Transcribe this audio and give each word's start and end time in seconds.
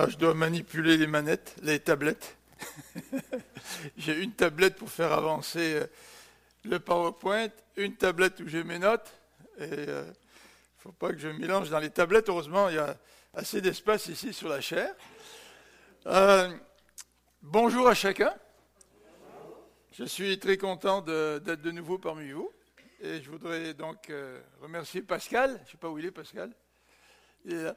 Non, 0.00 0.08
je 0.08 0.16
dois 0.16 0.32
manipuler 0.32 0.96
les 0.96 1.06
manettes, 1.06 1.56
les 1.62 1.78
tablettes. 1.78 2.38
j'ai 3.98 4.22
une 4.22 4.32
tablette 4.32 4.76
pour 4.76 4.88
faire 4.88 5.12
avancer 5.12 5.74
euh, 5.74 5.86
le 6.64 6.80
PowerPoint, 6.80 7.48
une 7.76 7.96
tablette 7.96 8.40
où 8.40 8.48
j'ai 8.48 8.64
mes 8.64 8.78
notes. 8.78 9.12
Il 9.58 9.66
euh, 9.70 10.06
ne 10.06 10.12
faut 10.78 10.92
pas 10.92 11.10
que 11.10 11.18
je 11.18 11.28
mélange 11.28 11.68
dans 11.68 11.80
les 11.80 11.90
tablettes. 11.90 12.30
Heureusement, 12.30 12.70
il 12.70 12.76
y 12.76 12.78
a 12.78 12.96
assez 13.34 13.60
d'espace 13.60 14.06
ici 14.06 14.32
sur 14.32 14.48
la 14.48 14.62
chair. 14.62 14.90
Euh, 16.06 16.50
bonjour 17.42 17.86
à 17.86 17.92
chacun. 17.92 18.32
Je 19.92 20.04
suis 20.04 20.38
très 20.38 20.56
content 20.56 21.02
d'être 21.02 21.60
de, 21.60 21.70
nouveau 21.72 21.98
parmi 21.98 22.30
vous. 22.30 22.50
Et 23.02 23.20
je 23.20 23.30
voudrais 23.30 23.74
donc 23.74 24.10
remercier 24.62 25.02
Pascal. 25.02 25.56
Je 25.58 25.62
ne 25.64 25.70
sais 25.72 25.78
pas 25.78 25.90
où 25.90 25.98
il 25.98 26.06
est, 26.06 26.10
Pascal. 26.10 26.50
Il 27.44 27.52
est 27.52 27.64
là 27.64 27.76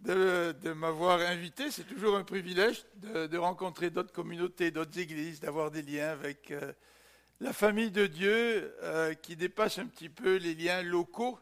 de, 0.00 0.72
m'avoir 0.72 1.20
invité. 1.20 1.70
C'est 1.70 1.84
toujours 1.84 2.16
un 2.16 2.24
privilège 2.24 2.84
de, 2.96 3.36
rencontrer 3.36 3.90
d'autres 3.90 4.12
communautés, 4.12 4.70
d'autres 4.70 4.98
églises, 4.98 5.40
d'avoir 5.40 5.70
des 5.70 5.82
liens 5.82 6.10
avec 6.10 6.50
euh, 6.50 6.72
la 7.40 7.52
famille 7.52 7.90
de 7.90 8.06
Dieu 8.06 8.74
euh, 8.82 9.14
qui 9.14 9.36
dépasse 9.36 9.78
un 9.78 9.86
petit 9.86 10.08
peu 10.08 10.36
les 10.36 10.54
liens 10.54 10.82
locaux. 10.82 11.38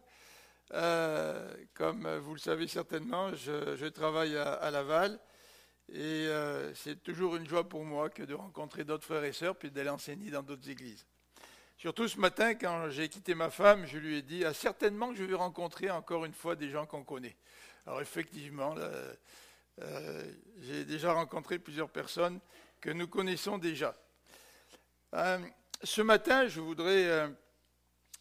Euh, 0.73 1.53
comme 1.73 2.07
vous 2.17 2.33
le 2.33 2.39
savez 2.39 2.67
certainement, 2.67 3.33
je, 3.35 3.87
travaille 3.87 4.35
à, 4.37 4.69
Laval 4.69 5.19
et 5.93 6.27
c'est 6.75 7.01
toujours 7.01 7.37
une 7.37 7.47
joie 7.47 7.69
pour 7.69 7.85
moi 7.85 8.09
que 8.09 8.23
de 8.23 8.33
rencontrer 8.33 8.83
d'autres 8.83 9.05
frères 9.05 9.23
et 9.23 9.31
sœurs 9.31 9.55
puis 9.55 9.71
d'aller 9.71 9.89
enseigner 9.89 10.29
dans 10.29 10.43
d'autres 10.43 10.69
églises. 10.69 11.05
Surtout 11.77 12.07
ce 12.07 12.19
matin, 12.19 12.55
quand 12.55 12.89
j'ai 12.89 13.07
quitté 13.07 13.35
ma 13.35 13.51
femme, 13.51 13.85
je 13.85 13.97
lui 13.99 14.17
ai 14.17 14.21
dit 14.23 14.43
ah, 14.43 14.53
certainement 14.53 15.09
que 15.11 15.15
je 15.15 15.23
vais 15.23 15.35
rencontrer 15.35 15.89
encore 15.91 16.25
une 16.25 16.33
fois 16.33 16.55
des 16.55 16.69
gens 16.69 16.85
qu'on 16.85 17.03
connaît. 17.03 17.37
Alors 17.87 18.01
effectivement, 18.01 18.75
euh, 19.79 20.31
j'ai 20.59 20.83
déjà 20.83 21.13
rencontré 21.13 21.57
plusieurs 21.57 21.89
personnes 21.89 22.41
que 22.81 22.89
nous 22.89 23.07
connaissons 23.07 23.57
déjà. 23.57 23.95
Euh, 25.13 25.39
ce 25.81 26.01
matin, 26.01 26.49
je 26.49 26.59
voudrais 26.59 27.05
euh, 27.05 27.29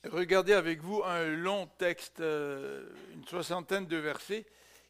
regarder 0.08 0.52
avec 0.52 0.80
vous 0.80 1.02
un 1.02 1.24
long 1.24 1.66
texte, 1.78 2.20
une 2.20 3.26
soixantaine 3.26 3.86
de 3.86 3.96
versets, 3.96 4.46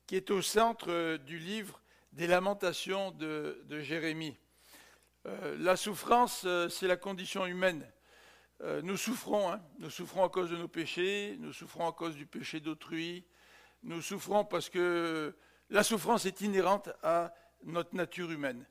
qui 0.07 0.15
est 0.15 0.31
au 0.31 0.43
centre 0.43 1.17
du 1.25 1.39
livre 1.39 1.81
des 2.13 2.27
lamentations 2.27 3.13
de, 3.13 3.81
Jérémie. 3.81 4.37
la 5.59 5.77
souffrance, 5.77 6.47
c'est 6.69 6.87
la 6.87 6.99
condition 6.99 7.47
humaine. 7.47 7.91
nous 8.83 8.99
souffrons, 8.99 9.51
hein. 9.53 9.63
nous 9.79 9.91
souffrons 9.91 10.25
à 10.25 10.29
cause 10.29 10.51
de 10.51 10.57
nos 10.59 10.69
péchés, 10.69 11.39
nous 11.41 11.55
souffrons 11.55 11.89
à 11.89 11.93
cause 11.93 12.15
du 12.15 12.27
péché 12.27 12.61
d'autrui, 12.61 13.25
nous 13.87 14.03
souffrons 14.03 14.45
parce 14.45 14.69
que 14.69 15.33
la 15.71 15.85
souffrance 15.85 16.27
est 16.27 16.41
inhérente 16.41 16.91
à 17.05 17.33
notre 17.63 17.95
nature 17.95 18.33
humaine. 18.33 18.67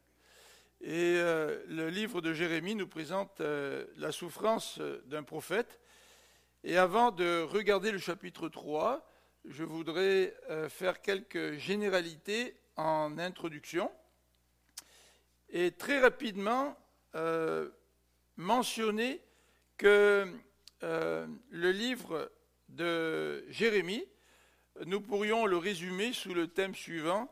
Et 0.81 1.15
euh, 1.17 1.63
le 1.67 1.89
livre 1.89 2.19
de 2.19 2.33
Jérémie 2.33 2.75
nous 2.75 2.87
présente 2.87 3.39
euh, 3.39 3.85
la 3.95 4.11
souffrance 4.11 4.79
d'un 5.05 5.23
prophète. 5.23 5.79
Et 6.65 6.77
avant 6.77 7.11
de 7.11 7.41
regarder 7.43 7.91
le 7.91 7.97
chapitre 7.97 8.49
3, 8.49 9.09
je 9.45 9.63
voudrais 9.63 10.35
euh, 10.49 10.67
faire 10.67 11.01
quelques 11.01 11.53
généralités 11.53 12.57
en 12.75 13.17
introduction 13.17 13.89
et 15.49 15.71
très 15.71 15.99
rapidement 15.99 16.77
mentionner 18.35 19.21
que 19.77 20.27
le 20.81 21.71
livre 21.71 22.29
de 22.67 23.45
Jérémie 23.47 24.03
nous 24.85 25.01
pourrions 25.01 25.45
le 25.45 25.57
résumer 25.57 26.13
sous 26.13 26.33
le 26.33 26.47
thème 26.47 26.75
suivant. 26.75 27.29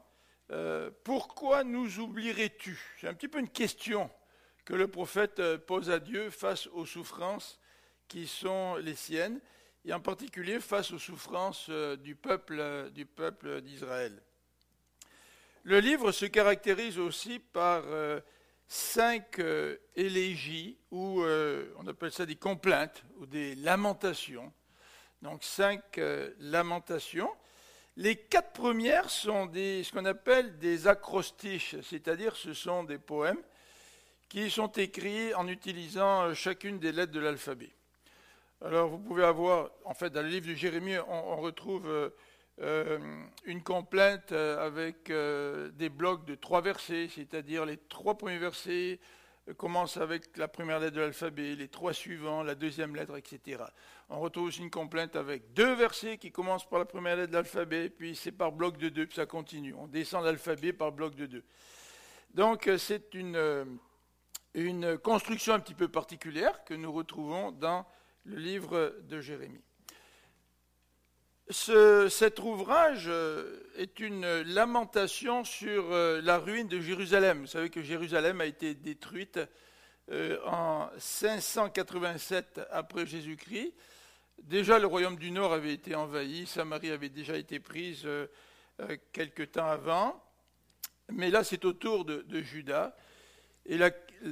Euh, 0.52 0.92
pourquoi 1.04 1.64
nous 1.64 2.00
oublierais-tu? 2.00 2.80
C'est 3.00 3.08
un 3.08 3.14
petit 3.14 3.28
peu 3.28 3.40
une 3.40 3.50
question 3.50 4.10
que 4.66 4.74
le 4.74 4.88
prophète 4.88 5.40
euh, 5.40 5.58
pose 5.58 5.90
à 5.90 6.00
Dieu 6.00 6.30
face 6.30 6.68
aux 6.68 6.86
souffrances 6.86 7.60
qui 8.08 8.28
sont 8.28 8.76
les 8.78 8.96
siennes, 8.96 9.40
et 9.86 9.94
en 9.94 10.00
particulier 10.00 10.60
face 10.60 10.92
aux 10.92 11.00
souffrances 11.00 11.68
euh, 11.70 11.98
du 11.98 12.16
peuple 12.16 12.92
du 12.92 13.06
peuple 13.06 13.62
d'Israël. 13.62 14.22
Le 15.64 15.80
livre 15.80 16.12
se 16.12 16.26
caractérise 16.26 17.00
aussi 17.00 17.40
par 17.40 17.84
cinq 18.68 19.40
élégies, 19.96 20.78
ou 20.92 21.24
on 21.24 21.88
appelle 21.88 22.12
ça 22.12 22.26
des 22.26 22.36
complaintes, 22.36 23.06
ou 23.16 23.26
des 23.26 23.56
lamentations, 23.56 24.52
donc 25.24 25.44
cinq 25.44 25.98
euh, 25.98 26.32
lamentations. 26.40 27.32
Les 27.96 28.16
quatre 28.18 28.52
premières 28.52 29.10
sont 29.10 29.50
ce 29.54 29.92
qu'on 29.92 30.06
appelle 30.06 30.58
des 30.60 30.88
acrostiches, 30.88 31.78
c'est-à-dire 31.82 32.36
ce 32.36 32.54
sont 32.54 32.84
des 32.84 32.98
poèmes 32.98 33.42
qui 34.28 34.52
sont 34.52 34.68
écrits 34.68 35.34
en 35.36 35.48
utilisant 35.48 36.24
euh, 36.24 36.34
chacune 36.34 36.78
des 36.78 36.92
lettres 36.92 37.14
de 37.14 37.22
l'alphabet. 37.22 37.72
Alors 38.62 38.90
vous 38.90 39.00
pouvez 39.00 39.24
avoir, 39.24 39.70
en 39.86 39.94
fait, 39.94 40.10
dans 40.10 40.22
le 40.22 40.28
livre 40.28 40.48
de 40.48 40.56
Jérémie, 40.56 40.98
on, 41.08 41.38
retrouve 41.38 42.12
euh, 42.62 43.00
une 43.46 43.64
complainte 43.64 44.32
avec 44.32 45.10
des 45.10 45.90
blocs 45.90 46.26
de 46.26 46.36
trois 46.36 46.62
versets, 46.62 47.10
c'est-à-dire 47.14 47.66
les 47.66 47.78
trois 47.78 48.18
premiers 48.18 48.38
versets 48.38 49.00
commencent 49.58 49.98
avec 49.98 50.38
la 50.38 50.48
première 50.48 50.80
lettre 50.80 50.96
de 50.96 51.02
l'alphabet, 51.02 51.56
les 51.56 51.68
trois 51.68 51.92
suivants, 51.94 52.44
la 52.44 52.56
deuxième 52.56 52.96
lettre, 52.96 53.18
etc. 53.18 53.64
On 54.16 54.20
retrouve 54.20 54.46
aussi 54.46 54.60
une 54.60 54.70
complainte 54.70 55.16
avec 55.16 55.54
deux 55.54 55.74
versets 55.74 56.20
qui 56.20 56.32
commencent 56.32 56.70
par 56.70 56.78
la 56.78 56.86
première 56.86 57.16
lettre 57.16 57.32
de 57.32 57.34
l'alphabet, 57.38 57.90
puis 57.90 58.16
c'est 58.16 58.32
par 58.32 58.52
bloc 58.52 58.78
de 58.78 58.90
deux, 58.90 59.08
puis 59.08 59.16
ça 59.16 59.26
continue. 59.26 59.74
On 59.74 59.88
descend 59.88 60.24
l'alphabet 60.24 60.72
par 60.72 60.92
bloc 60.92 61.16
de 61.16 61.26
deux. 61.26 61.44
Donc 62.32 62.68
euh, 62.68 62.78
c'est 62.78 63.16
une, 63.16 63.36
euh, 63.36 63.66
une 64.54 65.00
construction 65.00 65.56
un 65.56 65.60
petit 65.60 65.74
peu 65.74 65.88
particulière 65.88 66.64
que 66.64 66.76
nous 66.76 66.92
retrouvons 66.92 67.52
dans 67.52 67.88
le 68.26 68.36
livre 68.36 68.96
de 69.02 69.20
Jérémie. 69.20 69.64
cet 71.50 72.38
ouvrage 72.38 73.06
euh, 73.08 73.64
est 73.78 74.00
une 74.00 74.44
lamentation 74.44 75.44
sur 75.44 75.90
la 75.90 76.38
ruine 76.38 76.68
de 76.68 76.80
Jérusalem. 76.80 77.42
Vous 77.42 77.48
savez 77.48 77.72
que 77.72 77.82
Jérusalem 77.82 78.42
a 78.42 78.46
été 78.46 78.76
détruite 78.76 79.40
en 80.46 80.88
587 81.00 82.62
après 82.70 83.08
Jésus-Christ. 83.08 83.74
Déjà, 84.42 84.80
le 84.80 84.88
royaume 84.88 85.18
du 85.18 85.32
Nord 85.32 85.54
avait 85.54 85.74
été 85.74 85.96
envahi, 85.96 86.46
Samarie 86.46 86.92
avait 86.92 87.10
déjà 87.10 87.38
été 87.38 87.60
prise 87.60 88.02
euh, 88.06 88.28
euh, 88.82 88.98
quelque 89.12 89.44
temps 89.44 89.68
avant, 89.68 90.22
mais 91.12 91.30
là, 91.30 91.44
c'est 91.44 91.64
au 91.66 91.74
tour 91.74 92.04
de, 92.04 92.42
Judas. 92.42 92.96
Et 93.66 93.78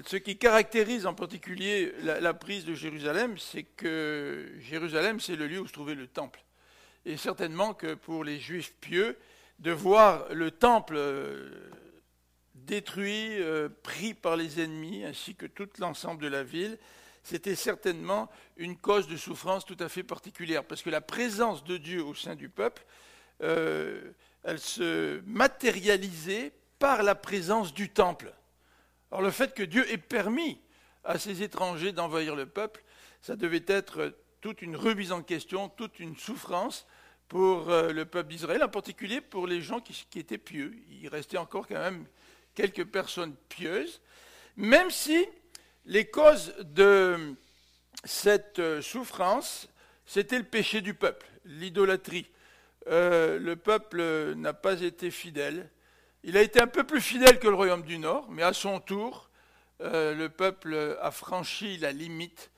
ce 0.06 0.18
qui 0.18 0.38
caractérise 0.38 1.06
en 1.06 1.14
particulier 1.14 1.94
la, 2.02 2.34
prise 2.34 2.66
de 2.66 2.74
Jérusalem, 2.74 3.38
c'est 3.38 3.64
que 3.64 4.54
Jérusalem, 4.60 5.20
c'est 5.20 5.36
le 5.36 5.48
lieu 5.48 5.60
où 5.60 5.68
se 5.68 5.74
trouvait 5.74 5.96
le 5.96 6.08
temple. 6.08 6.44
Et 7.06 7.18
certainement 7.18 7.74
que 7.74 7.94
pour 7.94 8.24
les 8.24 8.40
juifs 8.40 8.74
pieux, 8.82 9.18
de 9.60 9.72
voir 9.72 10.34
le 10.34 10.52
temple 10.52 10.96
euh, 10.98 11.70
détruit, 12.56 13.38
pris 13.84 14.14
par 14.14 14.36
les 14.36 14.60
ennemis, 14.60 15.06
ainsi 15.06 15.36
que 15.36 15.46
tout 15.46 15.70
l'ensemble 15.80 16.22
de 16.22 16.28
la 16.28 16.44
ville, 16.44 16.78
c'était 17.24 17.56
certainement 17.56 18.30
une 18.58 18.78
cause 18.78 19.08
de 19.08 19.18
souffrance 19.18 19.66
tout 19.66 19.78
à 19.80 19.90
fait 19.90 20.04
particulière, 20.04 20.64
parce 20.64 20.82
que 20.82 20.90
la 20.90 21.02
présence 21.02 21.64
de 21.64 21.78
Dieu 21.78 22.04
au 22.04 22.16
sein 22.16 22.36
du 22.36 22.50
peuple, 22.50 22.84
euh, 23.42 24.12
elle 24.44 24.60
se 24.60 25.22
matérialisait 25.26 26.52
par 26.80 27.04
la 27.04 27.16
présence 27.16 27.74
du 27.74 27.90
temple. 27.90 28.34
Alors 29.12 29.22
le 29.22 29.32
fait 29.32 29.54
que 29.54 29.64
Dieu 29.64 29.90
ait 29.92 29.98
permis 29.98 30.60
à 31.04 31.20
ces 31.20 31.44
étrangers 31.44 31.92
d'envahir 31.92 32.36
le 32.36 32.46
peuple, 32.46 32.84
ça 33.22 33.36
devait 33.36 33.64
être 33.68 34.16
toute 34.42 34.62
une 34.62 34.76
remise 34.76 35.12
en 35.12 35.22
question, 35.22 35.70
toute 35.70 36.00
une 36.00 36.18
souffrance 36.18 36.88
pour 37.28 37.70
euh, 37.70 37.94
le 37.94 38.06
peuple 38.06 38.30
d'Israël, 38.30 38.64
en 38.64 38.70
particulier 38.70 39.22
pour 39.22 39.48
les 39.48 39.62
gens 39.62 39.80
qui, 39.80 40.06
qui, 40.10 40.20
étaient 40.20 40.38
pieux. 40.38 40.76
Il 40.90 41.08
restait 41.08 41.38
encore 41.38 41.68
quand 41.68 41.80
même 41.80 42.06
quelques 42.56 42.86
personnes 42.86 43.36
pieuses, 43.48 44.02
même 44.58 44.90
si 44.90 45.28
les 45.86 46.06
causes 46.06 46.54
de 46.60 47.36
cette 48.04 48.60
euh, 48.60 48.82
souffrance, 48.82 49.68
c'était 50.06 50.38
le 50.38 50.44
péché 50.44 50.82
du 50.82 50.94
peuple, 50.94 51.26
l'idolâtrie. 51.46 52.30
Euh, 52.88 53.40
le 53.40 53.56
peuple 53.56 54.34
n'a 54.36 54.54
pas 54.54 54.82
été 54.82 55.12
fidèle. 55.12 55.70
Il 56.24 56.38
a 56.38 56.42
été 56.42 56.62
un 56.62 56.68
peu 56.68 56.84
plus 56.84 57.02
fidèle 57.02 57.40
que 57.40 57.48
le 57.48 57.56
royaume 57.56 57.84
du 57.84 57.98
Nord, 57.98 58.28
mais 58.30 58.44
à 58.44 58.54
son 58.54 58.80
tour, 58.80 59.30
euh, 59.82 60.14
le 60.14 60.30
peuple 60.30 60.98
a 61.02 61.10
franchi 61.12 61.78
la 61.78 61.92
limite 61.92 62.52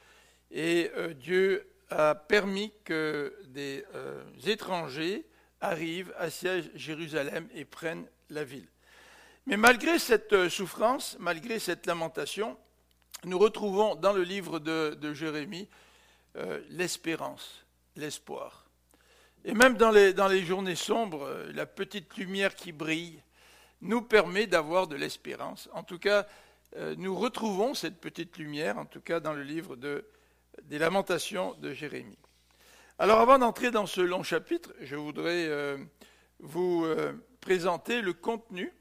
et 0.51 0.91
Dieu 1.15 1.67
a 1.89 2.13
permis 2.13 2.71
que 2.83 3.35
des 3.45 3.83
étrangers 4.45 5.25
arrivent, 5.61 6.13
assiègent 6.17 6.69
Jérusalem 6.75 7.47
et 7.55 7.65
prennent 7.65 8.05
la 8.29 8.43
ville. 8.43 8.67
Mais 9.47 9.57
malgré 9.57 9.97
cette 9.97 10.49
souffrance, 10.49 11.17
malgré 11.19 11.57
cette 11.57 11.87
lamentation, 11.87 12.55
nous 13.25 13.39
retrouvons 13.39 13.95
dans 13.95 14.13
le 14.13 14.23
livre 14.23 14.59
de, 14.59 15.13
Jérémie 15.13 15.67
euh, 16.37 16.61
l'espérance, 16.69 17.65
l'espoir. 17.95 18.65
Et 19.45 19.53
même 19.53 19.77
dans 19.77 19.91
les, 19.91 20.45
journées 20.45 20.75
sombres, 20.75 21.23
euh, 21.23 21.51
la 21.53 21.65
petite 21.65 22.15
lumière 22.17 22.55
qui 22.55 22.71
brille 22.71 23.21
nous 23.81 24.01
permet 24.01 24.47
d'avoir 24.47 24.87
de 24.87 24.95
l'espérance. 24.95 25.69
En 25.73 25.83
tout 25.83 25.99
cas, 25.99 26.25
euh, 26.77 26.95
nous 26.97 27.15
retrouvons 27.15 27.73
cette 27.73 27.99
petite 27.99 28.37
lumière, 28.37 28.77
en 28.77 28.85
tout 28.85 29.01
cas 29.01 29.19
dans 29.19 29.33
le 29.33 29.43
livre 29.43 29.75
des 29.75 30.79
Lamentations 30.79 31.53
de 31.55 31.73
Jérémie. 31.73 32.17
Alors 32.99 33.19
avant 33.19 33.39
d'entrer 33.39 33.71
dans 33.71 33.85
ce 33.85 34.01
long 34.01 34.23
chapitre, 34.23 34.73
je 34.81 34.95
voudrais 34.95 35.77
vous 36.39 36.85
présenter 37.41 38.01
le 38.01 38.13
contenu 38.13 38.71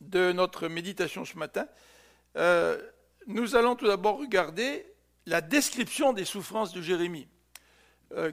de 0.00 0.32
notre 0.32 0.66
méditation 0.68 1.26
ce 1.26 1.36
matin. 1.36 1.66
Nous 3.28 3.54
allons 3.54 3.76
tout 3.76 3.86
d'abord 3.86 4.18
regarder 4.18 4.84
la 5.26 5.40
description 5.40 6.12
des 6.12 6.24
souffrances 6.24 6.72
de 6.72 6.82
Jérémie. 6.82 7.28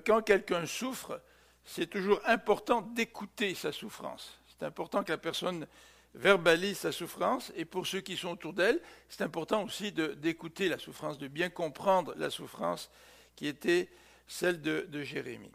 quand 0.05 0.21
quelqu'un 0.21 0.65
souffre, 0.65 1.21
c'est 1.65 1.87
toujours 1.87 2.19
important 2.25 2.81
d'écouter 2.81 3.53
sa 3.55 3.71
souffrance. 3.71 4.39
C'est 4.47 4.65
important 4.65 5.03
que 5.03 5.11
la 5.11 5.17
personne 5.17 5.67
verbalise 6.15 6.79
sa 6.79 6.91
souffrance, 6.91 7.51
et 7.55 7.65
pour 7.65 7.85
ceux 7.85 8.01
qui 8.01 8.15
sont 8.15 8.29
autour 8.29 8.53
d'elle, 8.53 8.81
c'est 9.09 9.23
important 9.23 9.63
aussi 9.63 9.91
d'écouter 9.91 10.69
la 10.69 10.79
souffrance, 10.79 11.17
de 11.17 11.27
bien 11.27 11.49
comprendre 11.49 12.13
la 12.17 12.29
souffrance 12.29 12.89
qui 13.35 13.47
était 13.47 13.89
celle 14.27 14.61
de, 14.61 15.03
Jérémie. 15.03 15.51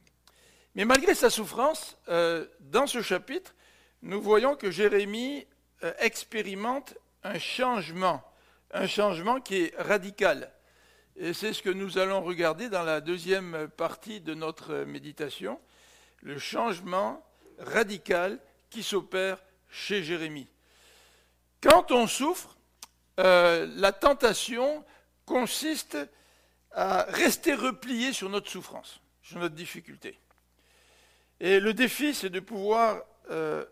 Mais 0.74 0.84
malgré 0.84 1.14
sa 1.14 1.30
souffrance, 1.30 1.96
euh, 2.08 2.46
dans 2.60 2.86
ce 2.86 3.02
chapitre, 3.02 3.54
nous 4.02 4.20
voyons 4.20 4.54
que 4.54 4.70
Jérémie 4.70 5.46
euh, 5.82 5.92
expérimente 5.98 6.94
un 7.24 7.38
changement, 7.38 8.22
un 8.72 8.86
changement 8.86 9.40
qui 9.40 9.56
est 9.62 9.74
radical. 9.78 10.52
Et 11.16 11.32
c'est 11.32 11.52
ce 11.52 11.62
que 11.62 11.70
nous 11.70 11.98
allons 11.98 12.22
regarder 12.22 12.68
dans 12.68 12.82
la 12.82 13.00
deuxième 13.00 13.68
partie 13.76 14.20
de 14.20 14.34
notre 14.34 14.84
méditation, 14.84 15.60
le 16.22 16.38
changement 16.38 17.24
radical 17.58 18.38
qui 18.70 18.82
s'opère 18.82 19.42
chez 19.68 20.02
Jérémie. 20.02 20.48
Quand 21.60 21.90
on 21.92 22.06
souffre, 22.06 22.56
euh, 23.18 23.66
la 23.76 23.92
tentation 23.92 24.84
consiste 25.26 25.98
à 26.72 27.02
rester 27.08 27.54
replié 27.54 28.12
sur 28.12 28.30
notre 28.30 28.50
souffrance, 28.50 29.00
sur 29.22 29.38
notre 29.38 29.54
difficulté. 29.54 30.18
Et 31.40 31.60
le 31.60 31.74
défi, 31.74 32.14
c'est 32.14 32.30
de 32.30 32.40
pouvoir 32.40 33.02
euh, 33.30 33.64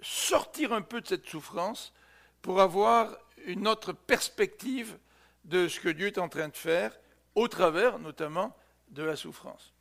sortir 0.00 0.72
un 0.72 0.82
peu 0.82 1.00
de 1.00 1.06
cette 1.06 1.26
souffrance 1.26 1.92
pour 2.40 2.60
avoir 2.60 3.16
une 3.44 3.68
autre 3.68 3.92
perspective 3.92 4.96
de 5.44 5.68
ce 5.68 5.80
que 5.80 5.88
Dieu 5.88 6.06
est 6.06 6.18
en 6.18 6.28
train 6.28 6.48
de 6.48 6.56
faire, 6.56 6.98
au 7.34 7.48
travers 7.48 7.98
notamment 7.98 8.56
de 8.88 9.02
la 9.02 9.16
souffrance. 9.16 9.72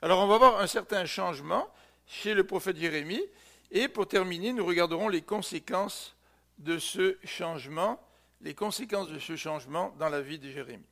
Alors 0.00 0.20
on 0.20 0.26
va 0.26 0.38
voir 0.38 0.60
un 0.60 0.66
certain 0.66 1.04
changement 1.04 1.68
chez 2.06 2.34
le 2.34 2.44
prophète 2.44 2.76
Jérémie, 2.76 3.22
et 3.70 3.88
pour 3.88 4.06
terminer, 4.06 4.52
nous 4.52 4.66
regarderons 4.66 5.08
les 5.08 5.22
conséquences 5.22 6.14
de 6.58 6.78
ce 6.78 7.16
changement, 7.24 8.00
les 8.42 8.54
conséquences 8.54 9.08
de 9.08 9.18
ce 9.18 9.36
changement 9.36 9.94
dans 9.98 10.08
la 10.08 10.20
vie 10.20 10.38
de 10.38 10.50
Jérémie. 10.50 10.84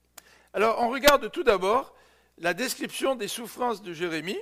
Alors, 0.54 0.80
on 0.80 0.88
regarde 0.88 1.30
tout 1.30 1.44
d'abord 1.44 1.94
la 2.38 2.54
description 2.54 3.16
des 3.16 3.28
souffrances 3.28 3.82
de 3.82 3.92
Jérémie 3.92 4.40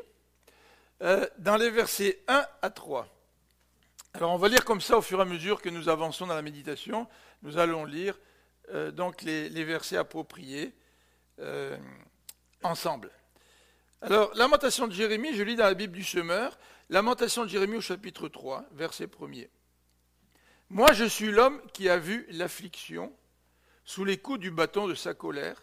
euh, 1.02 1.26
dans 1.38 1.56
les 1.56 1.70
versets 1.70 2.22
1 2.28 2.46
à 2.62 2.70
3. 2.70 3.08
Alors, 4.14 4.32
on 4.32 4.38
va 4.38 4.48
lire 4.48 4.64
comme 4.64 4.80
ça 4.80 4.96
au 4.96 5.02
fur 5.02 5.18
et 5.18 5.22
à 5.22 5.24
mesure 5.24 5.60
que 5.60 5.68
nous 5.68 5.88
avançons 5.88 6.26
dans 6.26 6.34
la 6.34 6.42
méditation. 6.42 7.06
Nous 7.42 7.58
allons 7.58 7.84
lire 7.84 8.18
euh, 8.70 8.90
donc 8.90 9.22
les, 9.22 9.64
versets 9.64 9.96
appropriés 9.96 10.74
euh, 11.38 11.76
ensemble. 12.62 13.10
Alors, 14.00 14.34
lamentation 14.34 14.86
de 14.86 14.92
Jérémie, 14.92 15.34
je 15.34 15.42
lis 15.42 15.56
dans 15.56 15.64
la 15.64 15.74
Bible 15.74 15.94
du 15.94 16.04
Semeur, 16.04 16.58
lamentation 16.88 17.44
de 17.44 17.50
Jérémie 17.50 17.76
au 17.76 17.80
chapitre 17.80 18.28
3, 18.28 18.64
verset 18.72 19.06
1er. 19.06 19.48
Moi, 20.70 20.92
je 20.92 21.04
suis 21.04 21.30
l'homme 21.30 21.60
qui 21.72 21.88
a 21.88 21.98
vu 21.98 22.26
l'affliction 22.30 23.12
sous 23.84 24.04
les 24.04 24.18
coups 24.18 24.40
du 24.40 24.50
bâton 24.50 24.86
de 24.86 24.94
sa 24.94 25.14
colère. 25.14 25.62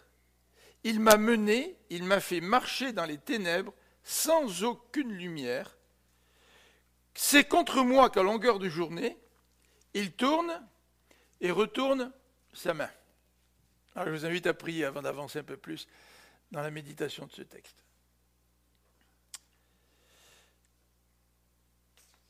Il 0.83 0.99
m'a 0.99 1.17
mené, 1.17 1.77
il 1.89 2.03
m'a 2.03 2.19
fait 2.19 2.41
marcher 2.41 2.91
dans 2.91 3.05
les 3.05 3.17
ténèbres 3.17 3.73
sans 4.03 4.63
aucune 4.63 5.11
lumière. 5.11 5.77
C'est 7.15 7.47
contre 7.47 7.81
moi 7.81 8.09
qu'à 8.09 8.21
longueur 8.21 8.59
de 8.59 8.67
journée, 8.67 9.17
il 9.93 10.11
tourne 10.11 10.61
et 11.39 11.49
retourne 11.49 12.11
sa 12.53 12.73
main. 12.73 12.89
Alors, 13.95 14.09
je 14.09 14.19
vous 14.19 14.25
invite 14.25 14.45
à 14.47 14.53
prier 14.53 14.83
avant 14.83 15.01
d'avancer 15.01 15.39
un 15.39 15.43
peu 15.43 15.55
plus 15.55 15.87
dans 16.51 16.61
la 16.61 16.69
méditation 16.69 17.25
de 17.25 17.31
ce 17.31 17.41
texte. 17.41 17.77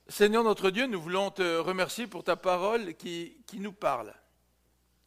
Seigneur 0.07 0.43
notre 0.43 0.69
Dieu, 0.69 0.85
nous 0.85 1.01
voulons 1.01 1.31
te 1.31 1.57
remercier 1.57 2.05
pour 2.05 2.23
ta 2.23 2.35
parole 2.35 2.93
qui, 2.93 3.43
qui 3.47 3.59
nous 3.59 3.73
parle. 3.73 4.13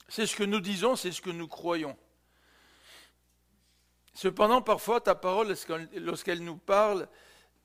C'est 0.09 0.27
ce 0.27 0.35
que 0.35 0.43
nous 0.43 0.61
disons, 0.61 0.97
c'est 0.97 1.13
ce 1.13 1.23
que 1.23 1.31
nous 1.31 1.47
croyons. 1.47 1.97
Cependant, 4.13 4.61
parfois, 4.61 5.01
ta 5.01 5.15
parole, 5.15 5.55
lorsqu'elle 5.95 6.43
nous 6.43 6.57
parle, 6.57 7.09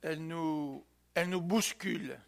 elle 0.04 0.28
nous, 0.28 0.86
elle 1.14 1.30
nous 1.30 1.42
bouscule. 1.42 2.20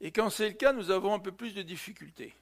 Et 0.00 0.10
quand 0.10 0.30
c'est 0.30 0.48
le 0.48 0.54
cas, 0.54 0.72
nous 0.72 0.90
avons 0.90 1.14
un 1.14 1.18
peu 1.18 1.32
plus 1.32 1.54
de 1.54 1.62
difficultés. 1.62 2.34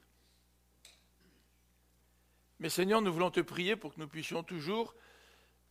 Mais 2.59 2.69
Seigneur, 2.69 3.03
nous 3.03 3.13
voulons 3.13 3.31
te 3.31 3.41
prier 3.41 3.77
pour 3.77 3.95
que 3.95 4.01
nous 4.01 4.09
puissions 4.09 4.43
toujours 4.43 4.95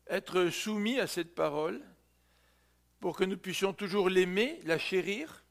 être 0.08 0.50
soumis 0.50 1.00
à 1.00 1.08
cette 1.08 1.36
parole 1.36 1.84
pour 3.00 3.16
que 3.16 3.24
nous 3.24 3.38
puissions 3.38 3.74
toujours 3.74 4.10
l'aimer, 4.10 4.60
la 4.64 4.78
chérir, 4.78 5.44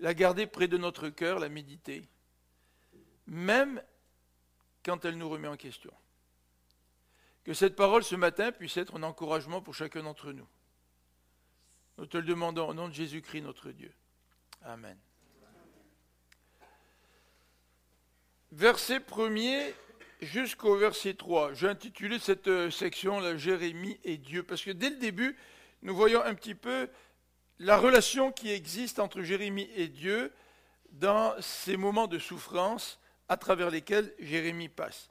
la 0.00 0.14
garder 0.14 0.46
près 0.46 0.68
de 0.68 0.76
notre 0.76 1.08
cœur, 1.08 1.38
la 1.38 1.48
méditer, 1.48 2.08
même 3.26 3.82
quand 4.84 5.04
elle 5.04 5.18
nous 5.18 5.28
remet 5.28 5.48
en 5.48 5.56
question. 5.56 5.92
Que 7.44 7.54
cette 7.54 7.76
parole 7.76 8.04
ce 8.04 8.16
matin 8.16 8.52
puisse 8.52 8.76
être 8.76 8.96
un 8.96 9.02
encouragement 9.02 9.62
pour 9.62 9.74
chacun 9.74 10.02
d'entre 10.02 10.32
nous. 10.32 10.46
Nous 11.98 12.06
te 12.06 12.16
le 12.16 12.22
demandons 12.22 12.68
au 12.68 12.74
nom 12.74 12.88
de 12.88 12.94
Jésus-Christ 12.94 13.40
notre 13.40 13.72
Dieu. 13.72 13.92
Amen. 14.62 14.96
Verset 18.52 19.00
1er 19.00 19.74
jusqu'au 20.22 20.76
verset 20.76 21.14
3. 21.14 21.54
J'ai 21.54 21.66
intitulé 21.66 22.20
cette 22.20 22.46
euh, 22.46 22.70
section 22.70 23.18
la 23.18 23.36
Jérémie 23.36 23.98
et 24.04 24.16
Dieu, 24.16 24.44
parce 24.44 24.62
que 24.62 24.70
dès 24.70 24.90
le 24.90 24.96
début, 24.96 25.36
nous 25.82 25.94
voyons 25.94 26.22
un 26.22 26.34
petit 26.34 26.54
peu 26.54 26.88
la 27.58 27.76
relation 27.76 28.30
qui 28.30 28.52
existe 28.52 29.00
entre 29.00 29.22
Jérémie 29.22 29.68
et 29.74 29.88
Dieu 29.88 30.32
dans 30.92 31.34
ces 31.40 31.76
moments 31.76 32.06
de 32.06 32.20
souffrance 32.20 33.00
à 33.28 33.36
travers 33.36 33.70
lesquels 33.70 34.14
Jérémie 34.20 34.68
passe. 34.68 35.10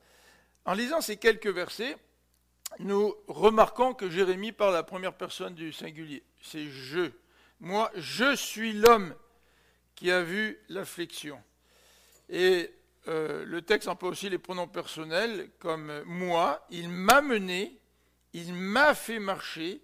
En 0.63 0.73
lisant 0.73 1.01
ces 1.01 1.17
quelques 1.17 1.47
versets, 1.47 1.97
nous 2.79 3.15
remarquons 3.27 3.93
que 3.93 4.09
Jérémie 4.09 4.51
parle 4.51 4.73
à 4.73 4.77
la 4.77 4.83
première 4.83 5.13
personne 5.13 5.55
du 5.55 5.73
singulier. 5.73 6.23
C'est 6.41 6.67
je. 6.67 7.11
Moi, 7.59 7.91
je 7.95 8.35
suis 8.35 8.73
l'homme 8.73 9.15
qui 9.95 10.11
a 10.11 10.21
vu 10.21 10.59
l'affliction. 10.69 11.41
Et 12.29 12.71
euh, 13.07 13.45
le 13.45 13.61
texte 13.61 13.87
emploie 13.87 14.09
aussi 14.09 14.29
les 14.29 14.37
pronoms 14.37 14.67
personnels 14.67 15.49
comme 15.59 16.03
moi. 16.05 16.65
Il 16.69 16.89
m'a 16.89 17.21
mené, 17.21 17.79
il 18.33 18.53
m'a 18.53 18.93
fait 18.93 19.19
marcher, 19.19 19.81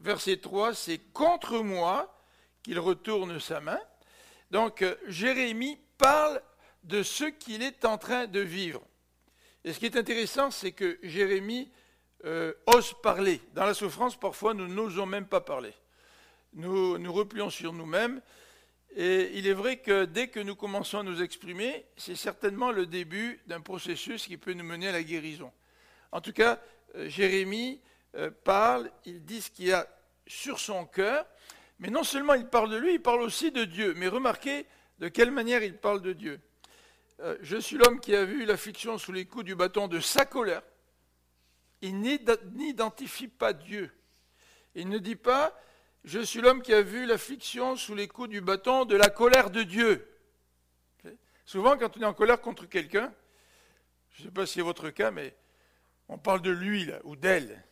verset 0.00 0.38
3, 0.38 0.74
c'est 0.74 0.98
contre 1.12 1.60
moi 1.60 2.14
qu'il 2.62 2.78
retourne 2.78 3.40
sa 3.40 3.60
main. 3.60 3.80
Donc 4.50 4.82
euh, 4.82 4.94
Jérémie 5.06 5.78
parle 5.96 6.42
de 6.84 7.02
ce 7.02 7.24
qu'il 7.24 7.62
est 7.62 7.84
en 7.84 7.96
train 7.96 8.26
de 8.26 8.40
vivre. 8.40 8.82
Et 9.64 9.72
ce 9.72 9.78
qui 9.78 9.86
est 9.86 9.96
intéressant, 9.96 10.50
c'est 10.50 10.72
que 10.72 10.98
Jérémie 11.02 11.70
euh, 12.24 12.52
ose 12.66 12.94
parler. 13.02 13.40
Dans 13.54 13.64
la 13.64 13.74
souffrance, 13.74 14.18
parfois, 14.18 14.54
nous 14.54 14.68
n'osons 14.68 15.06
même 15.06 15.26
pas 15.26 15.40
parler. 15.40 15.74
Nous 16.54 16.98
nous 16.98 17.12
replions 17.12 17.50
sur 17.50 17.72
nous-mêmes. 17.72 18.20
Et 18.98 19.32
il 19.34 19.46
est 19.46 19.52
vrai 19.52 19.76
que 19.76 20.06
dès 20.06 20.28
que 20.28 20.40
nous 20.40 20.56
commençons 20.56 21.00
à 21.00 21.02
nous 21.02 21.22
exprimer, 21.22 21.84
c'est 21.98 22.16
certainement 22.16 22.72
le 22.72 22.86
début 22.86 23.42
d'un 23.46 23.60
processus 23.60 24.26
qui 24.26 24.38
peut 24.38 24.54
nous 24.54 24.64
mener 24.64 24.88
à 24.88 24.92
la 24.92 25.02
guérison. 25.02 25.52
En 26.12 26.22
tout 26.22 26.32
cas, 26.32 26.58
euh, 26.94 27.08
Jérémie 27.08 27.82
euh, 28.14 28.30
parle, 28.44 28.90
il 29.04 29.22
dit 29.22 29.42
ce 29.42 29.50
qu'il 29.50 29.66
y 29.66 29.72
a 29.72 29.86
sur 30.26 30.58
son 30.58 30.86
cœur, 30.86 31.26
mais 31.78 31.90
non 31.90 32.04
seulement 32.04 32.32
il 32.32 32.46
parle 32.46 32.70
de 32.70 32.76
lui, 32.76 32.94
il 32.94 33.02
parle 33.02 33.20
aussi 33.20 33.52
de 33.52 33.64
Dieu. 33.64 33.92
Mais 33.94 34.08
remarquez 34.08 34.64
de 34.98 35.08
quelle 35.08 35.30
manière 35.30 35.62
il 35.62 35.76
parle 35.76 36.00
de 36.00 36.14
Dieu. 36.14 36.40
Euh, 37.20 37.36
je 37.42 37.58
suis 37.58 37.76
l'homme 37.76 38.00
qui 38.00 38.14
a 38.16 38.24
vu 38.24 38.46
l'affliction 38.46 38.96
sous 38.96 39.12
les 39.12 39.26
coups 39.26 39.44
du 39.44 39.54
bâton 39.54 39.88
de 39.88 40.00
sa 40.00 40.24
colère. 40.24 40.62
Il 41.82 42.00
n'identifie 42.00 43.28
pas 43.28 43.52
Dieu. 43.52 43.90
Il 44.74 44.88
ne 44.88 44.98
dit 44.98 45.16
pas, 45.16 45.58
je 46.04 46.20
suis 46.20 46.40
l'homme 46.40 46.62
qui 46.62 46.74
a 46.74 46.82
vu 46.82 47.06
l'affliction 47.06 47.76
sous 47.76 47.94
les 47.94 48.08
coups 48.08 48.28
du 48.28 48.40
bâton 48.40 48.84
de 48.84 48.96
la 48.96 49.08
colère 49.08 49.50
de 49.50 49.62
Dieu. 49.62 50.06
Souvent, 51.44 51.76
quand 51.76 51.96
on 51.96 52.00
est 52.00 52.06
en 52.06 52.14
colère 52.14 52.40
contre 52.40 52.66
quelqu'un, 52.66 53.12
je 54.12 54.22
ne 54.22 54.26
sais 54.26 54.32
pas 54.32 54.46
si 54.46 54.54
c'est 54.54 54.62
votre 54.62 54.90
cas, 54.90 55.10
mais 55.10 55.36
on 56.08 56.18
parle 56.18 56.42
de 56.42 56.50
lui 56.50 56.90
ou 57.04 57.16
d'elle 57.16 57.62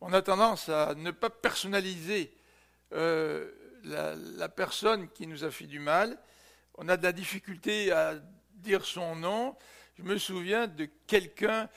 on 0.00 0.12
a 0.12 0.22
tendance 0.22 0.68
à 0.68 0.94
ne 0.94 1.10
pas 1.10 1.30
personnaliser 1.30 2.32
euh, 2.92 3.50
la, 3.84 4.48
personne 4.48 5.08
qui 5.10 5.26
nous 5.26 5.44
a 5.44 5.50
fait 5.50 5.66
du 5.66 5.78
mal. 5.78 6.18
On 6.76 6.88
a 6.88 6.96
de 6.96 7.02
la 7.02 7.12
difficulté 7.12 7.92
à 7.92 8.14
dire 8.54 8.84
son 8.84 9.16
nom. 9.16 9.56
Je 9.98 10.02
me 10.02 10.16
souviens 10.16 10.66
de 10.66 10.88
quelqu'un 11.06 11.68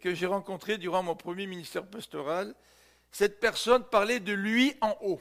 que 0.00 0.14
j'ai 0.14 0.26
rencontré 0.26 0.78
durant 0.78 1.02
mon 1.02 1.16
premier 1.16 1.46
ministère 1.46 1.86
pastoral. 1.86 2.54
Cette 3.10 3.40
personne 3.40 3.84
parlait 3.84 4.20
de 4.20 4.32
lui 4.32 4.74
en 4.80 4.96
haut. 5.02 5.20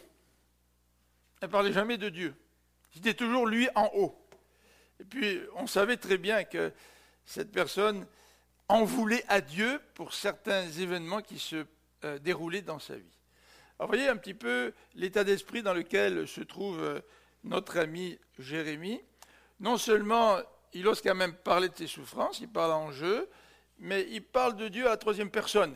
Elle 1.41 1.47
ne 1.47 1.51
parlait 1.51 1.73
jamais 1.73 1.97
de 1.97 2.09
Dieu. 2.09 2.35
C'était 2.93 3.13
toujours 3.13 3.47
lui 3.47 3.67
en 3.75 3.89
haut. 3.95 4.15
Et 4.99 5.03
puis, 5.03 5.41
on 5.55 5.67
savait 5.67 5.97
très 5.97 6.17
bien 6.17 6.43
que 6.43 6.71
cette 7.25 7.51
personne 7.51 8.07
en 8.67 8.83
voulait 8.83 9.23
à 9.27 9.41
Dieu 9.41 9.79
pour 9.93 10.13
certains 10.13 10.69
événements 10.71 11.21
qui 11.21 11.39
se 11.39 11.65
euh, 12.03 12.19
déroulaient 12.19 12.61
dans 12.61 12.79
sa 12.79 12.95
vie. 12.95 13.17
Alors, 13.77 13.89
voyez 13.89 14.07
un 14.07 14.17
petit 14.17 14.33
peu 14.33 14.73
l'état 14.95 15.23
d'esprit 15.23 15.61
dans 15.61 15.73
lequel 15.73 16.27
se 16.27 16.41
trouve 16.41 16.81
euh, 16.81 17.01
notre 17.43 17.77
ami 17.77 18.17
Jérémie. 18.39 19.01
Non 19.59 19.77
seulement 19.77 20.39
il 20.73 20.87
ose 20.87 21.01
quand 21.01 21.15
même 21.15 21.33
parler 21.33 21.69
de 21.69 21.75
ses 21.75 21.87
souffrances, 21.87 22.39
il 22.39 22.49
parle 22.49 22.73
en 22.73 22.91
jeu, 22.91 23.29
mais 23.79 24.07
il 24.09 24.23
parle 24.23 24.55
de 24.55 24.67
Dieu 24.67 24.85
à 24.87 24.91
la 24.91 24.97
troisième 24.97 25.29
personne. 25.29 25.75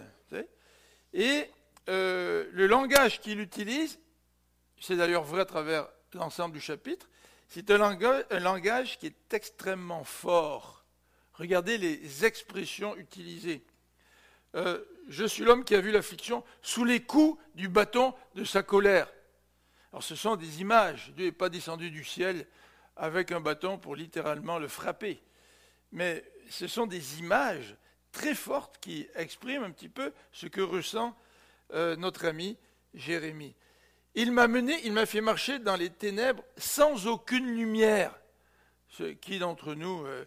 Et 1.14 1.50
euh, 1.90 2.48
le 2.52 2.68
langage 2.68 3.20
qu'il 3.20 3.40
utilise, 3.40 4.00
c'est 4.80 4.96
d'ailleurs 4.96 5.24
vrai 5.24 5.42
à 5.42 5.46
travers 5.46 5.88
l'ensemble 6.14 6.54
du 6.54 6.62
chapitre, 6.62 7.10
c'est 7.48 7.72
un 7.72 7.78
langage, 7.78 9.00
qui 9.00 9.08
est 9.08 9.34
extrêmement 9.34 10.04
fort. 10.04 10.86
Regardez 11.34 11.80
les 11.80 12.26
expressions 12.26 12.96
utilisées. 12.96 13.66
Euh, 14.56 14.84
je 15.08 15.26
suis 15.26 15.44
l'homme 15.44 15.64
qui 15.64 15.74
a 15.74 15.82
vu 15.82 15.92
l'affliction 15.92 16.44
sous 16.62 16.86
les 16.86 17.02
coups 17.02 17.42
du 17.56 17.68
bâton 17.68 18.14
de 18.36 18.44
sa 18.44 18.62
colère. 18.62 19.12
Alors 19.92 20.04
ce 20.04 20.16
sont 20.16 20.36
des 20.36 20.62
images. 20.62 21.12
Dieu 21.16 21.26
n'est 21.26 21.32
pas 21.32 21.50
descendu 21.50 21.90
du 21.90 22.04
ciel 22.04 22.46
avec 22.96 23.32
un 23.32 23.42
bâton 23.42 23.80
pour 23.80 23.96
littéralement 23.96 24.60
le 24.60 24.68
frapper. 24.68 25.22
Mais 25.92 26.24
ce 26.50 26.68
sont 26.68 26.86
des 26.86 27.20
images 27.20 27.76
très 28.12 28.36
fortes 28.36 28.78
qui 28.82 29.08
expriment 29.16 29.64
un 29.64 29.72
petit 29.72 29.90
peu 29.90 30.14
ce 30.32 30.48
que 30.48 30.62
ressent 30.62 31.16
euh, 31.74 31.96
notre 31.96 32.26
ami 32.26 32.58
Jérémie. 32.94 33.56
Il 34.16 34.32
m'a 34.32 34.48
mené, 34.48 34.80
il 34.84 34.94
m'a 34.94 35.06
fait 35.06 35.22
marcher 35.22 35.60
dans 35.60 35.76
les 35.76 35.90
ténèbres 35.90 36.44
sans 36.58 37.08
aucune 37.08 37.56
lumière. 37.56 38.14
Qui 39.22 39.38
d'entre 39.38 39.76
nous 39.76 40.04
euh, 40.06 40.26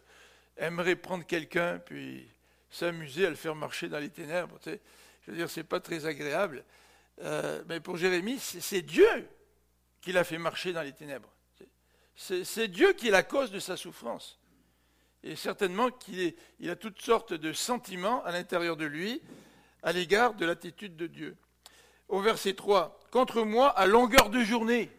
aimerait 0.56 0.96
prendre 0.96 1.26
quelqu'un 1.26 1.78
puis 1.78 2.26
s'amuser 2.70 3.26
à 3.26 3.30
le 3.30 3.36
faire 3.36 3.56
marcher 3.56 3.88
dans 3.88 3.98
les 3.98 4.08
ténèbres 4.08 4.58
Je 4.64 5.30
veux 5.30 5.36
dire, 5.36 5.50
c'est 5.50 5.64
pas 5.64 5.80
très 5.80 6.06
agréable. 6.06 6.64
Euh, 7.20 7.62
mais 7.68 7.80
pour 7.80 7.96
Jérémie, 7.96 8.38
c'est 8.38 8.82
Dieu 8.82 9.28
qui 10.00 10.12
l'a 10.12 10.24
fait 10.24 10.38
marcher 10.38 10.72
dans 10.72 10.82
les 10.82 10.92
ténèbres. 10.92 11.28
C'est 12.14 12.68
Dieu 12.68 12.92
qui 12.92 13.08
est 13.08 13.12
la 13.12 13.22
cause 13.22 13.50
de 13.50 13.58
sa 13.58 13.76
souffrance. 13.76 14.38
Et 15.24 15.36
certainement 15.36 15.90
qu'il 15.90 16.34
il 16.60 16.70
a 16.70 16.76
toutes 16.76 17.00
sortes 17.00 17.32
de 17.32 17.52
sentiments 17.52 18.24
à 18.24 18.32
l'intérieur 18.32 18.76
de 18.76 18.84
lui 18.84 19.22
à 19.82 19.92
l'égard 19.92 20.34
de 20.34 20.46
l'attitude 20.46 20.96
de 20.96 21.06
Dieu 21.06 21.36
au 22.08 22.20
verset 22.20 22.54
3, 22.54 23.00
contre 23.10 23.42
moi 23.42 23.70
à 23.70 23.86
longueur 23.86 24.28
de 24.28 24.42
journée. 24.42 24.90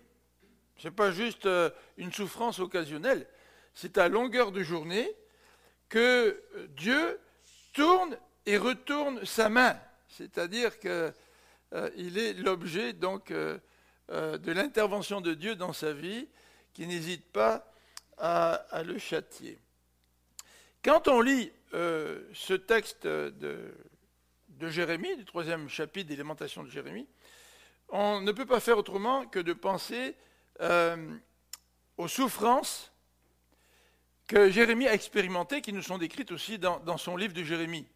Ce 0.77 0.87
n'est 0.87 0.93
pas 0.93 1.11
juste 1.11 1.45
euh, 1.45 1.69
une 1.97 2.11
souffrance 2.11 2.59
occasionnelle, 2.59 3.27
c'est 3.73 3.97
à 3.97 4.09
longueur 4.09 4.51
de 4.51 4.63
journée 4.63 5.09
que 5.89 6.41
Dieu 6.69 7.19
tourne 7.71 8.17
et 8.45 8.57
retourne 8.57 9.23
sa 9.25 9.47
main. 9.47 9.79
C'est-à-dire 10.09 10.79
qu'il 10.79 10.89
euh, 10.89 11.89
est 11.95 12.33
l'objet 12.39 12.93
donc 12.93 13.29
euh, 13.31 13.59
de 14.09 14.51
l'intervention 14.51 15.21
de 15.21 15.33
Dieu 15.33 15.55
dans 15.55 15.73
sa 15.73 15.93
vie, 15.93 16.27
qui 16.73 16.87
n'hésite 16.87 17.25
pas 17.31 17.71
à, 18.17 18.83
le 18.83 18.97
châtier. 18.97 19.59
Quand 20.83 21.07
on 21.07 21.21
lit 21.21 21.51
ce 21.71 22.53
texte 22.53 23.07
de, 23.07 23.73
de 24.49 24.69
Jérémie, 24.69 25.15
du 25.17 25.25
troisième 25.25 25.69
chapitre 25.69 26.09
des 26.09 26.15
Lamentations 26.15 26.63
de 26.63 26.69
Jérémie, 26.69 27.07
on 27.89 28.21
ne 28.21 28.31
peut 28.31 28.45
pas 28.45 28.59
faire 28.59 28.77
autrement 28.77 29.25
que 29.25 29.39
de 29.39 29.53
penser 29.53 30.15
euh, 30.61 31.15
aux 31.97 32.07
souffrances 32.07 32.91
que 34.27 34.49
Jérémie 34.49 34.87
a 34.87 34.93
expérimentées, 34.93 35.61
qui 35.61 35.73
nous 35.73 35.81
sont 35.81 35.97
décrites 35.97 36.31
aussi 36.31 36.57
dans, 36.57 36.97
son 36.97 37.17
livre 37.17 37.33
de 37.33 37.43
Jérémie. 37.43 37.87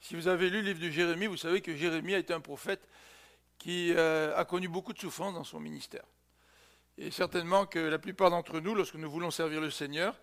Si 0.00 0.14
vous 0.14 0.28
avez 0.28 0.50
lu 0.50 0.60
le 0.60 0.68
livre 0.68 0.80
de 0.80 0.90
Jérémie, 0.90 1.26
vous 1.26 1.36
savez 1.36 1.60
que 1.62 1.74
Jérémie 1.74 2.14
a 2.14 2.18
été 2.18 2.34
un 2.34 2.40
prophète 2.40 2.86
qui 3.58 3.92
euh, 3.96 4.36
a 4.36 4.44
connu 4.44 4.68
beaucoup 4.68 4.92
de 4.92 4.98
souffrances 4.98 5.34
dans 5.34 5.44
son 5.44 5.58
ministère. 5.58 6.04
Et 6.98 7.10
certainement 7.10 7.66
que 7.66 7.78
la 7.78 7.98
plupart 7.98 8.30
d'entre 8.30 8.60
nous, 8.60 8.74
lorsque 8.74 8.96
nous 8.96 9.10
voulons 9.10 9.30
servir 9.30 9.60
le 9.60 9.70
Seigneur, 9.70 10.20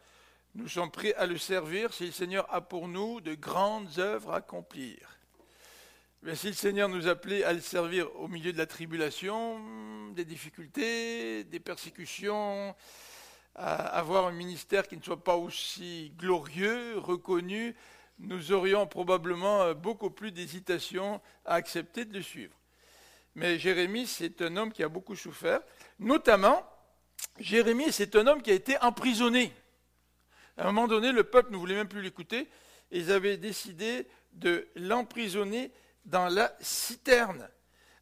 nous 0.56 0.68
sommes 0.68 0.92
prêts 0.92 1.16
à 1.16 1.26
le 1.26 1.38
servir 1.38 1.94
si 1.94 2.06
le 2.06 2.12
Seigneur 2.12 2.46
a 2.54 2.62
pour 2.62 2.88
nous 2.88 3.22
de 3.22 3.34
grandes 3.34 3.98
œuvres 3.98 4.34
à 4.34 4.38
accomplir. 4.38 5.20
Mais 6.22 6.36
si 6.36 6.48
le 6.48 6.54
Seigneur 6.54 6.90
nous 6.90 7.08
appelait 7.08 7.44
à 7.44 7.54
le 7.54 7.60
servir 7.60 8.08
au 8.20 8.28
milieu 8.28 8.54
de 8.54 8.58
la 8.58 8.68
tribulation, 8.68 9.60
des 10.12 10.26
difficultés, 10.26 11.44
des 11.44 11.60
persécutions, 11.60 12.76
à 13.56 13.76
avoir 13.98 14.28
un 14.28 14.32
ministère 14.32 14.88
qui 14.88 14.96
ne 14.96 15.02
soit 15.02 15.24
pas 15.24 15.36
aussi 15.36 16.14
glorieux, 16.18 17.00
reconnu, 17.00 17.76
nous 18.20 18.52
aurions 18.52 18.86
probablement 18.86 19.62
euh, 19.64 19.74
beaucoup 19.74 20.12
plus 20.12 20.32
d'hésitation 20.32 21.20
à 21.46 21.56
accepter 21.56 22.06
de 22.06 22.14
le 22.14 22.22
suivre. 22.22 22.54
Mais 23.36 23.58
Jérémie, 23.58 24.06
c'est 24.06 24.42
un 24.44 24.56
homme 24.56 24.72
qui 24.72 24.84
a 24.84 24.88
beaucoup 24.88 25.16
souffert. 25.16 25.62
Notamment, 26.00 26.64
Jérémie, 27.40 27.92
c'est 27.92 28.16
un 28.16 28.28
homme 28.28 28.42
qui 28.42 28.52
a 28.52 28.56
été 28.56 28.78
emprisonné. 28.82 29.52
À 30.58 30.64
un 30.64 30.72
moment 30.72 30.88
donné, 30.88 31.12
le 31.12 31.24
peuple 31.24 31.52
ne 31.52 31.58
voulait 31.58 31.76
même 31.76 31.88
plus 31.88 32.02
l'écouter. 32.02 32.50
Et 32.92 33.00
ils 33.00 33.12
avaient 33.12 33.38
décidé 33.38 34.08
de 34.34 34.68
l'emprisonner 34.76 35.72
dans 36.06 36.28
la 36.28 36.56
citerne. 36.60 37.50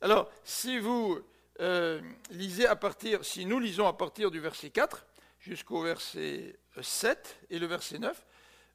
Alors, 0.01 0.31
si 0.43 0.79
vous 0.79 1.20
euh, 1.60 2.01
lisez 2.31 2.65
à 2.65 2.75
partir, 2.75 3.24
si 3.24 3.46
nous 3.46 3.60
lisons 3.60 3.88
à 3.88 3.93
partir 3.93 4.31
du 4.31 4.39
verset 4.39 4.70
4 4.70 5.05
jusqu'au 5.39 5.81
verset 5.84 6.58
7 6.81 7.39
et 7.50 7.60
le 7.60 7.67
verset 7.67 8.00
9, 8.00 8.25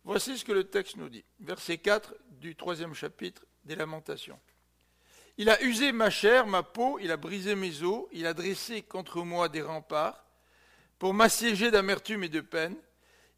voici 0.04 0.38
ce 0.38 0.44
que 0.44 0.52
le 0.52 0.64
texte 0.64 0.96
nous 0.96 1.08
dit. 1.08 1.24
Verset 1.40 1.78
4 1.78 2.14
du 2.30 2.54
troisième 2.54 2.94
chapitre 2.94 3.44
des 3.64 3.74
Lamentations. 3.74 4.38
Il 5.38 5.50
a 5.50 5.60
usé 5.62 5.92
ma 5.92 6.08
chair, 6.08 6.46
ma 6.46 6.62
peau, 6.62 6.98
il 7.00 7.10
a 7.10 7.16
brisé 7.16 7.56
mes 7.56 7.82
os, 7.82 8.06
il 8.12 8.26
a 8.26 8.32
dressé 8.32 8.82
contre 8.82 9.22
moi 9.22 9.48
des 9.48 9.60
remparts 9.60 10.24
pour 10.98 11.12
m'assiéger 11.12 11.70
d'amertume 11.70 12.24
et 12.24 12.28
de 12.28 12.40
peine. 12.40 12.76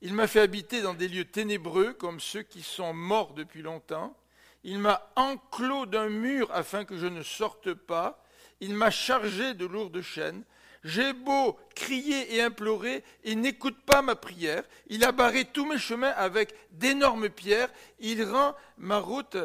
Il 0.00 0.14
m'a 0.14 0.28
fait 0.28 0.40
habiter 0.40 0.80
dans 0.80 0.94
des 0.94 1.08
lieux 1.08 1.24
ténébreux 1.24 1.92
comme 1.92 2.20
ceux 2.20 2.42
qui 2.42 2.62
sont 2.62 2.92
morts 2.92 3.34
depuis 3.34 3.62
longtemps. 3.62 4.16
Il 4.62 4.78
m'a 4.78 5.10
enclos 5.16 5.86
d'un 5.86 6.08
mur 6.08 6.48
afin 6.52 6.84
que 6.84 6.96
je 6.96 7.06
ne 7.06 7.22
sorte 7.22 7.74
pas. 7.74 8.22
Il 8.60 8.74
m'a 8.74 8.90
chargé 8.90 9.54
de 9.54 9.66
lourdes 9.66 10.00
chaînes. 10.00 10.44
J'ai 10.84 11.12
beau 11.12 11.58
crier 11.74 12.36
et 12.36 12.42
implorer, 12.42 13.02
il 13.24 13.40
n'écoute 13.40 13.76
pas 13.84 14.00
ma 14.00 14.14
prière. 14.14 14.62
Il 14.86 15.04
a 15.04 15.10
barré 15.10 15.44
tous 15.44 15.66
mes 15.66 15.78
chemins 15.78 16.10
avec 16.10 16.54
d'énormes 16.70 17.28
pierres. 17.28 17.70
Il 17.98 18.22
rend 18.22 18.54
ma 18.76 18.98
route 18.98 19.36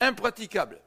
impraticable. 0.00 0.82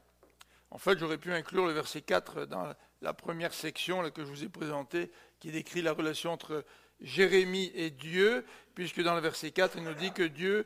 En 0.70 0.78
fait, 0.78 1.00
j'aurais 1.00 1.18
pu 1.18 1.34
inclure 1.34 1.66
le 1.66 1.74
verset 1.74 2.02
4 2.02 2.46
dans 2.46 2.74
la 3.02 3.14
première 3.14 3.54
section 3.54 4.08
que 4.12 4.24
je 4.24 4.30
vous 4.30 4.44
ai 4.44 4.50
présentée, 4.50 5.12
qui 5.40 5.52
décrit 5.52 5.82
la 5.82 5.94
relation 5.94 6.32
entre 6.32 6.64
Jérémie 7.02 7.72
et 7.76 7.90
Dieu, 7.90 8.46
puisque 8.76 9.02
dans 9.02 9.16
le 9.16 9.22
verset 9.22 9.52
4, 9.52 9.78
il 9.78 9.84
nous 9.84 9.94
dit 9.94 10.12
que 10.12 10.24
Dieu 10.24 10.66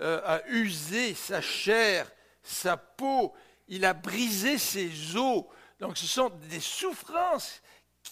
euh, 0.00 0.20
a 0.24 0.46
usé 0.48 1.14
sa 1.14 1.40
chair 1.40 2.10
sa 2.42 2.76
peau, 2.76 3.34
il 3.68 3.84
a 3.84 3.94
brisé 3.94 4.58
ses 4.58 5.16
os. 5.16 5.44
Donc 5.80 5.96
ce 5.96 6.06
sont 6.06 6.30
des 6.30 6.60
souffrances 6.60 7.62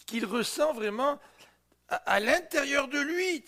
qu'il 0.06 0.24
ressent 0.24 0.72
vraiment 0.72 1.18
à, 1.88 2.20
l'intérieur 2.20 2.88
de 2.88 3.00
lui. 3.00 3.44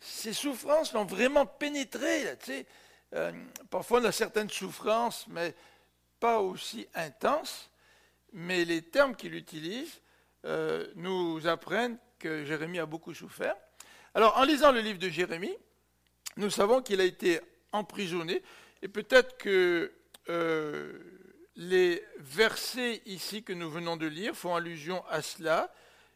ces 0.00 0.32
souffrances 0.32 0.92
l'ont 0.92 1.04
vraiment 1.04 1.46
pénétré. 1.46 2.24
Euh, 3.14 3.32
parfois 3.70 4.00
on 4.00 4.04
a 4.04 4.12
certaines 4.12 4.50
souffrances, 4.50 5.26
mais 5.28 5.54
pas 6.18 6.40
aussi 6.40 6.86
intenses. 6.94 7.70
Mais 8.32 8.64
les 8.64 8.82
termes 8.82 9.16
qu'il 9.16 9.34
utilise 9.34 10.00
euh, 10.44 10.86
nous 10.94 11.46
apprennent 11.46 11.98
Jérémie 12.24 12.78
a 12.78 12.86
beaucoup 12.86 13.14
souffert. 13.14 13.56
Alors 14.14 14.36
en 14.38 14.44
lisant 14.44 14.72
le 14.72 14.80
livre 14.80 14.98
de 14.98 15.08
Jérémie, 15.08 15.56
nous 16.36 16.50
savons 16.50 16.82
qu'il 16.82 17.00
a 17.00 17.04
été 17.04 17.40
emprisonné. 17.72 18.42
Et 18.82 18.88
peut-être 18.88 19.36
que 19.36 19.92
euh, 20.28 20.98
les 21.56 22.02
versets 22.18 23.02
ici 23.06 23.42
que 23.42 23.52
nous 23.52 23.70
venons 23.70 23.96
de 23.96 24.06
lire 24.06 24.34
font 24.34 24.54
allusion 24.54 25.04
à 25.08 25.22
cela. 25.22 25.72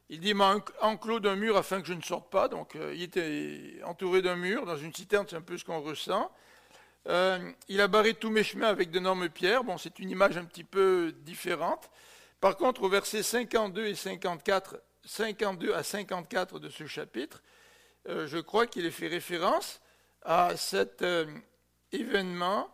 Il 0.09 0.21
dit 0.21 0.35
m'a 0.35 0.57
enclos 0.81 1.21
d'un 1.21 1.37
mur 1.37 1.57
afin 1.57 1.81
que 1.81 1.87
je 1.87 1.95
ne 1.95 2.03
sorte 2.03 2.31
pas. 2.31 2.49
Donc 2.49 2.77
euh, 2.77 2.95
il 2.95 3.03
était 3.03 3.81
entouré 3.85 4.23
d'un 4.23 4.37
mur. 4.37 4.67
Dans 4.67 4.77
une 4.77 4.95
citerne, 4.95 5.27
c'est 5.29 5.37
un 5.37 5.43
peu 5.43 5.59
ce 5.59 5.65
qu'on 5.65 5.81
ressent. 5.81 6.31
Euh, 7.07 7.53
il 7.69 7.81
a 7.81 7.89
barré 7.89 8.15
tous 8.15 8.31
mes 8.31 8.43
chemins 8.43 8.69
avec 8.69 8.91
d'énormes 8.91 9.29
pierres. 9.29 9.65
Bon, 9.65 9.77
c'est 9.77 9.99
une 9.99 10.11
image 10.11 10.37
un 10.37 10.45
petit 10.45 10.65
peu 10.65 11.13
différente. 11.21 11.91
Par 12.41 12.57
contre, 12.57 12.83
au 12.83 12.89
verset 12.89 13.23
52 13.23 13.87
et 13.87 13.95
54 13.95 14.77
52 15.07 15.75
à 15.75 15.83
54 15.83 16.59
de 16.59 16.69
ce 16.69 16.87
chapitre, 16.87 17.43
euh, 18.09 18.27
je 18.27 18.39
crois 18.39 18.67
qu'il 18.67 18.87
est 18.87 18.91
fait 18.91 19.09
référence 19.09 19.81
à 20.23 20.57
cet 20.57 21.03
euh, 21.03 21.27
événement. 21.93 22.69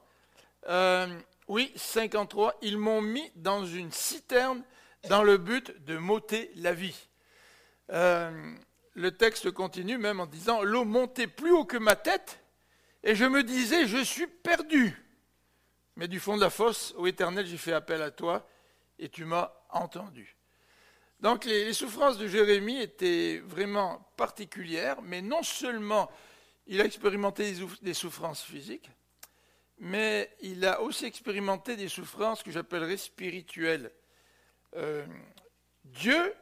oui, 1.48 1.72
53, 1.76 2.58
ils 2.62 2.78
m'ont 2.78 3.00
mis 3.00 3.30
dans 3.36 3.64
une 3.64 3.92
citerne 3.92 4.62
dans 5.08 5.22
le 5.22 5.38
but 5.38 5.84
de 5.84 5.96
m'ôter 5.96 6.52
la 6.56 6.72
vie. 6.72 7.08
le 7.88 9.10
texte 9.10 9.50
continue 9.50 9.98
même 9.98 10.20
en 10.20 10.26
disant, 10.26 10.62
l'eau 10.62 10.84
montait 10.84 11.26
plus 11.26 11.52
haut 11.52 11.64
que 11.64 11.78
ma 11.78 11.96
tête, 11.96 12.40
et 13.02 13.14
je 13.14 13.24
me 13.24 13.42
disais, 13.42 13.86
je 13.86 14.04
suis 14.04 14.26
perdu. 14.26 14.94
Mais 15.96 16.08
du 16.08 16.20
fond 16.20 16.36
de 16.36 16.40
la 16.40 16.50
fosse, 16.50 16.94
ô 16.96 17.06
Éternel, 17.06 17.46
j'ai 17.46 17.56
fait 17.56 17.72
appel 17.72 18.02
à 18.02 18.10
toi, 18.10 18.46
et 18.98 19.08
tu 19.08 19.24
m'as 19.24 19.52
entendu. 19.70 20.36
Donc 21.20 21.44
les, 21.44 21.72
souffrances 21.74 22.16
de 22.16 22.26
Jérémie 22.26 22.80
étaient 22.80 23.42
vraiment 23.44 24.10
particulières, 24.16 25.02
mais 25.02 25.20
non 25.20 25.42
seulement 25.42 26.10
il 26.66 26.80
a 26.80 26.84
expérimenté 26.84 27.54
des 27.82 27.94
souffrances 27.94 28.42
physiques, 28.42 28.90
mais 29.78 30.34
il 30.40 30.64
a 30.64 30.80
aussi 30.80 31.04
expérimenté 31.04 31.76
des 31.76 31.88
souffrances 31.88 32.42
que 32.42 32.50
j'appellerais 32.50 32.96
spirituelles. 32.96 33.90
Euh, 34.76 35.04
Dieu 35.84 36.34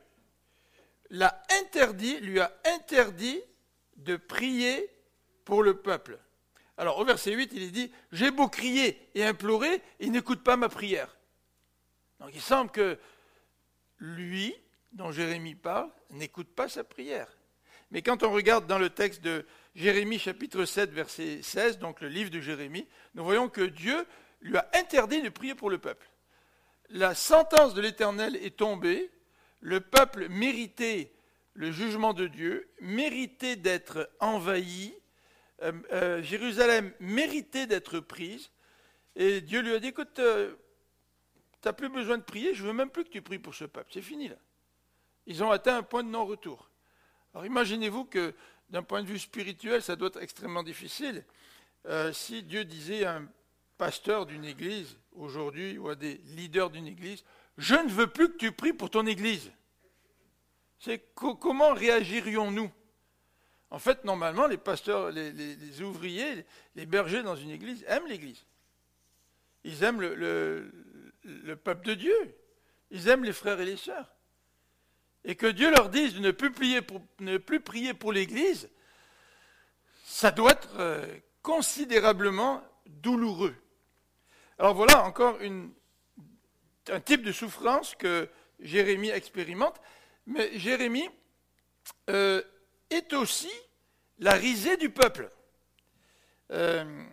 l'a 1.10 1.42
interdit, 1.60 2.20
lui 2.20 2.38
a 2.38 2.52
interdit 2.64 3.40
de 3.96 4.16
prier 4.16 4.88
pour 5.44 5.62
le 5.62 5.78
peuple. 5.78 6.18
Alors 6.76 6.98
au 6.98 7.04
verset 7.04 7.32
8, 7.32 7.50
il 7.52 7.62
est 7.62 7.70
dit, 7.70 7.90
j'ai 8.12 8.30
beau 8.30 8.48
crier 8.48 9.08
et 9.14 9.24
implorer, 9.24 9.82
il 9.98 10.12
n'écoute 10.12 10.44
pas 10.44 10.56
ma 10.56 10.68
prière. 10.68 11.16
Donc 12.20 12.30
il 12.34 12.40
semble 12.40 12.70
que 12.70 12.98
lui, 13.98 14.54
dont 14.98 15.12
Jérémie 15.12 15.54
parle, 15.54 15.88
n'écoute 16.10 16.48
pas 16.48 16.68
sa 16.68 16.82
prière. 16.82 17.28
Mais 17.92 18.02
quand 18.02 18.24
on 18.24 18.32
regarde 18.32 18.66
dans 18.66 18.80
le 18.80 18.90
texte 18.90 19.22
de 19.22 19.46
Jérémie 19.76 20.18
chapitre 20.18 20.64
7 20.64 20.90
verset 20.90 21.40
16, 21.40 21.78
donc 21.78 22.00
le 22.00 22.08
livre 22.08 22.30
de 22.30 22.40
Jérémie, 22.40 22.86
nous 23.14 23.22
voyons 23.22 23.48
que 23.48 23.62
Dieu 23.62 24.04
lui 24.40 24.56
a 24.56 24.68
interdit 24.74 25.22
de 25.22 25.28
prier 25.28 25.54
pour 25.54 25.70
le 25.70 25.78
peuple. 25.78 26.06
La 26.90 27.14
sentence 27.14 27.74
de 27.74 27.80
l'Éternel 27.80 28.34
est 28.36 28.56
tombée, 28.56 29.08
le 29.60 29.80
peuple 29.80 30.28
méritait 30.28 31.12
le 31.54 31.70
jugement 31.70 32.12
de 32.12 32.26
Dieu, 32.26 32.68
méritait 32.80 33.56
d'être 33.56 34.10
envahi, 34.18 34.94
euh, 35.62 35.72
euh, 35.92 36.22
Jérusalem 36.22 36.92
méritait 36.98 37.68
d'être 37.68 38.00
prise, 38.00 38.50
et 39.14 39.40
Dieu 39.42 39.60
lui 39.60 39.74
a 39.74 39.78
dit, 39.78 39.88
écoute, 39.88 40.18
euh, 40.18 40.56
tu 41.62 41.68
n'as 41.68 41.72
plus 41.72 41.88
besoin 41.88 42.18
de 42.18 42.24
prier, 42.24 42.52
je 42.52 42.62
ne 42.62 42.68
veux 42.68 42.74
même 42.74 42.90
plus 42.90 43.04
que 43.04 43.10
tu 43.10 43.22
pries 43.22 43.38
pour 43.38 43.54
ce 43.54 43.64
peuple, 43.64 43.90
c'est 43.92 44.02
fini 44.02 44.26
là. 44.26 44.36
Ils 45.28 45.44
ont 45.44 45.50
atteint 45.50 45.76
un 45.76 45.82
point 45.82 46.02
de 46.02 46.08
non-retour. 46.08 46.70
Alors 47.34 47.44
imaginez-vous 47.44 48.06
que 48.06 48.34
d'un 48.70 48.82
point 48.82 49.02
de 49.02 49.06
vue 49.06 49.18
spirituel, 49.18 49.82
ça 49.82 49.94
doit 49.94 50.08
être 50.08 50.22
extrêmement 50.22 50.62
difficile. 50.62 51.22
Euh, 51.86 52.14
si 52.14 52.42
Dieu 52.42 52.64
disait 52.64 53.04
à 53.04 53.16
un 53.16 53.28
pasteur 53.76 54.24
d'une 54.24 54.46
église 54.46 54.96
aujourd'hui 55.12 55.76
ou 55.76 55.90
à 55.90 55.94
des 55.94 56.14
leaders 56.34 56.70
d'une 56.70 56.86
église, 56.86 57.24
je 57.58 57.74
ne 57.74 57.90
veux 57.90 58.06
plus 58.06 58.30
que 58.32 58.38
tu 58.38 58.52
pries 58.52 58.72
pour 58.72 58.88
ton 58.88 59.06
église. 59.06 59.52
C'est 60.78 61.12
comment 61.14 61.74
réagirions-nous? 61.74 62.70
En 63.70 63.78
fait, 63.78 64.04
normalement, 64.04 64.46
les 64.46 64.56
pasteurs, 64.56 65.10
les, 65.10 65.82
ouvriers, 65.82 66.46
les 66.74 66.86
bergers 66.86 67.22
dans 67.22 67.36
une 67.36 67.50
église 67.50 67.84
aiment 67.86 68.06
l'église. 68.06 68.46
Ils 69.64 69.82
aiment 69.82 70.00
le, 70.00 70.70
peuple 71.62 71.88
de 71.88 71.94
Dieu. 71.94 72.36
Ils 72.90 73.08
aiment 73.08 73.24
les 73.24 73.34
frères 73.34 73.60
et 73.60 73.66
les 73.66 73.76
sœurs 73.76 74.14
et 75.24 75.34
que 75.34 75.46
Dieu 75.46 75.70
leur 75.70 75.88
dise 75.88 76.14
de 76.14 76.20
ne 76.20 76.30
plus 76.30 76.52
prier 77.60 77.92
pour, 77.94 78.12
l'Église, 78.12 78.68
ça 80.04 80.30
doit 80.30 80.52
être 80.52 80.68
euh, 80.78 81.06
considérablement 81.42 82.62
douloureux. 82.86 83.54
Alors 84.58 84.74
voilà 84.74 85.04
encore 85.04 85.38
un 86.90 87.00
type 87.00 87.22
de 87.22 87.32
souffrance 87.32 87.94
que 87.94 88.28
Jérémie 88.60 89.10
expérimente, 89.10 89.80
mais 90.26 90.58
Jérémie 90.58 91.08
euh, 92.10 92.42
est 92.90 93.12
aussi 93.12 93.50
la 94.18 94.32
risée 94.32 94.76
du 94.76 94.90
peuple. 94.90 95.30
Euh, 96.50 97.04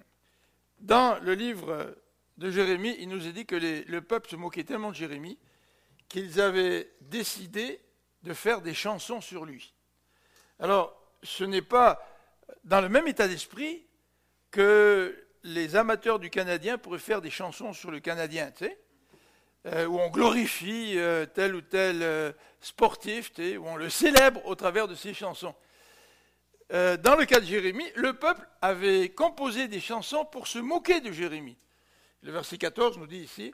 dans 0.79 1.19
le 1.19 1.33
livre 1.33 1.95
de 2.37 2.49
Jérémie, 2.49 2.95
il 2.99 3.09
nous 3.09 3.27
est 3.27 3.31
dit 3.31 3.45
que 3.45 3.55
le 3.55 4.01
peuple 4.01 4.29
se 4.29 4.35
moquait 4.35 4.63
tellement 4.63 4.89
de 4.89 4.95
Jérémie 4.95 5.37
qu'ils 6.07 6.39
avaient 6.41 6.91
décidé 7.01 7.79
de 8.25 8.33
faire 8.33 8.61
des 8.61 8.73
chansons 8.73 9.21
sur 9.21 9.45
lui. 9.45 9.73
Alors, 10.59 10.99
ce 11.21 11.43
n'est 11.43 11.61
pas 11.61 12.03
dans 12.63 12.81
le 12.81 12.89
même 12.89 13.07
état 13.07 13.27
d'esprit 13.27 13.85
que 14.49 15.15
les 15.43 15.75
amateurs 15.75 16.17
du 16.17 16.31
Canadien 16.31 16.79
pourraient 16.79 16.97
faire 16.97 17.21
des 17.21 17.29
chansons 17.29 17.71
sur 17.71 17.91
le 17.91 17.99
Canadien, 17.99 18.51
euh, 19.67 19.85
où 19.85 19.99
on 19.99 20.09
glorifie 20.09 20.93
euh, 20.97 21.27
tel 21.27 21.53
ou 21.53 21.61
tel 21.61 22.01
euh, 22.01 22.31
sportif, 22.61 23.31
où 23.37 23.67
on 23.67 23.75
le 23.75 23.89
célèbre 23.89 24.43
au 24.45 24.55
travers 24.55 24.87
de 24.87 24.95
ses 24.95 25.13
chansons. 25.13 25.53
dans 26.71 27.15
le 27.15 27.25
cas 27.25 27.39
de 27.39 27.45
Jérémie, 27.45 27.91
le 27.95 28.13
peuple 28.13 28.47
avait 28.59 29.09
composé 29.09 29.67
des 29.67 29.79
chansons 29.79 30.25
pour 30.25 30.47
se 30.47 30.57
moquer 30.57 30.99
de 30.99 31.11
Jérémie. 31.11 31.57
Le 32.23 32.31
verset 32.31 32.57
14 32.57 32.97
nous 32.97 33.05
dit 33.05 33.19
ici, 33.19 33.53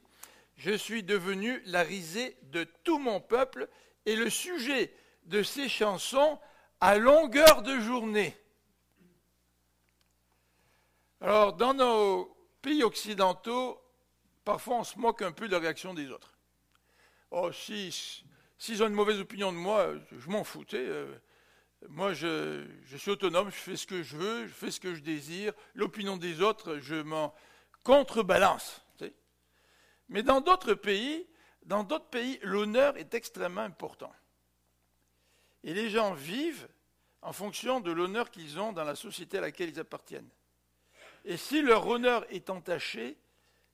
Je 0.56 0.72
suis 0.72 1.04
devenu 1.04 1.62
la 1.66 1.84
risée 1.84 2.38
de 2.44 2.64
tout 2.86 3.00
mon 3.00 3.20
peuple 3.20 3.68
et 4.06 4.16
le 4.16 4.30
sujet 4.30 4.94
de 5.24 5.44
ces 5.44 5.70
chansons 5.70 6.40
à 6.80 6.98
longueur 6.98 7.62
de 7.62 7.80
journée. 7.80 8.36
Alors, 11.22 11.54
dans 11.54 11.74
nos 11.74 12.36
pays 12.62 12.84
occidentaux, 12.84 13.80
parfois 14.44 14.78
on 14.78 14.84
se 14.84 14.98
moque 14.98 15.22
un 15.22 15.32
peu 15.32 15.48
de 15.48 15.54
la 15.54 15.60
réaction 15.60 15.94
des 15.94 16.10
autres. 16.10 16.34
Oh, 17.30 17.52
si, 17.52 18.26
s'ils 18.58 18.84
ont 18.84 18.88
une 18.88 18.94
mauvaise 18.94 19.20
opinion 19.20 19.52
de 19.52 19.58
moi, 19.58 19.94
je 20.12 20.30
m'en 20.30 20.44
fous. 20.44 20.66
Euh, 20.74 21.16
moi, 21.90 22.14
je, 22.14 22.66
suis 22.98 23.12
autonome, 23.12 23.50
je 23.50 23.56
fais 23.56 23.76
ce 23.76 23.88
que 23.88 24.04
je 24.04 24.18
veux, 24.18 24.48
je 24.48 24.54
fais 24.54 24.72
ce 24.72 24.80
que 24.80 24.96
je 24.96 25.02
désire. 25.02 25.54
L'opinion 25.76 26.18
des 26.18 26.42
autres, 26.42 26.80
je 26.80 26.96
m'en 26.96 27.34
contrebalance. 27.84 28.82
Mais 30.10 30.24
dans 30.24 30.42
d'autres 30.42 30.74
pays, 30.74 31.26
dans 31.63 31.84
d'autres 31.84 32.10
pays, 32.10 32.39
l'honneur 32.41 32.97
est 32.97 33.13
extrêmement 33.13 33.62
important. 33.62 34.13
Et 35.63 35.74
les 35.74 35.89
gens 35.89 36.13
vivent 36.13 36.67
en 37.21 37.34
fonction 37.34 37.80
de 37.80 37.91
l'honneur 37.91 38.32
qu'ils 38.32 38.60
ont 38.60 38.71
dans 38.71 38.84
la 38.84 38.95
société 38.95 39.38
à 39.38 39.41
laquelle 39.41 39.69
ils 39.69 39.80
appartiennent. 39.80 40.30
Et 41.24 41.38
si 41.38 41.62
leur 41.62 41.86
honneur 41.86 42.26
est 42.34 42.50
entaché, 42.50 43.17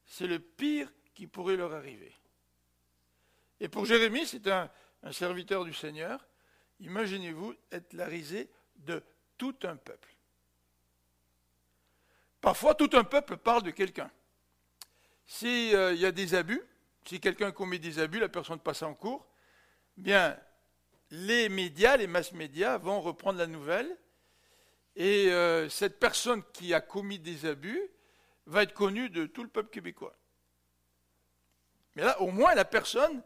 c'est 0.05 0.27
le 0.27 0.39
pire 0.39 0.91
qui 1.13 1.27
pourrait 1.27 1.55
leur 1.55 1.73
arriver. 1.73 2.13
Et 3.59 3.69
pour 3.69 3.85
Jérémie, 3.85 4.27
c'est 4.27 4.47
un, 4.47 4.69
serviteur 5.11 5.63
du 5.63 5.73
Seigneur. 5.73 6.25
Imaginez-vous 6.81 7.55
être 7.71 7.93
la 7.93 8.05
risée 8.05 8.49
de 8.75 9.01
tout 9.37 9.55
un 9.63 9.77
peuple. 9.77 10.13
Parfois, 12.41 12.75
tout 12.75 12.89
un 12.93 13.03
peuple 13.03 13.37
parle 13.37 13.63
de 13.63 13.71
quelqu'un. 13.71 14.11
S'il 15.25 15.75
euh, 15.75 15.93
y 15.93 16.05
a 16.05 16.11
des 16.11 16.35
abus, 16.35 16.61
si 17.07 17.19
quelqu'un 17.19 17.51
commet 17.51 17.79
des 17.79 17.99
abus, 17.99 18.19
la 18.19 18.29
personne 18.29 18.59
passe 18.59 18.83
en 18.83 18.93
cours, 18.93 19.25
bien, 19.95 20.37
les 21.09 21.47
médias, 21.47 21.95
les 21.95 22.07
masses 22.07 22.33
médias 22.33 22.77
vont 22.77 23.01
reprendre 23.01 23.39
la 23.39 23.47
nouvelle 23.47 23.97
et 24.95 25.31
euh, 25.31 25.69
cette 25.69 25.99
personne 25.99 26.43
qui 26.51 26.73
a 26.73 26.81
commis 26.81 27.19
des 27.19 27.45
abus 27.45 27.81
va 28.45 28.63
être 28.63 28.73
connue 28.73 29.09
de 29.09 29.25
tout 29.25 29.43
le 29.43 29.49
peuple 29.49 29.69
québécois. 29.69 30.17
Mais 31.95 32.03
là, 32.03 32.19
au 32.21 32.31
moins, 32.31 32.53
la 32.55 32.65
personne, 32.65 33.23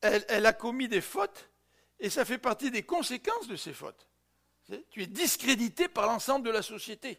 elle, 0.00 0.46
a 0.46 0.52
commis 0.52 0.88
des 0.88 1.00
fautes 1.00 1.48
et 1.98 2.10
ça 2.10 2.24
fait 2.24 2.38
partie 2.38 2.70
des 2.70 2.82
conséquences 2.82 3.48
de 3.48 3.56
ces 3.56 3.72
fautes. 3.72 4.06
Tu 4.90 5.02
es 5.02 5.06
discrédité 5.06 5.88
par 5.88 6.06
l'ensemble 6.06 6.44
de 6.44 6.50
la 6.50 6.62
société. 6.62 7.18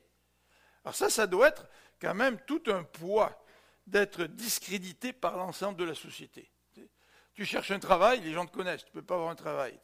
Alors 0.83 0.95
ça, 0.95 1.09
ça 1.09 1.27
doit 1.27 1.47
être 1.47 1.65
quand 1.99 2.13
même 2.13 2.39
tout 2.45 2.61
un 2.67 2.83
poids 2.83 3.43
d'être 3.87 4.25
discrédité 4.25 5.13
par 5.13 5.37
l'ensemble 5.37 5.77
de 5.77 5.85
la 5.85 5.95
société. 5.95 6.51
Tu 7.33 7.45
cherches 7.45 7.71
un 7.71 7.79
travail, 7.79 8.19
les 8.21 8.33
gens 8.33 8.45
te 8.45 8.51
connaissent, 8.51 8.83
tu 8.83 8.89
ne 8.89 8.99
peux 8.99 9.05
pas 9.05 9.15
avoir 9.15 9.29
un 9.29 9.35
travail. 9.35 9.79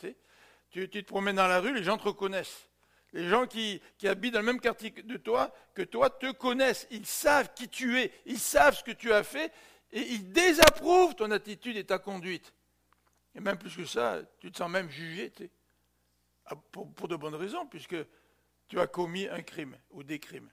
Tu, 0.70 0.90
te 0.90 1.00
promènes 1.02 1.36
dans 1.36 1.48
la 1.48 1.60
rue, 1.60 1.74
les 1.74 1.84
gens 1.84 1.98
te 1.98 2.04
reconnaissent. 2.04 2.68
Les 3.14 3.30
gens 3.30 3.46
qui, 3.46 3.80
habitent 4.04 4.34
dans 4.34 4.40
le 4.40 4.46
même 4.46 4.60
quartier 4.60 4.90
de 4.90 5.18
toi, 5.18 5.54
que 5.76 5.84
toi, 5.84 6.10
te 6.10 6.32
connaissent. 6.32 6.88
Ils 6.90 7.06
savent 7.06 7.54
qui 7.54 7.70
tu 7.70 8.00
es, 8.00 8.12
ils 8.26 8.40
savent 8.40 8.76
ce 8.76 8.84
que 8.84 8.92
tu 8.92 9.14
as 9.14 9.24
fait, 9.24 9.54
et 9.92 10.02
ils 10.02 10.32
désapprouvent 10.32 11.16
ton 11.16 11.30
attitude 11.32 11.78
et 11.78 11.86
ta 11.86 12.00
conduite. 12.00 12.54
Et 13.36 13.40
même 13.40 13.58
plus 13.58 13.76
que 13.76 13.86
ça, 13.86 14.20
tu 14.40 14.52
te 14.52 14.58
sens 14.58 14.70
même 14.70 14.90
jugé, 14.90 15.32
ah, 16.46 16.56
pour, 16.56 16.92
pour 16.94 17.08
de 17.08 17.16
bonnes 17.16 17.36
raisons, 17.36 17.68
puisque 17.68 17.96
tu 18.68 18.80
as 18.80 18.88
commis 18.88 19.28
un 19.28 19.44
crime 19.44 19.78
ou 19.92 20.04
des 20.04 20.20
crimes. 20.20 20.50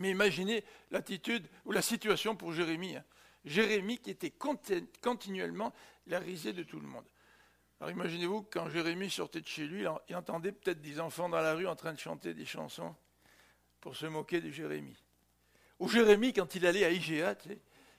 Mais 0.00 0.10
imaginez 0.10 0.64
l'attitude 0.90 1.46
ou 1.64 1.72
la 1.72 1.82
situation 1.82 2.34
pour 2.34 2.52
Jérémie. 2.52 2.96
Hein. 2.96 3.04
Jérémie 3.44 3.98
qui 3.98 4.10
était 4.10 4.32
continuellement 5.00 5.72
la 6.06 6.18
risée 6.18 6.52
de 6.52 6.62
tout 6.62 6.80
le 6.80 6.86
monde. 6.86 7.04
Alors 7.80 7.92
imaginez-vous 7.92 8.42
quand 8.50 8.68
Jérémie 8.68 9.10
sortait 9.10 9.40
de 9.40 9.46
chez 9.46 9.66
lui, 9.66 9.84
il 10.08 10.16
entendait 10.16 10.52
peut-être 10.52 10.80
des 10.80 11.00
enfants 11.00 11.28
dans 11.28 11.40
la 11.40 11.54
rue 11.54 11.66
en 11.66 11.76
train 11.76 11.92
de 11.92 11.98
chanter 11.98 12.34
des 12.34 12.44
chansons 12.44 12.94
pour 13.80 13.94
se 13.94 14.06
moquer 14.06 14.40
de 14.40 14.50
Jérémie. 14.50 15.02
Ou 15.78 15.88
Jérémie, 15.88 16.32
quand 16.32 16.54
il 16.54 16.66
allait 16.66 16.84
à 16.84 16.90
IGA, 16.90 17.36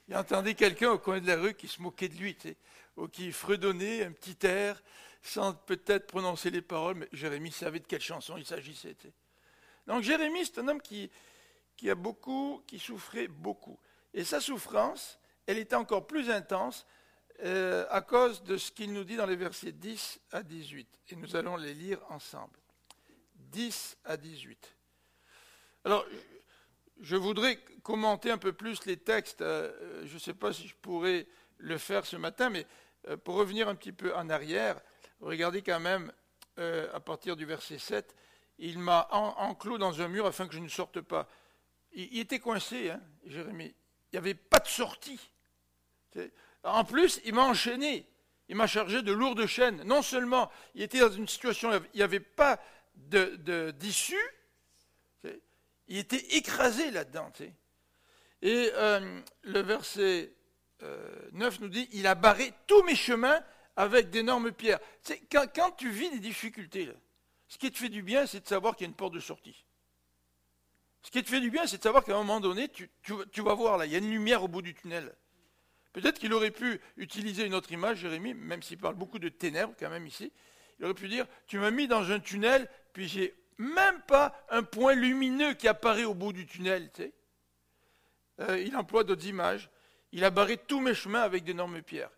il 0.08 0.16
entendait 0.16 0.54
quelqu'un 0.54 0.92
au 0.92 1.00
coin 1.00 1.20
de 1.20 1.26
la 1.26 1.36
rue 1.36 1.56
qui 1.56 1.68
se 1.68 1.82
moquait 1.82 2.10
de 2.10 2.18
lui, 2.18 2.38
ou 2.98 3.08
qui 3.08 3.32
fredonnait 3.32 4.04
un 4.04 4.12
petit 4.12 4.46
air 4.46 4.82
sans 5.24 5.54
peut-être 5.54 6.08
prononcer 6.08 6.50
les 6.50 6.62
paroles, 6.62 6.96
mais 6.96 7.08
Jérémie 7.12 7.52
savait 7.52 7.80
de 7.80 7.88
quelle 7.88 8.02
chanson 8.02 8.38
il 8.38 8.46
s'agissait. 8.46 8.96
Donc 9.88 10.04
Jérémie, 10.04 10.46
c'est 10.46 10.60
un 10.60 10.68
homme 10.68 10.82
qui, 10.82 11.10
qui 11.82 11.90
a 11.90 11.96
beaucoup, 11.96 12.62
qui 12.68 12.78
souffrait 12.78 13.28
beaucoup. 13.28 13.80
Et 14.14 14.24
sa 14.24 14.40
souffrance, 14.40 15.18
elle 15.48 15.58
était 15.58 15.76
encore 15.76 16.06
plus 16.06 16.30
intense 16.30 16.86
euh, 17.44 17.88
à 17.90 18.02
cause 18.02 18.44
de 18.44 18.56
ce 18.56 18.72
qu'il 18.72 18.94
nous 18.94 19.04
dit 19.04 19.16
dans 19.16 19.26
les 19.26 19.36
versets 19.36 19.72
10 19.72 20.20
à 20.32 20.44
18. 20.44 20.88
Et 21.10 21.16
nous 21.16 21.36
allons 21.36 21.56
les 21.56 21.74
lire 21.74 22.00
ensemble. 22.10 22.60
10 23.34 23.98
à 24.06 24.16
18. 24.16 24.76
Alors, 25.84 26.06
je 27.00 27.16
voudrais 27.16 27.58
commenter 27.82 28.30
un 28.30 28.38
peu 28.38 28.54
plus 28.54 28.86
les 28.86 28.98
textes. 28.98 29.42
Euh, 29.42 30.06
je 30.06 30.14
ne 30.14 30.20
sais 30.20 30.36
pas 30.36 30.54
si 30.54 30.68
je 30.68 30.76
pourrais 30.76 31.26
le 31.58 31.80
faire 31.80 32.06
ce 32.06 32.16
matin, 32.16 32.52
mais 32.52 32.68
euh, 33.08 33.18
pour 33.18 33.34
revenir 33.34 33.68
un 33.68 33.74
petit 33.74 33.92
peu 33.92 34.16
en 34.16 34.30
arrière, 34.30 34.80
regardez 35.20 35.64
quand 35.64 35.80
même 35.80 36.14
à 36.94 37.00
partir 37.00 37.36
du 37.36 37.46
verset 37.46 37.80
7, 37.80 38.16
il 38.60 38.78
m'a 38.78 39.08
enclos 39.12 39.80
dans 39.80 40.00
un 40.00 40.08
mur 40.08 40.28
afin 40.28 40.48
que 40.48 40.54
je 40.54 40.60
ne 40.60 40.68
sorte 40.68 41.02
pas. 41.02 41.28
Il, 41.94 42.20
était 42.20 42.40
coincé, 42.40 42.90
hein, 42.90 43.02
Jérémie. 43.26 43.74
Il 44.12 44.16
n'y 44.16 44.20
avait 44.20 44.34
pas 44.34 44.60
de 44.60 44.68
sortie. 44.68 45.20
En 46.64 46.84
plus, 46.84 47.22
il 47.26 47.34
m'a 47.34 47.44
enchaîné. 47.44 48.08
Il 48.50 48.56
m'a 48.56 48.68
chargé 48.68 49.02
de 49.02 49.12
lourdes 49.12 49.46
chaînes. 49.46 49.84
Non 49.84 50.02
seulement 50.02 50.52
il 50.76 50.82
était 50.82 51.00
dans 51.00 51.12
une 51.12 51.28
situation, 51.28 51.72
il 51.94 51.98
n'y 51.98 52.04
avait 52.04 52.20
pas 52.20 52.60
d'issue, 52.96 54.16
il 55.88 55.98
était 55.98 56.38
écrasé 56.38 56.92
là-dedans. 56.92 57.32
Et 58.42 58.72
euh, 58.74 59.22
le 59.44 59.60
verset 59.62 60.34
9 60.82 60.84
euh, 60.84 61.58
nous 61.62 61.68
dit, 61.68 61.88
il 61.92 62.08
a 62.08 62.16
barré 62.16 62.54
tous 62.68 62.82
mes 62.84 62.96
chemins 62.96 63.42
avec 63.76 64.10
d'énormes 64.10 64.52
pierres. 64.52 64.80
Quand, 65.30 65.72
tu 65.78 65.90
vis 65.90 66.10
des 66.10 66.20
difficultés, 66.20 66.90
ce 67.48 67.58
qui 67.58 67.72
te 67.72 67.78
fait 67.78 67.90
du 67.90 68.02
bien, 68.02 68.26
c'est 68.26 68.42
de 68.42 68.48
savoir 68.48 68.76
qu'il 68.76 68.86
y 68.86 68.88
a 68.88 68.92
une 68.92 68.96
porte 68.96 69.14
de 69.14 69.20
sortie. 69.20 69.66
Ce 71.04 71.12
qui 71.12 71.24
te 71.24 71.30
fait 71.30 71.40
du 71.40 71.50
bien, 71.50 71.66
c'est 71.66 71.78
de 71.78 71.84
savoir 71.84 72.04
qu'à 72.04 72.14
un 72.14 72.18
moment 72.18 72.40
donné, 72.40 72.70
tu, 72.70 72.90
tu 73.32 73.42
vas 73.42 73.54
voir 73.54 73.78
là, 73.78 73.86
il 73.86 73.92
y 73.92 73.96
a 73.96 74.00
une 74.00 74.12
lumière 74.12 74.44
au 74.44 74.48
bout 74.48 74.62
du 74.62 74.74
tunnel. 74.74 75.16
Peut-être 75.94 76.20
qu'il 76.20 76.34
aurait 76.34 76.52
pu 76.52 76.80
utiliser 76.98 77.46
une 77.46 77.54
autre 77.54 77.72
image, 77.72 77.98
Jérémie, 77.98 78.34
même 78.34 78.64
s'il 78.64 78.78
parle 78.78 78.96
beaucoup 78.96 79.20
de 79.20 79.30
ténèbres 79.30 79.74
quand 79.78 79.90
même 79.90 80.08
ici. 80.08 80.32
Il 80.80 80.86
aurait 80.86 80.94
pu 80.94 81.10
dire, 81.10 81.28
tu 81.48 81.60
m'as 81.60 81.72
mis 81.72 81.88
dans 81.88 82.12
un 82.12 82.20
tunnel, 82.20 82.70
puis 82.94 83.08
j'ai 83.08 83.36
même 83.58 84.02
pas 84.02 84.34
un 84.50 84.64
point 84.64 84.96
lumineux 84.96 85.54
qui 85.54 85.68
apparaît 85.68 86.06
au 86.06 86.14
bout 86.14 86.34
du 86.34 86.46
tunnel. 86.46 86.90
Euh, 88.40 88.60
il 88.60 88.76
emploie 88.76 89.04
d'autres 89.04 89.28
images. 89.28 89.70
Il 90.12 90.24
a 90.24 90.30
barré 90.30 90.58
tous 90.58 90.80
mes 90.80 90.94
chemins 90.94 91.22
avec 91.22 91.44
d'énormes 91.44 91.82
pierres. 91.82 92.12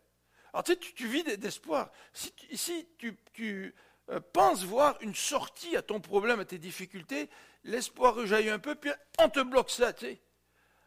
Alors 0.54 0.64
tu 0.64 0.74
sais, 0.74 0.78
tu, 0.78 1.08
vis 1.08 1.24
d'espoir. 1.24 1.92
Si, 2.14 2.88
tu, 3.34 3.76
euh, 4.10 4.20
penses 4.20 4.64
voir 4.64 4.98
une 5.02 5.16
sortie 5.16 5.76
à 5.76 5.82
ton 5.82 6.00
problème, 6.00 6.40
à 6.40 6.46
tes 6.46 6.60
difficultés, 6.60 7.30
l'espoir 7.64 8.16
rejaillit 8.16 8.50
un 8.50 8.60
peu, 8.60 8.76
puis 8.76 8.92
on 9.20 9.30
te 9.30 9.40
bloque 9.42 9.70
ça. 9.70 9.94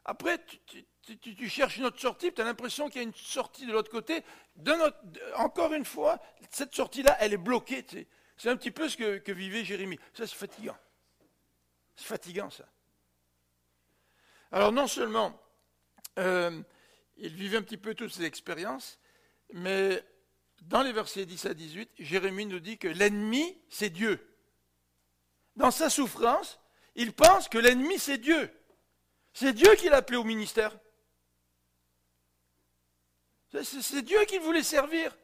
Après, 0.05 0.39
tu, 0.67 0.85
tu, 1.19 1.49
cherches 1.49 1.77
une 1.77 1.85
autre 1.85 2.01
sortie, 2.01 2.33
tu 2.33 2.41
as 2.41 2.45
l'impression 2.45 2.89
qu'il 2.89 3.03
y 3.03 3.05
a 3.05 3.09
une 3.09 3.15
sortie 3.15 3.67
de 3.67 3.73
l'autre 3.73 3.91
côté. 3.91 4.23
encore 5.37 5.73
une 5.73 5.85
fois, 5.85 6.21
cette 6.51 6.75
sortie-là, 6.75 7.17
elle 7.21 7.33
est 7.33 7.39
bloquée. 7.39 7.85
C'est 8.37 8.51
un 8.51 8.57
petit 8.57 8.71
peu 8.71 8.89
ce 8.89 8.97
que, 8.97 9.33
vivait 9.33 9.65
Jérémie. 9.65 9.99
Ça, 10.15 10.27
c'est 10.27 10.37
fatigant. 10.37 10.77
C'est 11.97 12.07
fatigant, 12.07 12.51
ça. 12.51 12.69
Alors, 14.53 14.73
non 14.73 14.87
seulement 14.87 15.41
euh, 16.19 16.63
il 17.17 17.35
vivait 17.35 17.57
un 17.57 17.63
petit 17.63 17.77
peu 17.77 17.95
toutes 17.95 18.13
ces 18.13 18.25
expériences, 18.25 18.99
mais 19.53 20.05
dans 20.63 20.83
les 20.83 20.93
versets 20.93 21.27
10 21.27 21.47
à 21.47 21.55
18, 21.55 21.91
Jérémie 21.99 22.47
nous 22.47 22.61
dit 22.61 22.79
que 22.79 22.89
l'ennemi, 22.89 23.59
c'est 23.69 23.91
Dieu. 23.91 24.35
Dans 25.57 25.71
sa 25.71 25.89
souffrance, 25.89 26.59
il 26.97 27.13
pense 27.13 27.49
que 27.49 27.59
l'ennemi, 27.59 27.99
c'est 27.99 28.19
Dieu. 28.19 28.51
C'est 29.33 29.53
Dieu 29.53 29.75
qui 29.77 29.89
l'a 29.89 29.99
appelé 29.99 30.17
au 30.17 30.25
ministère. 30.25 30.77
C'est 33.53 34.03
Dieu 34.03 34.25
qui 34.25 34.39
voulait 34.39 34.63
servir. 34.63 35.17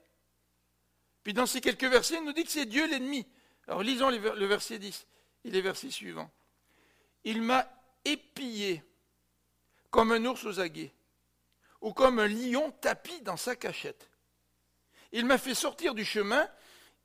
Puis 1.24 1.32
dans 1.32 1.46
ces 1.46 1.60
quelques 1.60 1.84
versets, 1.84 2.16
il 2.16 2.24
nous 2.24 2.32
dit 2.32 2.44
que 2.44 2.50
c'est 2.50 2.66
Dieu 2.66 2.86
l'ennemi. 2.86 3.26
Alors 3.66 3.82
lisons 3.82 4.10
le 4.10 4.46
verset 4.46 4.78
10 4.78 5.06
et 5.44 5.50
les 5.50 5.60
versets 5.60 5.90
suivants. 5.90 6.30
Il 7.24 7.42
m'a 7.42 7.68
épillé 8.04 8.82
comme 9.90 10.12
un 10.12 10.24
ours 10.24 10.44
aux 10.44 10.60
aguets, 10.60 10.92
ou 11.80 11.92
comme 11.92 12.18
un 12.18 12.28
lion 12.28 12.70
tapi 12.80 13.20
dans 13.22 13.36
sa 13.36 13.56
cachette. 13.56 14.10
Il 15.12 15.26
m'a 15.26 15.38
fait 15.38 15.54
sortir 15.54 15.94
du 15.94 16.04
chemin, 16.04 16.48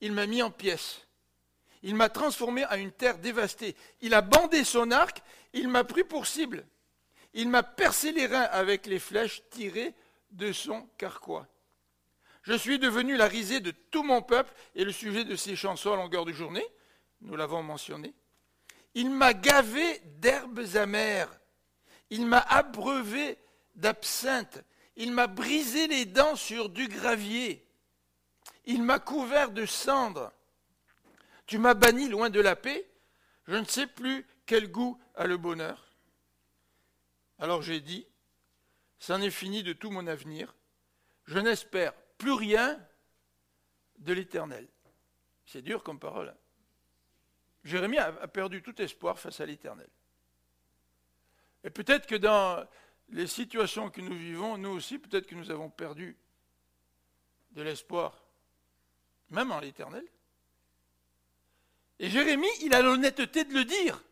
il 0.01 0.13
m'a 0.13 0.25
mis 0.25 0.41
en 0.41 0.51
pièces. 0.51 1.06
Il 1.83 1.95
m'a 1.95 2.09
transformé 2.09 2.65
en 2.65 2.75
une 2.75 2.91
terre 2.91 3.17
dévastée. 3.17 3.75
Il 4.01 4.13
a 4.13 4.21
bandé 4.21 4.63
son 4.63 4.91
arc, 4.91 5.21
il 5.53 5.67
m'a 5.67 5.83
pris 5.83 6.03
pour 6.03 6.25
cible. 6.27 6.65
Il 7.33 7.49
m'a 7.49 7.63
percé 7.63 8.11
les 8.11 8.25
reins 8.25 8.47
avec 8.51 8.85
les 8.85 8.99
flèches 8.99 9.43
tirées 9.49 9.93
de 10.31 10.51
son 10.51 10.87
carquois. 10.97 11.47
Je 12.43 12.53
suis 12.53 12.79
devenu 12.79 13.17
la 13.17 13.27
risée 13.27 13.59
de 13.59 13.71
tout 13.71 14.03
mon 14.03 14.21
peuple 14.21 14.53
et 14.73 14.85
le 14.85 14.91
sujet 14.91 15.25
de 15.25 15.35
ses 15.35 15.55
chansons 15.55 15.93
à 15.93 15.97
longueur 15.97 16.25
de 16.25 16.31
journée. 16.31 16.65
Nous 17.21 17.35
l'avons 17.35 17.61
mentionné. 17.61 18.13
Il 18.93 19.09
m'a 19.09 19.33
gavé 19.33 20.01
d'herbes 20.19 20.63
amères. 20.75 21.29
Il 22.09 22.25
m'a 22.25 22.39
abreuvé 22.39 23.37
d'absinthe. 23.75 24.63
Il 24.95 25.11
m'a 25.11 25.27
brisé 25.27 25.87
les 25.87 26.05
dents 26.05 26.35
sur 26.35 26.69
du 26.69 26.87
gravier. 26.87 27.65
Il 28.65 28.81
m'a 28.81 28.99
couvert 28.99 29.51
de 29.51 29.65
cendres. 29.65 30.31
Tu 31.47 31.57
m'as 31.57 31.73
banni 31.73 32.09
loin 32.09 32.29
de 32.29 32.39
la 32.39 32.55
paix. 32.55 32.87
Je 33.47 33.55
ne 33.55 33.65
sais 33.65 33.87
plus 33.87 34.25
quel 34.45 34.69
goût 34.69 35.01
a 35.15 35.25
le 35.25 35.37
bonheur. 35.37 35.91
Alors 37.39 37.61
j'ai 37.61 37.79
dit, 37.79 38.05
c'en 38.99 39.21
est 39.21 39.31
fini 39.31 39.63
de 39.63 39.73
tout 39.73 39.89
mon 39.89 40.05
avenir. 40.07 40.53
Je 41.25 41.39
n'espère 41.39 41.93
plus 42.17 42.33
rien 42.33 42.79
de 43.99 44.13
l'éternel. 44.13 44.67
C'est 45.45 45.61
dur 45.61 45.83
comme 45.83 45.99
parole. 45.99 46.29
Hein. 46.29 46.37
Jérémie 47.63 47.97
a 47.97 48.27
perdu 48.27 48.61
tout 48.61 48.81
espoir 48.81 49.19
face 49.19 49.39
à 49.39 49.45
l'éternel. 49.45 49.89
Et 51.63 51.69
peut-être 51.69 52.07
que 52.07 52.15
dans 52.15 52.65
les 53.09 53.27
situations 53.27 53.89
que 53.89 54.01
nous 54.01 54.17
vivons, 54.17 54.57
nous 54.57 54.69
aussi, 54.69 54.99
peut-être 54.99 55.27
que 55.27 55.35
nous 55.35 55.51
avons 55.51 55.69
perdu 55.69 56.17
de 57.51 57.61
l'espoir, 57.61 58.23
même 59.29 59.51
en 59.51 59.59
l'éternel. 59.59 60.05
Et 61.99 62.09
Jérémie, 62.09 62.47
il 62.61 62.73
a 62.73 62.81
l'honnêteté 62.81 63.43
de 63.43 63.53
le 63.53 63.65
dire. 63.65 64.03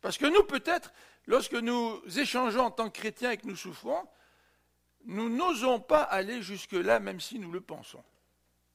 Parce 0.00 0.18
que 0.18 0.26
nous, 0.26 0.42
peut-être, 0.44 0.92
lorsque 1.26 1.54
nous 1.54 2.02
échangeons 2.18 2.64
en 2.64 2.70
tant 2.70 2.90
que 2.90 2.98
chrétiens 2.98 3.30
et 3.30 3.36
que 3.36 3.46
nous 3.46 3.56
souffrons, 3.56 4.06
nous 5.04 5.28
n'osons 5.28 5.80
pas 5.80 6.02
aller 6.02 6.42
jusque-là, 6.42 6.98
même 7.00 7.20
si 7.20 7.38
nous 7.38 7.52
le 7.52 7.60
pensons, 7.60 8.04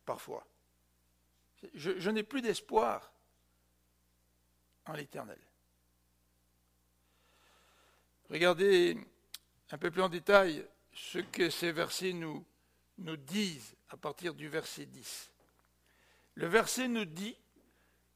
parfois. 0.06 0.46
Je, 1.74 2.10
n'ai 2.10 2.24
plus 2.24 2.42
d'espoir 2.42 3.12
en 4.86 4.94
l'éternel. 4.94 5.40
Regardez 8.30 8.98
un 9.72 9.78
peu 9.78 9.92
plus 9.92 10.02
en 10.02 10.10
détail 10.10 10.66
ce 10.94 11.20
que 11.20 11.50
ces 11.50 11.72
versets 11.72 12.14
nous, 12.14 12.46
nous 13.00 13.18
disent 13.18 13.76
à 13.90 13.98
partir 13.98 14.34
du 14.34 14.48
verset 14.48 14.86
10. 14.86 15.32
Le 16.40 16.48
verset 16.48 16.88
nous 16.88 17.04
dit 17.04 17.36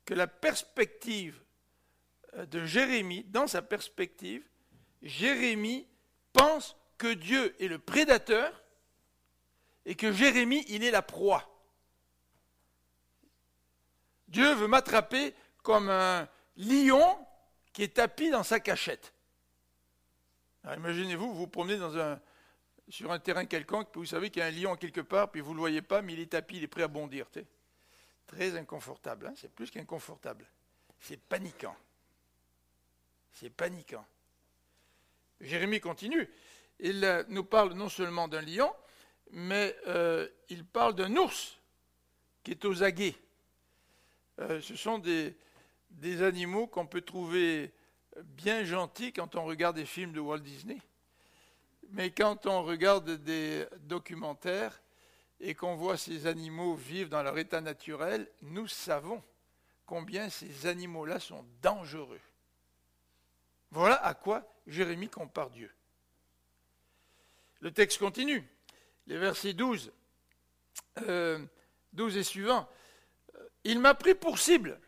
que 0.06 0.14
la 0.14 0.28
perspective 0.28 1.38
euh, 2.36 2.46
de 2.46 2.64
Jérémie, 2.64 3.26
dans 3.26 3.48
sa 3.48 3.62
perspective, 3.62 4.48
Jérémie 5.02 5.86
pense 6.32 6.78
que 6.98 7.14
Dieu 7.14 7.54
est 7.62 7.68
le 7.68 7.80
prédateur 7.80 8.64
et 9.86 9.96
que 9.96 10.14
Jérémie, 10.14 10.64
il 10.70 10.86
est 10.86 10.92
la 10.92 11.02
proie. 11.02 11.50
Dieu 14.30 14.54
veut 14.54 14.68
m'attraper 14.68 15.36
comme 15.62 15.90
un 15.90 16.30
lion 16.56 17.28
qui 17.74 17.84
est 17.84 17.96
tapis 17.96 18.30
dans 18.30 18.44
sa 18.44 18.62
cachette. 18.62 19.14
Imaginez-vous, 20.64 21.34
vous 21.34 21.48
promenez 21.48 21.78
sur 22.88 23.12
un 23.12 23.20
terrain 23.20 23.44
quelconque, 23.44 23.90
vous 23.96 24.06
savez 24.06 24.30
qu'il 24.30 24.40
y 24.40 24.44
a 24.44 24.48
un 24.48 24.52
lion 24.52 24.78
quelque 24.78 25.02
part, 25.02 25.30
puis 25.30 25.42
vous 25.42 25.50
ne 25.50 25.56
le 25.56 25.60
voyez 25.60 25.82
pas, 25.82 26.02
mais 26.02 26.14
il 26.14 26.22
est 26.22 26.32
tapis, 26.32 26.56
il 26.56 26.64
est 26.64 26.68
prêt 26.68 26.84
à 26.84 26.88
bondir. 26.88 27.28
Très 28.28 28.58
inconfortable, 28.58 29.28
hein 29.28 29.34
c'est 29.36 29.52
plus 29.52 29.70
qu'inconfortable. 29.70 30.46
C'est 31.00 31.20
paniquant. 31.20 31.76
C'est 33.34 33.50
paniquant. 33.50 34.06
Jérémie 35.42 35.80
continue. 35.80 36.30
Il 36.80 37.26
nous 37.30 37.44
parle 37.44 37.74
non 37.74 37.90
seulement 37.90 38.28
d'un 38.28 38.42
lion, 38.42 38.74
mais 39.32 39.76
euh, 39.88 40.28
il 40.50 40.66
parle 40.66 40.96
d'un 40.96 41.16
ours 41.18 41.58
qui 42.44 42.52
est 42.52 42.66
aux 42.66 42.84
aguets. 42.84 43.16
Euh, 44.40 44.62
ce 44.62 44.76
sont 44.76 45.00
des 45.00 46.22
animaux 46.22 46.68
qu'on 46.68 46.88
peut 46.88 47.02
trouver 47.02 47.74
bien 48.22 48.64
gentils 48.64 49.14
quand 49.14 49.36
on 49.36 49.46
regarde 49.46 49.76
des 49.76 49.86
films 49.86 50.14
de 50.14 50.20
Walt 50.20 50.40
Disney. 50.40 50.80
Mais 51.90 52.12
quand 52.12 52.46
on 52.46 52.64
regarde 52.64 53.12
des 53.24 53.66
documentaires 53.82 54.82
et 55.44 55.56
qu'on 55.56 55.76
voit 55.76 55.98
ces 55.98 56.26
animaux 56.26 56.74
vivre 56.74 57.10
dans 57.10 57.22
leur 57.22 57.38
état 57.38 57.60
naturel, 57.60 58.30
nous 58.42 58.68
savons 58.70 59.22
combien 59.86 60.30
ces 60.30 60.68
animaux-là 60.68 61.20
sont 61.20 61.46
dangereux. 61.62 62.22
Voilà 63.70 63.96
à 64.06 64.14
quoi 64.14 64.48
Jérémie 64.68 65.10
compare 65.10 65.50
Dieu. 65.50 65.70
Le 67.60 67.72
texte 67.72 68.00
continue. 68.00 68.48
Les 69.06 69.18
versets 69.18 69.52
12, 69.52 69.92
12 70.96 71.08
euh, 71.10 71.40
et 71.94 72.24
suivants. 72.24 72.70
Il 73.66 73.80
m'a 73.80 73.96
pris 73.96 74.16
pour 74.16 74.40
cible. 74.40 74.80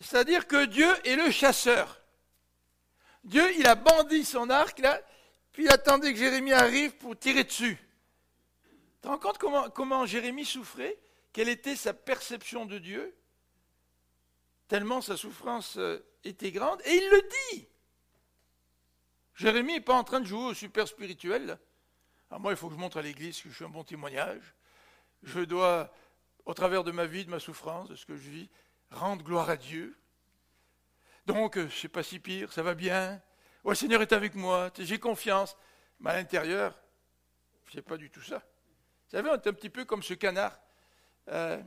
C'est-à-dire 0.00 0.46
que 0.46 0.66
Dieu 0.66 0.90
est 1.06 1.16
le 1.16 1.30
chasseur. 1.30 2.02
Dieu, 3.24 3.50
il 3.58 3.66
a 3.66 3.74
bandit 3.74 4.24
son 4.26 4.50
arc, 4.50 4.82
puis 5.52 5.64
il 5.64 5.72
attendait 5.72 6.12
que 6.12 6.18
Jérémie 6.18 6.52
arrive 6.52 6.92
pour 6.96 7.18
tirer 7.18 7.44
dessus. 7.44 7.78
Tu 9.00 9.08
te 9.08 9.08
rends 9.08 9.18
compte 9.18 9.38
comment, 9.72 10.06
Jérémie 10.06 10.44
souffrait 10.44 10.98
Quelle 11.32 11.48
était 11.48 11.76
sa 11.76 11.94
perception 11.94 12.66
de 12.66 12.78
Dieu 12.78 13.16
Tellement 14.68 15.00
sa 15.00 15.16
souffrance 15.16 15.78
euh, 15.78 16.04
était 16.22 16.52
grande. 16.52 16.80
Et 16.84 16.94
il 16.94 17.10
le 17.10 17.28
dit. 17.52 17.68
Jérémie 19.34 19.72
n'est 19.74 19.80
pas 19.80 19.94
en 19.94 20.04
train 20.04 20.20
de 20.20 20.26
jouer 20.26 20.50
au 20.50 20.54
super 20.54 20.86
spirituel. 20.86 21.58
Alors 22.30 22.40
moi, 22.40 22.52
il 22.52 22.56
faut 22.56 22.68
que 22.68 22.74
je 22.74 22.78
montre 22.78 22.98
à 22.98 23.02
l'Église 23.02 23.40
que 23.40 23.48
je 23.48 23.54
suis 23.54 23.64
un 23.64 23.70
bon 23.70 23.84
témoignage. 23.84 24.54
Je 25.22 25.40
dois, 25.40 25.92
au 26.44 26.54
travers 26.54 26.84
de 26.84 26.92
ma 26.92 27.06
vie, 27.06 27.24
de 27.24 27.30
ma 27.30 27.40
souffrance, 27.40 27.88
de 27.88 27.96
ce 27.96 28.06
que 28.06 28.16
je 28.16 28.28
vis, 28.28 28.50
rendre 28.90 29.24
gloire 29.24 29.48
à 29.48 29.56
Dieu. 29.56 29.98
Donc, 31.26 31.56
euh, 31.56 31.68
sais 31.70 31.88
pas 31.88 32.02
si 32.02 32.18
pire, 32.18 32.52
ça 32.52 32.62
va 32.62 32.74
bien. 32.74 33.20
Le 33.64 33.74
Seigneur 33.74 34.02
est 34.02 34.12
avec 34.12 34.34
moi, 34.34 34.70
j'ai 34.78 34.98
confiance. 34.98 35.56
Mais 36.00 36.10
à 36.10 36.16
l'intérieur, 36.16 36.78
sais 37.72 37.82
pas 37.82 37.96
du 37.96 38.10
tout 38.10 38.22
ça. 38.22 38.42
Vous 39.10 39.16
savez, 39.16 39.30
on 39.30 39.34
est 39.34 39.46
un 39.46 39.52
petit 39.52 39.70
peu 39.70 39.84
comme 39.84 40.04
ce 40.04 40.14
canard 40.14 40.56
euh, 41.28 41.60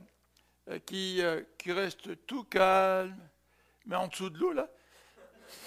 euh, 0.70 0.78
qui, 0.80 1.20
qui, 1.58 1.72
reste 1.72 2.24
tout 2.26 2.44
calme, 2.44 3.14
mais 3.84 3.96
en 3.96 4.08
dessous 4.08 4.30
de 4.30 4.38
l'eau, 4.38 4.52
là, 4.52 4.66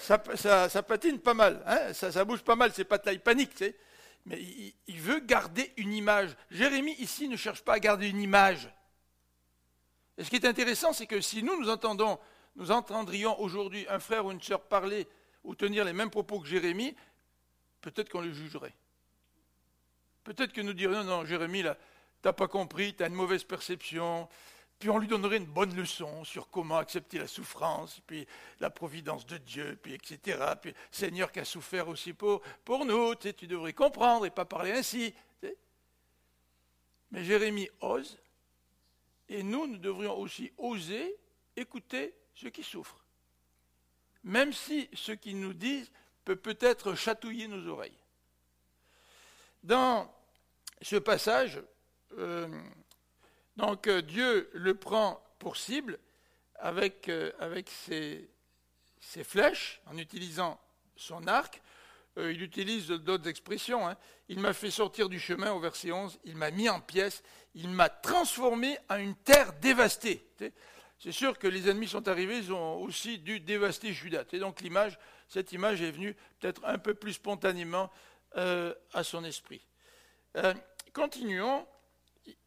ça, 0.00 0.82
patine 0.82 1.20
pas 1.20 1.34
mal, 1.34 1.62
hein, 1.66 1.92
ça, 1.92 2.24
bouge 2.24 2.42
pas 2.42 2.56
mal, 2.56 2.72
c'est 2.72 2.84
pas 2.84 2.98
il 3.12 3.20
panique, 3.20 3.50
tu 3.50 3.58
sais. 3.58 3.76
mais 4.26 4.40
il, 4.40 4.74
il, 4.88 5.00
veut 5.00 5.20
garder 5.20 5.72
une 5.76 5.92
image. 5.92 6.36
Jérémie, 6.50 6.96
ici, 6.98 7.28
ne 7.28 7.36
cherche 7.36 7.62
pas 7.62 7.74
à 7.74 7.78
garder 7.78 8.08
une 8.08 8.20
image. 8.20 8.68
Et 10.16 10.24
ce 10.24 10.30
qui 10.30 10.36
est 10.36 10.46
intéressant, 10.46 10.92
c'est 10.92 11.06
que 11.06 11.20
si 11.20 11.44
nous, 11.44 11.60
nous 11.60 11.70
entendons 11.70 12.18
nous 12.58 12.72
entendrions 12.72 13.40
aujourd'hui 13.40 13.86
un 13.88 14.00
frère 14.00 14.26
ou 14.26 14.32
une 14.32 14.42
sœur 14.42 14.60
parler 14.62 15.06
ou 15.44 15.54
tenir 15.54 15.84
les 15.84 15.92
mêmes 15.92 16.10
propos 16.10 16.40
que 16.40 16.48
Jérémie, 16.48 16.94
peut-être 17.80 18.10
qu'on 18.10 18.20
le 18.20 18.32
jugerait. 18.32 18.74
Peut-être 20.28 20.52
que 20.52 20.60
nous 20.60 20.74
dirions, 20.74 21.04
non, 21.04 21.24
Jérémie, 21.24 21.62
là, 21.62 21.74
t'as 22.20 22.34
pas 22.34 22.48
compris, 22.48 22.94
tu 22.94 23.02
as 23.02 23.06
une 23.06 23.14
mauvaise 23.14 23.44
perception. 23.44 24.28
Puis 24.78 24.90
on 24.90 24.98
lui 24.98 25.08
donnerait 25.08 25.38
une 25.38 25.46
bonne 25.46 25.74
leçon 25.74 26.22
sur 26.22 26.50
comment 26.50 26.76
accepter 26.76 27.18
la 27.18 27.26
souffrance, 27.26 28.02
puis 28.06 28.26
la 28.60 28.68
providence 28.68 29.24
de 29.24 29.38
Dieu, 29.38 29.78
puis 29.82 29.94
etc. 29.94 30.38
Puis 30.60 30.74
Seigneur 30.90 31.32
qui 31.32 31.40
a 31.40 31.46
souffert 31.46 31.88
aussi 31.88 32.12
pour, 32.12 32.42
nous, 32.84 33.14
tu 33.14 33.46
devrais 33.46 33.72
comprendre 33.72 34.26
et 34.26 34.30
pas 34.30 34.44
parler 34.44 34.72
ainsi. 34.72 35.14
Mais 37.10 37.24
Jérémie 37.24 37.70
ose, 37.80 38.18
et 39.30 39.42
nous, 39.42 39.66
nous 39.66 39.78
devrions 39.78 40.18
aussi 40.18 40.52
oser 40.58 41.16
écouter 41.56 42.14
ceux 42.34 42.50
qui 42.50 42.62
souffrent. 42.62 43.02
Même 44.24 44.52
si 44.52 44.90
ce 44.92 45.12
qu'ils 45.12 45.40
nous 45.40 45.54
disent 45.54 45.90
peut 46.26 46.36
peut-être 46.36 46.94
chatouiller 46.94 47.48
nos 47.48 47.66
oreilles. 47.66 47.98
Dans 49.62 50.17
ce 50.82 50.96
passage, 50.96 51.60
euh, 52.18 52.48
donc 53.56 53.86
euh, 53.86 54.02
Dieu 54.02 54.50
le 54.52 54.74
prend 54.74 55.22
pour 55.38 55.56
cible 55.56 55.98
avec, 56.56 57.08
euh, 57.08 57.30
ses, 59.00 59.24
flèches, 59.24 59.80
en 59.86 59.96
utilisant 59.96 60.60
son 60.96 61.26
arc. 61.26 61.62
il 62.16 62.42
utilise 62.42 62.88
d'autres 62.88 63.28
expressions. 63.28 63.88
Hein. 63.88 63.96
Il 64.28 64.40
m'a 64.40 64.52
fait 64.52 64.70
sortir 64.70 65.08
du 65.08 65.20
chemin 65.20 65.52
au 65.52 65.60
verset 65.60 65.92
11, 65.92 66.18
il 66.24 66.36
m'a 66.36 66.50
mis 66.50 66.68
en 66.68 66.80
pièces, 66.80 67.22
il 67.54 67.68
m'a 67.68 67.88
transformé 67.88 68.76
en 68.88 68.96
une 68.96 69.14
terre 69.14 69.52
dévastée 69.54 70.26
c'est 71.00 71.12
sûr 71.12 71.38
que 71.38 71.46
les 71.46 71.68
ennemis 71.68 71.86
sont 71.86 72.08
arrivés, 72.08 72.38
ils 72.38 72.52
ont 72.52 72.82
aussi 72.82 73.18
dû 73.18 73.38
dévaster 73.38 73.92
Judas. 73.92 74.24
Et 74.32 74.40
donc 74.40 74.60
l'image, 74.60 74.98
cette 75.28 75.52
image 75.52 75.80
est 75.80 75.92
venue 75.92 76.16
peut-être 76.40 76.60
un 76.64 76.78
peu 76.78 76.92
plus 76.94 77.12
spontanément 77.12 77.90
à 78.34 79.04
son 79.04 79.22
esprit. 79.24 79.67
Euh, 80.38 80.54
continuons 80.92 81.66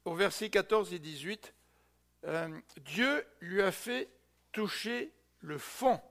au 0.05 0.15
verset 0.15 0.49
14 0.49 0.93
et 0.93 0.99
18. 0.99 1.53
Euh, 2.25 2.49
Dieu 2.77 3.25
lui 3.39 3.61
a 3.61 3.71
fait 3.71 4.09
toucher 4.51 5.13
le 5.39 5.57
fond. 5.57 6.01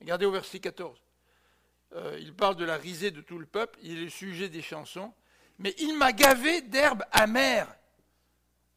Regardez 0.00 0.26
au 0.26 0.30
verset 0.30 0.60
14. 0.60 1.02
il 2.18 2.34
parle 2.34 2.56
de 2.56 2.64
la 2.64 2.76
risée 2.76 3.10
de 3.10 3.20
tout 3.20 3.38
le 3.38 3.46
peuple, 3.46 3.78
il 3.82 3.98
est 3.98 4.04
le 4.04 4.10
sujet 4.10 4.48
des 4.48 4.62
chansons. 4.62 5.12
Mais 5.58 5.74
il 5.78 5.96
m'a 5.96 6.12
gavé 6.12 6.60
d'herbes 6.60 7.04
amères 7.10 7.74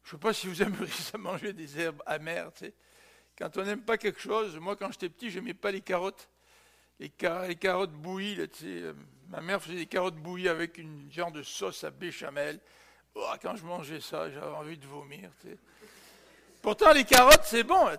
je 0.03 0.15
ne 0.15 0.19
sais 0.19 0.21
pas 0.21 0.33
si 0.33 0.47
vous 0.47 0.61
aimeriez 0.61 0.91
ça 0.91 1.17
manger 1.17 1.53
des 1.53 1.79
herbes 1.79 2.01
amères. 2.05 2.51
Quand 3.37 3.57
on 3.57 3.63
n'aime 3.63 3.83
pas 3.83 3.97
quelque 3.97 4.19
chose, 4.19 4.57
moi 4.57 4.75
quand 4.75 4.91
j'étais 4.91 5.09
petit, 5.09 5.29
je 5.29 5.39
n'aimais 5.39 5.53
pas 5.53 5.71
les 5.71 5.81
carottes. 5.81 6.29
Les, 7.01 7.09
carottes 7.09 7.93
bouillies, 7.93 8.37
euh, 8.63 8.93
ma 9.29 9.41
mère 9.41 9.59
faisait 9.59 9.75
des 9.75 9.85
carottes 9.87 10.17
bouillies 10.17 10.49
avec 10.49 10.77
une 10.77 11.11
genre 11.11 11.31
de 11.31 11.41
sauce 11.41 11.83
à 11.83 11.89
béchamel. 11.89 12.59
Oh, 13.15 13.25
quand 13.41 13.55
je 13.55 13.65
mangeais 13.65 13.99
ça, 13.99 14.29
j'avais 14.29 14.45
envie 14.45 14.77
de 14.77 14.85
vomir. 14.85 15.31
Pourtant, 16.61 16.93
les 16.93 17.03
carottes, 17.03 17.41
c'est 17.43 17.63
bon. 17.63 17.89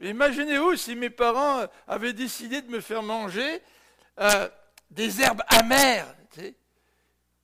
Imaginez-vous 0.00 0.76
si 0.76 0.96
mes 0.96 1.10
parents 1.10 1.60
euh, 1.60 1.66
avaient 1.86 2.14
décidé 2.14 2.62
de 2.62 2.70
me 2.70 2.80
faire 2.80 3.02
manger 3.02 3.60
euh, 4.18 4.48
des 4.90 5.20
herbes 5.20 5.42
amères. 5.48 6.16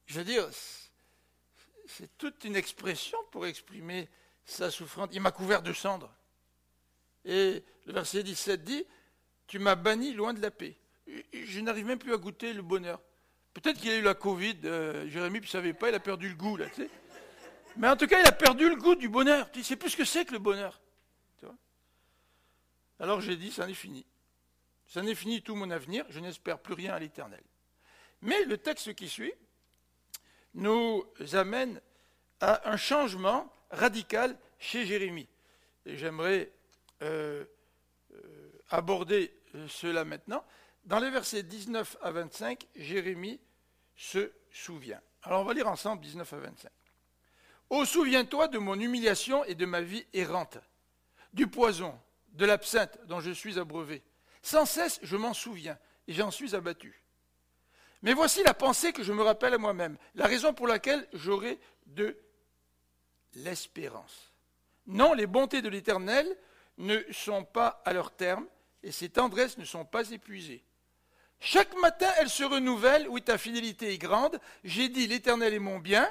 Je 0.06 0.18
veux 0.18 0.24
dire, 0.24 0.48
c'est 1.86 2.16
toute 2.16 2.44
une 2.44 2.56
expression 2.56 3.18
pour 3.30 3.44
exprimer 3.44 4.08
sa 4.46 4.70
souffrance. 4.70 5.10
Il 5.12 5.20
m'a 5.20 5.32
couvert 5.32 5.60
de 5.60 5.74
cendres. 5.74 6.10
Et 7.26 7.62
le 7.84 7.92
verset 7.92 8.22
17 8.22 8.64
dit, 8.64 8.86
tu 9.48 9.58
m'as 9.58 9.74
banni 9.74 10.12
loin 10.12 10.32
de 10.32 10.40
la 10.40 10.52
paix. 10.52 10.76
Je 11.32 11.60
n'arrive 11.60 11.86
même 11.86 11.98
plus 11.98 12.14
à 12.14 12.16
goûter 12.16 12.52
le 12.52 12.62
bonheur. 12.62 13.00
Peut-être 13.54 13.80
qu'il 13.80 13.90
a 13.90 13.96
eu 13.96 14.02
la 14.02 14.14
Covid, 14.14 14.58
euh, 14.64 15.08
Jérémie 15.08 15.40
ne 15.40 15.46
savait 15.46 15.72
pas, 15.72 15.88
il 15.88 15.94
a 15.96 16.00
perdu 16.00 16.28
le 16.28 16.36
goût, 16.36 16.56
là, 16.56 16.66
tu 16.68 16.82
sais. 16.82 16.90
Mais 17.76 17.88
en 17.88 17.96
tout 17.96 18.06
cas, 18.06 18.20
il 18.20 18.26
a 18.26 18.32
perdu 18.32 18.68
le 18.68 18.76
goût 18.76 18.94
du 18.94 19.08
bonheur. 19.08 19.50
Tu 19.50 19.64
sais 19.64 19.76
plus 19.76 19.90
ce 19.90 19.96
que 19.96 20.04
c'est 20.04 20.24
que 20.24 20.32
le 20.32 20.38
bonheur. 20.38 20.80
Alors 23.00 23.20
j'ai 23.20 23.36
dit, 23.36 23.50
ça 23.50 23.66
n'est 23.66 23.74
fini. 23.74 24.04
Ça 24.86 25.02
n'est 25.02 25.14
fini 25.14 25.42
tout 25.42 25.54
mon 25.54 25.70
avenir, 25.70 26.04
je 26.08 26.18
n'espère 26.18 26.58
plus 26.58 26.74
rien 26.74 26.94
à 26.94 26.98
l'éternel. 26.98 27.42
Mais 28.22 28.44
le 28.44 28.58
texte 28.58 28.94
qui 28.94 29.08
suit 29.08 29.32
nous 30.54 31.04
amène 31.34 31.80
à 32.40 32.70
un 32.70 32.76
changement 32.76 33.52
radical 33.70 34.36
chez 34.58 34.86
Jérémie. 34.86 35.28
Et 35.86 35.96
j'aimerais 35.96 36.50
euh, 37.02 37.44
euh, 38.14 38.50
aborder 38.70 39.32
cela 39.68 40.04
maintenant. 40.04 40.44
Dans 40.84 40.98
les 40.98 41.10
versets 41.10 41.42
19 41.42 41.98
à 42.02 42.10
25, 42.10 42.66
Jérémie 42.76 43.40
se 43.96 44.32
souvient. 44.50 45.00
Alors 45.22 45.42
on 45.42 45.44
va 45.44 45.54
lire 45.54 45.68
ensemble 45.68 46.02
19 46.02 46.32
à 46.32 46.38
25. 46.38 46.70
Oh, 47.70 47.84
souviens-toi 47.84 48.48
de 48.48 48.58
mon 48.58 48.78
humiliation 48.80 49.44
et 49.44 49.54
de 49.54 49.66
ma 49.66 49.82
vie 49.82 50.06
errante, 50.14 50.58
du 51.34 51.46
poison, 51.46 51.98
de 52.32 52.46
l'absinthe 52.46 52.98
dont 53.06 53.20
je 53.20 53.30
suis 53.30 53.58
abreuvé. 53.58 54.02
Sans 54.42 54.64
cesse, 54.64 54.98
je 55.02 55.16
m'en 55.16 55.34
souviens 55.34 55.78
et 56.06 56.14
j'en 56.14 56.30
suis 56.30 56.54
abattu. 56.54 57.02
Mais 58.02 58.14
voici 58.14 58.42
la 58.44 58.54
pensée 58.54 58.92
que 58.92 59.02
je 59.02 59.12
me 59.12 59.22
rappelle 59.22 59.54
à 59.54 59.58
moi-même, 59.58 59.98
la 60.14 60.26
raison 60.26 60.54
pour 60.54 60.66
laquelle 60.66 61.06
j'aurai 61.12 61.58
de 61.86 62.16
l'espérance. 63.34 64.32
Non, 64.86 65.12
les 65.12 65.26
bontés 65.26 65.60
de 65.60 65.68
l'Éternel 65.68 66.34
ne 66.78 66.98
sont 67.10 67.44
pas 67.44 67.82
à 67.84 67.92
leur 67.92 68.12
terme, 68.12 68.46
et 68.82 68.92
ses 68.92 69.08
tendresses 69.08 69.58
ne 69.58 69.64
sont 69.64 69.84
pas 69.84 70.10
épuisées. 70.10 70.62
Chaque 71.40 71.76
matin, 71.76 72.10
elles 72.18 72.30
se 72.30 72.44
renouvellent, 72.44 73.08
oui, 73.08 73.22
ta 73.22 73.38
fidélité 73.38 73.92
est 73.92 73.98
grande. 73.98 74.40
J'ai 74.64 74.88
dit, 74.88 75.06
l'Éternel 75.06 75.54
est 75.54 75.60
mon 75.60 75.78
bien, 75.78 76.08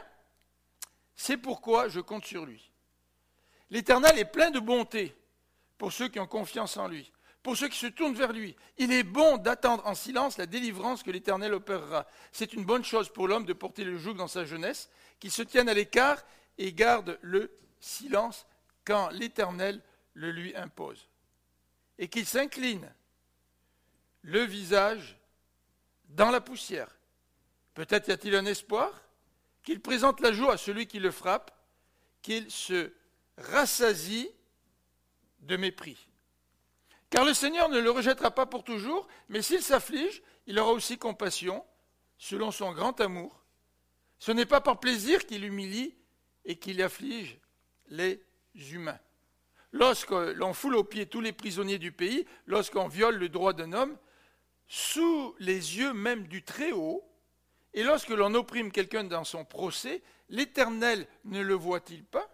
c'est 1.16 1.38
pourquoi 1.38 1.90
je 1.90 2.00
compte 2.00 2.26
sur 2.26 2.46
lui. 2.46 2.72
L'Éternel 3.70 4.18
est 4.18 4.26
plein 4.26 4.52
de 4.52 4.60
bonté 4.60 5.16
pour 5.78 5.92
ceux 5.92 6.08
qui 6.08 6.20
ont 6.20 6.28
confiance 6.28 6.78
en 6.78 6.88
lui, 6.88 7.12
pour 7.44 7.58
ceux 7.58 7.68
qui 7.68 7.78
se 7.78 7.88
tournent 7.88 8.16
vers 8.16 8.32
lui. 8.32 8.56
Il 8.78 8.94
est 8.94 9.04
bon 9.04 9.38
d'attendre 9.38 9.86
en 9.86 9.96
silence 9.96 10.38
la 10.38 10.46
délivrance 10.46 11.04
que 11.04 11.12
l'Éternel 11.12 11.54
opérera. 11.54 12.08
C'est 12.32 12.54
une 12.54 12.66
bonne 12.66 12.86
chose 12.86 13.10
pour 13.10 13.28
l'homme 13.28 13.46
de 13.46 13.54
porter 13.54 13.84
le 13.84 13.98
joug 13.98 14.14
dans 14.14 14.28
sa 14.28 14.46
jeunesse, 14.46 14.90
qu'il 15.20 15.32
se 15.32 15.42
tienne 15.42 15.68
à 15.68 15.74
l'écart 15.74 16.24
et 16.58 16.72
garde 16.72 17.18
le 17.22 17.52
silence 17.80 18.46
quand 18.86 19.10
l'Éternel 19.10 19.82
le 20.14 20.32
lui 20.32 20.56
impose, 20.56 21.10
et 21.98 22.08
qu'il 22.08 22.26
s'incline 22.26 22.92
le 24.22 24.44
visage 24.44 25.18
dans 26.10 26.32
la 26.32 26.42
poussière. 26.42 26.96
Peut-être 27.74 28.08
y 28.08 28.12
a-t-il 28.12 28.36
un 28.36 28.46
espoir 28.46 29.04
qu'il 29.64 29.82
présente 29.82 30.20
la 30.22 30.32
joie 30.32 30.54
à 30.54 30.58
celui 30.58 30.88
qui 30.88 31.00
le 31.00 31.12
frappe, 31.12 31.52
qu'il 32.22 32.50
se 32.50 32.94
rassasie 33.38 34.30
de 35.40 35.58
mépris. 35.58 36.08
Car 37.10 37.24
le 37.24 37.34
Seigneur 37.34 37.70
ne 37.70 37.80
le 37.80 37.92
rejettera 37.92 38.32
pas 38.32 38.46
pour 38.46 38.64
toujours, 38.64 39.08
mais 39.30 39.42
s'il 39.42 39.62
s'afflige, 39.62 40.22
il 40.46 40.60
aura 40.60 40.72
aussi 40.72 40.98
compassion, 40.98 41.66
selon 42.18 42.52
son 42.52 42.72
grand 42.74 43.00
amour. 43.00 43.44
Ce 44.20 44.32
n'est 44.32 44.46
pas 44.46 44.62
par 44.62 44.80
plaisir 44.80 45.26
qu'il 45.26 45.46
humilie 45.46 45.96
et 46.46 46.58
qu'il 46.58 46.82
afflige 46.82 47.38
les 47.90 48.26
humains. 48.56 49.00
Lorsque 49.78 50.10
l'on 50.10 50.54
foule 50.54 50.76
aux 50.76 50.84
pieds 50.84 51.06
tous 51.06 51.22
les 51.22 51.34
prisonniers 51.34 51.78
du 51.78 51.92
pays, 51.92 52.26
lorsqu'on 52.48 52.88
viole 52.88 53.18
le 53.18 53.30
droit 53.30 53.54
d'un 53.54 53.74
homme, 53.74 53.96
sous 54.68 55.36
les 55.38 55.78
yeux 55.78 55.94
même 55.94 56.28
du 56.28 56.44
Très-Haut, 56.44 57.08
et 57.76 57.84
lorsque 57.84 58.10
l'on 58.10 58.34
opprime 58.34 58.72
quelqu'un 58.72 59.04
dans 59.04 59.24
son 59.24 59.46
procès, 59.46 60.02
l'Éternel 60.30 61.08
ne 61.26 61.42
le 61.42 61.54
voit-il 61.54 62.04
pas? 62.04 62.28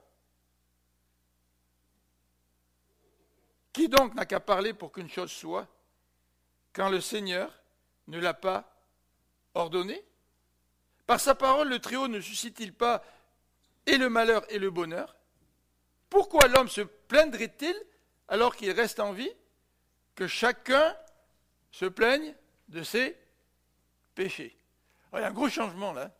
Qui 3.73 3.89
donc 3.89 4.15
n'a 4.15 4.25
qu'à 4.25 4.39
parler 4.39 4.73
pour 4.73 4.93
qu'une 4.93 5.09
chose 5.09 5.31
soit, 5.31 5.67
quand 6.71 6.87
le 6.87 7.01
Seigneur 7.01 7.61
ne 8.07 8.19
l'a 8.19 8.33
pas 8.33 8.73
ordonné? 9.53 10.01
Par 11.05 11.19
sa 11.19 11.35
parole, 11.35 11.67
le 11.67 11.79
Très-Haut 11.79 12.07
ne 12.07 12.21
suscite-t-il 12.21 12.73
pas 12.73 13.03
et 13.85 13.97
le 13.97 14.07
malheur 14.07 14.45
et 14.49 14.59
le 14.59 14.71
bonheur? 14.71 15.17
Pourquoi 16.13 16.47
l'homme 16.47 16.69
se 16.69 16.81
plaindrait-il 16.81 17.75
alors 18.27 18.55
qu'il 18.55 18.69
reste 18.69 18.99
en 18.99 19.13
vie 19.13 19.31
Que 20.13 20.27
chacun 20.27 20.95
se 21.71 21.85
plaigne 21.85 22.35
de 22.67 22.83
ses 22.83 23.17
péchés? 24.13 24.55
il 25.13 25.21
y 25.21 25.23
a 25.23 25.27
un 25.29 25.31
gros 25.31 25.49
changement 25.49 25.91
là, 25.91 26.11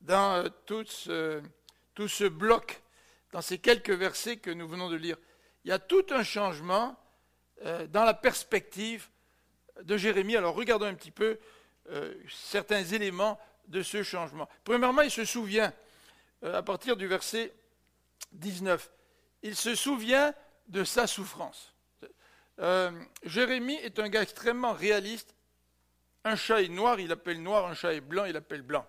dans 0.00 0.44
euh, 0.44 0.48
tout 0.66 2.08
ce, 2.08 2.26
bloc, 2.26 2.82
dans 3.30 3.40
ces 3.40 3.58
quelques 3.58 3.92
versets 3.92 4.38
que 4.38 4.50
nous 4.50 4.66
venons 4.66 4.90
de 4.90 4.96
lire 4.96 5.16
il 5.64 5.68
y 5.68 5.72
a 5.72 5.78
tout 5.78 6.06
un 6.10 6.24
changement 6.24 6.96
euh, 7.64 7.86
dans 7.86 8.04
la 8.04 8.14
perspective 8.14 9.10
de 9.80 9.96
Jérémie. 9.96 10.36
Alors 10.36 10.56
regardons 10.56 10.86
un 10.86 10.94
petit 10.94 11.12
peu 11.12 11.38
euh, 11.90 12.14
certains 12.28 12.82
éléments 12.82 13.38
de 13.68 13.84
ce 13.84 14.02
changement. 14.02 14.48
Premièrement, 14.64 15.02
il 15.02 15.10
se 15.12 15.24
souvient, 15.24 15.72
à 16.42 16.64
partir 16.64 16.96
du 16.96 17.06
verset 17.06 17.54
19, 18.32 18.90
il 19.42 19.56
se 19.56 19.74
souvient 19.74 20.34
de 20.68 20.84
sa 20.84 21.06
souffrance. 21.06 21.74
Jérémie 23.22 23.76
est 23.76 23.98
un 23.98 24.08
gars 24.08 24.22
extrêmement 24.22 24.72
réaliste. 24.72 25.34
Un 26.24 26.36
chat 26.36 26.62
est 26.62 26.68
noir, 26.68 27.00
il 27.00 27.10
appelle 27.10 27.42
noir, 27.42 27.66
un 27.66 27.74
chat 27.74 27.94
est 27.94 28.02
blanc, 28.02 28.26
il 28.26 28.36
appelle 28.36 28.62
blanc. 28.62 28.86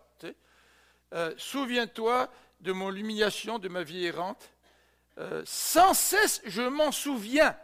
Souviens-toi 1.38 2.30
de 2.62 2.72
mon 2.72 2.94
humiliation, 2.94 3.60
de 3.60 3.68
ma 3.68 3.84
vie 3.84 4.06
errante. 4.06 4.52
Euh, 5.18 5.44
sans 5.46 5.94
cesse, 5.94 6.42
je 6.46 6.62
m'en 6.62 6.92
souviens. 6.92 7.58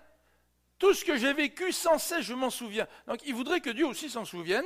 Tout 0.79 0.93
ce 0.93 1.05
que 1.05 1.17
j'ai 1.17 1.33
vécu, 1.33 1.71
sans 1.71 1.97
cesse, 1.97 2.21
je 2.21 2.33
m'en 2.33 2.49
souviens. 2.49 2.87
Donc 3.07 3.19
il 3.25 3.33
voudrait 3.33 3.61
que 3.61 3.69
Dieu 3.69 3.85
aussi 3.85 4.09
s'en 4.09 4.25
souvienne. 4.25 4.65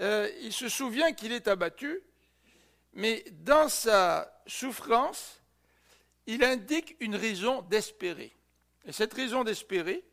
Euh, 0.00 0.30
il 0.42 0.52
se 0.52 0.68
souvient 0.68 1.12
qu'il 1.12 1.32
est 1.32 1.48
abattu, 1.48 2.00
mais 2.92 3.24
dans 3.30 3.68
sa 3.68 4.42
souffrance, 4.46 5.40
il 6.26 6.42
indique 6.44 6.96
une 7.00 7.16
raison 7.16 7.62
d'espérer. 7.62 8.34
Et 8.84 8.92
cette 8.92 9.14
raison 9.14 9.44
d'espérer, 9.44 10.04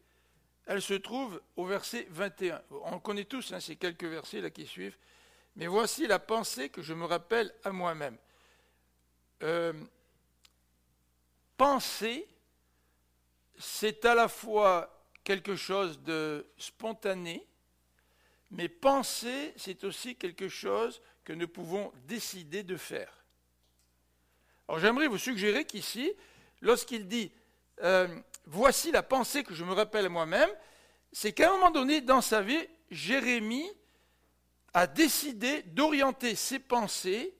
elle 0.65 0.81
se 0.81 0.93
trouve 0.93 1.41
au 1.55 1.65
verset 1.65 2.07
21. 2.09 2.61
On 2.85 2.99
connaît 2.99 3.25
tous 3.25 3.51
hein, 3.51 3.59
ces 3.59 3.75
quelques 3.75 4.05
versets 4.05 4.49
qui 4.51 4.65
suivent. 4.65 4.97
Mais 5.55 5.67
voici 5.67 6.07
la 6.07 6.19
pensée 6.19 6.69
que 6.69 6.81
je 6.81 6.93
me 6.93 7.05
rappelle 7.05 7.53
à 7.63 7.71
moi-même. 7.71 8.17
Euh, 9.43 9.73
penser, 11.57 12.27
c'est 13.57 14.05
à 14.05 14.15
la 14.15 14.27
fois 14.27 14.89
quelque 15.23 15.55
chose 15.55 16.01
de 16.01 16.47
spontané, 16.57 17.45
mais 18.51 18.69
penser, 18.69 19.53
c'est 19.57 19.83
aussi 19.83 20.15
quelque 20.15 20.47
chose 20.47 21.01
que 21.23 21.33
nous 21.33 21.47
pouvons 21.47 21.91
décider 22.05 22.63
de 22.63 22.77
faire. 22.77 23.22
Alors 24.67 24.79
j'aimerais 24.79 25.07
vous 25.07 25.17
suggérer 25.17 25.65
qu'ici, 25.65 26.13
lorsqu'il 26.61 27.07
dit 27.07 27.31
euh, 27.81 28.07
Voici 28.45 28.91
la 28.91 29.03
pensée 29.03 29.43
que 29.43 29.53
je 29.53 29.63
me 29.63 29.73
rappelle 29.73 30.09
moi-même, 30.09 30.49
c'est 31.11 31.31
qu'à 31.31 31.49
un 31.49 31.53
moment 31.53 31.71
donné 31.71 32.01
dans 32.01 32.21
sa 32.21 32.41
vie, 32.41 32.67
Jérémie 32.91 33.69
a 34.73 34.87
décidé 34.87 35.61
d'orienter 35.63 36.35
ses 36.35 36.59
pensées 36.59 37.33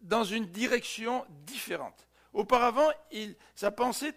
dans 0.00 0.24
une 0.24 0.46
direction 0.46 1.24
différente. 1.46 2.08
Auparavant, 2.32 2.90
sa 3.54 3.70
pensée 3.70 4.12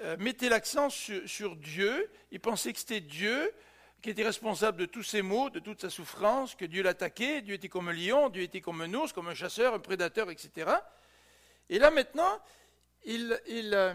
euh, 0.00 0.16
mettait 0.18 0.48
l'accent 0.48 0.90
sur, 0.90 1.56
Dieu. 1.56 2.10
Il 2.30 2.40
pensait 2.40 2.72
que 2.72 2.78
c'était 2.78 3.00
Dieu 3.00 3.52
qui 4.02 4.10
était 4.10 4.24
responsable 4.24 4.78
de 4.78 4.86
tous 4.86 5.02
ses 5.02 5.22
maux, 5.22 5.50
de 5.50 5.58
toute 5.58 5.80
sa 5.80 5.90
souffrance, 5.90 6.54
que 6.54 6.66
Dieu 6.66 6.82
l'attaquait. 6.82 7.40
Dieu 7.40 7.54
était 7.54 7.68
comme 7.68 7.88
un 7.88 7.94
lion, 7.94 8.28
Dieu 8.28 8.42
était 8.42 8.60
comme 8.60 8.82
un 8.82 8.92
ours, 8.94 9.12
comme 9.12 9.28
un 9.28 9.34
chasseur, 9.34 9.74
un 9.74 9.80
prédateur, 9.80 10.30
etc. 10.30 10.70
Et 11.68 11.78
là 11.78 11.90
maintenant, 11.90 12.40
il, 13.04 13.38
euh, 13.46 13.94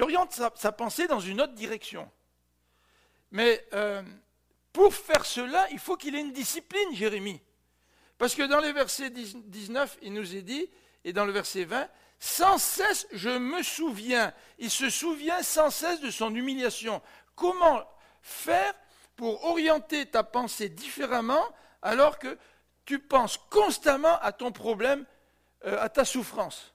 oriente 0.00 0.32
sa, 0.32 0.72
pensée 0.72 1.06
dans 1.06 1.20
une 1.20 1.40
autre 1.40 1.54
direction. 1.54 2.10
Mais 3.30 3.66
euh, 3.72 4.02
pour 4.72 4.94
faire 4.94 5.24
cela, 5.24 5.66
il 5.70 5.78
faut 5.78 5.96
qu'il 5.96 6.14
ait 6.14 6.20
une 6.20 6.32
discipline, 6.32 6.94
Jérémie. 6.94 7.40
Parce 8.18 8.34
que 8.34 8.42
dans 8.42 8.60
le 8.60 8.68
verset 8.68 9.10
19, 9.10 9.98
il 10.02 10.12
nous 10.12 10.36
est 10.36 10.42
dit, 10.42 10.68
et 11.04 11.12
dans 11.12 11.24
le 11.24 11.32
verset 11.32 11.64
20, 11.64 11.88
sans 12.18 12.58
cesse, 12.58 13.06
je 13.12 13.30
me 13.30 13.62
souviens. 13.62 14.34
Il 14.58 14.70
se 14.70 14.90
souvient 14.90 15.42
sans 15.42 15.70
cesse 15.70 16.00
de 16.00 16.10
son 16.10 16.34
humiliation. 16.34 17.00
Comment 17.34 17.82
faire 18.20 18.74
pour 19.16 19.44
orienter 19.44 20.04
ta 20.06 20.22
pensée 20.22 20.68
différemment 20.68 21.44
alors 21.80 22.18
que 22.18 22.36
tu 22.84 22.98
penses 22.98 23.38
constamment 23.48 24.18
à 24.20 24.32
ton 24.32 24.52
problème, 24.52 25.06
euh, 25.64 25.80
à 25.80 25.88
ta 25.88 26.04
souffrance? 26.04 26.74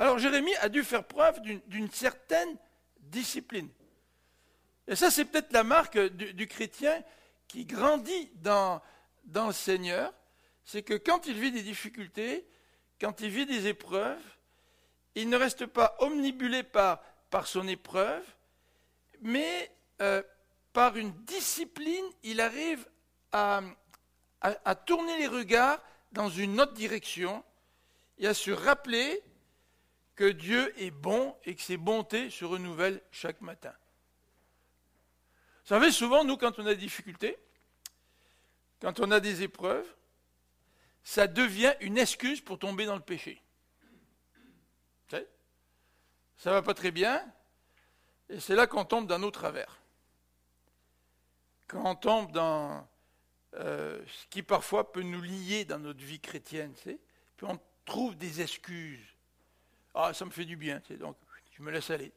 Alors 0.00 0.18
Jérémie 0.18 0.56
a 0.62 0.70
dû 0.70 0.82
faire 0.82 1.04
preuve 1.04 1.42
d'une 1.42 1.90
certaine 1.90 2.56
discipline. 3.00 3.68
Et 4.88 4.96
ça, 4.96 5.10
c'est 5.10 5.26
peut-être 5.26 5.52
la 5.52 5.62
marque 5.62 5.98
du, 5.98 6.46
chrétien 6.46 7.04
qui 7.46 7.66
grandit 7.66 8.30
dans, 8.36 8.80
le 9.34 9.52
Seigneur, 9.52 10.14
c'est 10.64 10.82
que 10.82 10.94
quand 10.94 11.26
il 11.26 11.38
vit 11.38 11.52
des 11.52 11.62
difficultés, 11.62 12.46
quand 12.98 13.20
il 13.20 13.28
vit 13.28 13.44
des 13.44 13.66
épreuves, 13.66 14.22
il 15.16 15.28
ne 15.28 15.36
reste 15.36 15.66
pas 15.66 15.94
omnibulé 15.98 16.62
par, 16.62 17.02
son 17.44 17.68
épreuve, 17.68 18.24
mais 19.20 19.70
euh, 20.00 20.22
par 20.72 20.96
une 20.96 21.12
discipline, 21.24 22.06
il 22.22 22.40
arrive 22.40 22.88
à, 23.32 23.60
tourner 24.86 25.18
les 25.18 25.26
regards 25.26 25.78
dans 26.12 26.30
une 26.30 26.58
autre 26.58 26.72
direction 26.72 27.44
et 28.16 28.26
à 28.26 28.32
se 28.32 28.50
rappeler 28.50 29.22
que 30.20 30.32
Dieu 30.32 30.78
est 30.78 30.90
bon 30.90 31.34
et 31.44 31.54
que 31.54 31.62
ses 31.62 31.78
bontés 31.78 32.28
se 32.28 32.44
renouvellent 32.44 33.00
chaque 33.10 33.40
matin. 33.40 33.72
Vous 35.62 35.68
savez, 35.68 35.90
souvent, 35.90 36.24
nous, 36.24 36.36
quand 36.36 36.58
on 36.58 36.66
a 36.66 36.74
des 36.74 36.80
difficultés, 36.82 37.38
quand 38.82 39.00
on 39.00 39.10
a 39.12 39.18
des 39.18 39.42
épreuves, 39.42 39.86
ça 41.02 41.26
devient 41.26 41.72
une 41.80 41.96
excuse 41.96 42.42
pour 42.42 42.58
tomber 42.58 42.84
dans 42.84 42.96
le 42.96 43.00
péché. 43.00 43.42
Ça 45.08 46.50
ne 46.50 46.54
va 46.54 46.62
pas 46.62 46.74
très 46.74 46.90
bien, 46.90 47.26
et 48.28 48.40
c'est 48.40 48.54
là 48.54 48.66
qu'on 48.66 48.84
tombe 48.84 49.06
dans 49.06 49.18
nos 49.18 49.30
travers. 49.30 49.80
Quand 51.66 51.82
on 51.84 51.94
tombe 51.94 52.30
dans 52.32 52.86
euh, 53.54 54.02
ce 54.06 54.26
qui 54.28 54.42
parfois 54.42 54.92
peut 54.92 55.02
nous 55.02 55.22
lier 55.22 55.64
dans 55.64 55.78
notre 55.78 56.04
vie 56.04 56.20
chrétienne, 56.20 56.74
puis 56.74 56.98
on 57.42 57.58
trouve 57.86 58.16
des 58.16 58.42
excuses. 58.42 59.16
Ah, 59.94 60.12
ça 60.14 60.24
me 60.24 60.30
fait 60.30 60.44
du 60.44 60.56
bien, 60.56 60.80
donc 60.98 61.16
je 61.52 61.62
me 61.62 61.70
laisse 61.70 61.90
aller. 61.90 62.12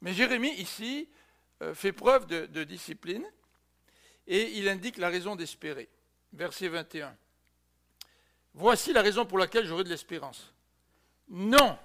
Mais 0.00 0.12
Jérémie, 0.12 0.52
ici, 0.54 1.08
euh, 1.62 1.74
fait 1.74 1.92
preuve 1.92 2.26
de 2.26 2.64
discipline, 2.64 3.24
et 4.26 4.58
il 4.58 4.68
indique 4.68 4.96
la 4.96 5.08
raison 5.08 5.36
d'espérer 5.36 5.88
verset 6.32 6.68
21. 6.68 7.16
Voici 8.54 8.92
la 8.92 9.02
raison 9.02 9.26
pour 9.26 9.38
laquelle 9.38 9.66
j'aurai 9.66 9.84
de 9.84 9.88
l'espérance. 9.88 10.52
Non. 11.28 11.78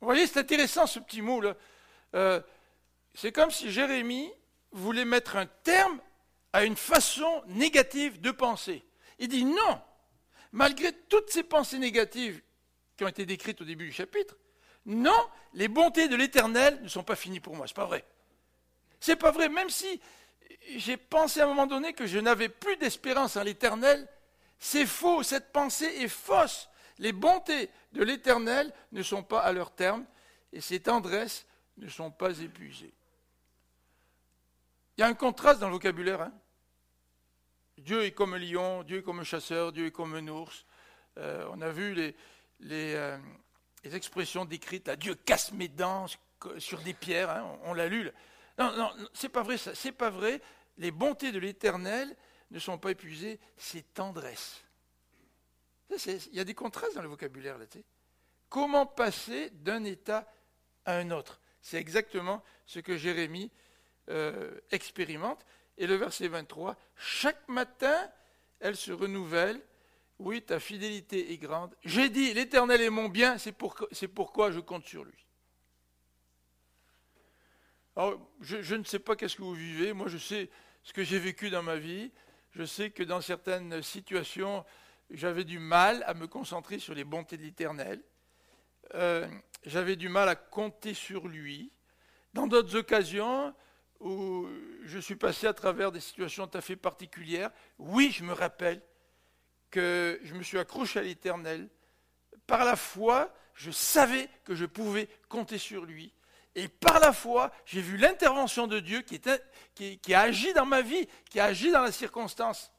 Vous 0.00 0.06
voyez, 0.06 0.26
c'est 0.26 0.40
intéressant 0.40 0.86
ce 0.86 0.98
petit 0.98 1.22
mot-là. 1.22 1.54
Euh, 2.14 2.40
c'est 3.14 3.32
comme 3.32 3.50
si 3.50 3.70
Jérémie 3.70 4.32
voulait 4.72 5.04
mettre 5.04 5.36
un 5.36 5.46
terme 5.46 6.00
à 6.52 6.64
une 6.64 6.76
façon 6.76 7.42
négative 7.46 8.20
de 8.20 8.30
penser. 8.30 8.84
Il 9.18 9.28
dit 9.28 9.44
non. 9.44 9.80
Malgré 10.52 10.92
toutes 10.92 11.30
ces 11.30 11.42
pensées 11.42 11.78
négatives 11.78 12.42
qui 12.96 13.04
ont 13.04 13.08
été 13.08 13.26
décrites 13.26 13.60
au 13.60 13.64
début 13.64 13.86
du 13.86 13.92
chapitre. 13.92 14.36
Non, 14.86 15.28
les 15.54 15.68
bontés 15.68 16.08
de 16.08 16.16
l'Éternel 16.16 16.80
ne 16.82 16.88
sont 16.88 17.04
pas 17.04 17.16
finies 17.16 17.40
pour 17.40 17.54
moi. 17.54 17.66
C'est 17.66 17.76
pas 17.76 17.86
vrai. 17.86 18.04
C'est 19.00 19.16
pas 19.16 19.30
vrai. 19.30 19.48
Même 19.48 19.70
si 19.70 20.00
j'ai 20.76 20.96
pensé 20.96 21.40
à 21.40 21.44
un 21.44 21.48
moment 21.48 21.66
donné 21.66 21.92
que 21.92 22.06
je 22.06 22.18
n'avais 22.18 22.48
plus 22.48 22.76
d'espérance 22.76 23.36
en 23.36 23.42
l'Éternel, 23.42 24.08
c'est 24.58 24.86
faux. 24.86 25.22
Cette 25.22 25.52
pensée 25.52 25.86
est 25.86 26.08
fausse. 26.08 26.68
Les 26.98 27.12
bontés 27.12 27.70
de 27.92 28.02
l'Éternel 28.02 28.72
ne 28.92 29.02
sont 29.02 29.22
pas 29.22 29.40
à 29.40 29.52
leur 29.52 29.72
terme 29.72 30.04
et 30.52 30.60
ses 30.60 30.80
tendresses 30.80 31.46
ne 31.78 31.88
sont 31.88 32.10
pas 32.10 32.38
épuisées. 32.38 32.92
Il 34.96 35.00
y 35.00 35.04
a 35.04 35.06
un 35.06 35.14
contraste 35.14 35.60
dans 35.60 35.68
le 35.68 35.74
vocabulaire. 35.74 36.20
Hein. 36.20 36.32
Dieu 37.78 38.04
est 38.04 38.12
comme 38.12 38.34
un 38.34 38.38
lion, 38.38 38.82
Dieu 38.82 38.98
est 38.98 39.02
comme 39.02 39.20
un 39.20 39.24
chasseur, 39.24 39.72
Dieu 39.72 39.86
est 39.86 39.90
comme 39.90 40.14
un 40.14 40.28
ours. 40.28 40.66
Euh, 41.18 41.48
on 41.50 41.60
a 41.60 41.70
vu 41.70 41.94
les, 41.94 42.14
euh, 42.70 43.18
les, 43.84 43.96
expressions 43.96 44.44
décrites, 44.44 44.88
là, 44.88 44.96
Dieu 44.96 45.14
casse 45.14 45.52
mes 45.52 45.68
dents 45.68 46.06
sur 46.58 46.80
des 46.80 46.94
pierres, 46.94 47.30
hein, 47.30 47.58
on, 47.64 47.74
l'a 47.74 47.88
lu. 47.88 48.10
Non, 48.58 48.76
non, 48.76 48.92
c'est 49.12 49.28
pas 49.28 49.42
vrai, 49.42 49.58
ça, 49.58 49.74
c'est 49.74 49.92
pas 49.92 50.10
vrai. 50.10 50.40
Les 50.78 50.90
bontés 50.90 51.32
de 51.32 51.38
l'Éternel 51.38 52.14
ne 52.50 52.58
sont 52.58 52.78
pas 52.78 52.90
épuisées, 52.90 53.38
c'est 53.56 53.94
tendresse. 53.94 54.62
Il 56.06 56.34
y 56.34 56.40
a 56.40 56.44
des 56.44 56.54
contrastes 56.54 56.94
dans 56.94 57.02
le 57.02 57.08
vocabulaire 57.08 57.58
là. 57.58 57.66
Comment 58.48 58.86
passer 58.86 59.50
d'un 59.50 59.84
état 59.84 60.26
à 60.84 60.96
un 60.96 61.10
autre? 61.10 61.40
C'est 61.60 61.78
exactement 61.78 62.42
ce 62.66 62.80
que 62.80 62.96
Jérémie 62.96 63.50
euh, 64.08 64.58
expérimente. 64.70 65.44
Et 65.78 65.86
le 65.86 65.94
verset 65.94 66.28
23, 66.28 66.76
chaque 66.96 67.48
matin, 67.48 68.10
elle 68.60 68.76
se 68.76 68.92
renouvelle. 68.92 69.60
Oui, 70.24 70.40
ta 70.40 70.60
fidélité 70.60 71.32
est 71.32 71.38
grande. 71.38 71.74
J'ai 71.84 72.08
dit, 72.08 72.32
l'Éternel 72.32 72.80
est 72.80 72.90
mon 72.90 73.08
bien, 73.08 73.38
c'est 73.38 73.52
pourquoi 73.52 74.52
je 74.52 74.60
compte 74.60 74.86
sur 74.86 75.02
lui. 75.04 75.26
Alors, 77.96 78.20
je, 78.40 78.74
ne 78.76 78.84
sais 78.84 79.00
pas 79.00 79.16
qu'est-ce 79.16 79.34
que 79.34 79.42
vous 79.42 79.54
vivez. 79.54 79.92
Moi, 79.92 80.06
je 80.06 80.18
sais 80.18 80.48
ce 80.84 80.92
que 80.92 81.02
j'ai 81.02 81.18
vécu 81.18 81.50
dans 81.50 81.64
ma 81.64 81.74
vie. 81.74 82.12
Je 82.52 82.64
sais 82.64 82.90
que 82.90 83.02
dans 83.02 83.20
certaines 83.20 83.82
situations, 83.82 84.64
j'avais 85.10 85.42
du 85.42 85.58
mal 85.58 86.04
à 86.06 86.14
me 86.14 86.28
concentrer 86.28 86.78
sur 86.78 86.94
les 86.94 87.04
bontés 87.04 87.36
de 87.36 87.42
l'Éternel. 87.42 88.00
Euh, 88.94 89.26
j'avais 89.64 89.96
du 89.96 90.08
mal 90.08 90.28
à 90.28 90.36
compter 90.36 90.94
sur 90.94 91.26
lui. 91.26 91.72
Dans 92.32 92.46
d'autres 92.46 92.76
occasions 92.76 93.52
où 93.98 94.46
je 94.84 95.00
suis 95.00 95.16
passé 95.16 95.48
à 95.48 95.52
travers 95.52 95.90
des 95.90 96.00
situations 96.00 96.46
tout 96.46 96.58
à 96.58 96.60
fait 96.60 96.76
particulières, 96.76 97.50
oui, 97.78 98.12
je 98.12 98.22
me 98.22 98.32
rappelle 98.32 98.82
que 99.72 100.20
je 100.22 100.34
me 100.34 100.44
suis 100.44 100.58
accroché 100.58 101.00
à 101.00 101.02
l'Éternel. 101.02 101.68
Par 102.46 102.64
la 102.64 102.76
foi, 102.76 103.34
je 103.54 103.72
savais 103.72 104.28
que 104.44 104.54
je 104.54 104.66
pouvais 104.66 105.08
compter 105.28 105.58
sur 105.58 105.84
lui. 105.84 106.14
Et 106.54 106.68
par 106.68 107.00
la 107.00 107.12
foi, 107.12 107.50
j'ai 107.64 107.80
vu 107.80 107.96
l'intervention 107.96 108.66
de 108.66 108.78
Dieu 108.78 109.02
qui, 109.02 109.20
a 110.14 110.20
agi 110.20 110.52
dans 110.52 110.66
ma 110.66 110.82
vie, 110.82 111.08
qui 111.30 111.40
a 111.40 111.46
agi 111.46 111.72
dans 111.72 111.80
la 111.80 111.90
circonstance, 111.90 112.70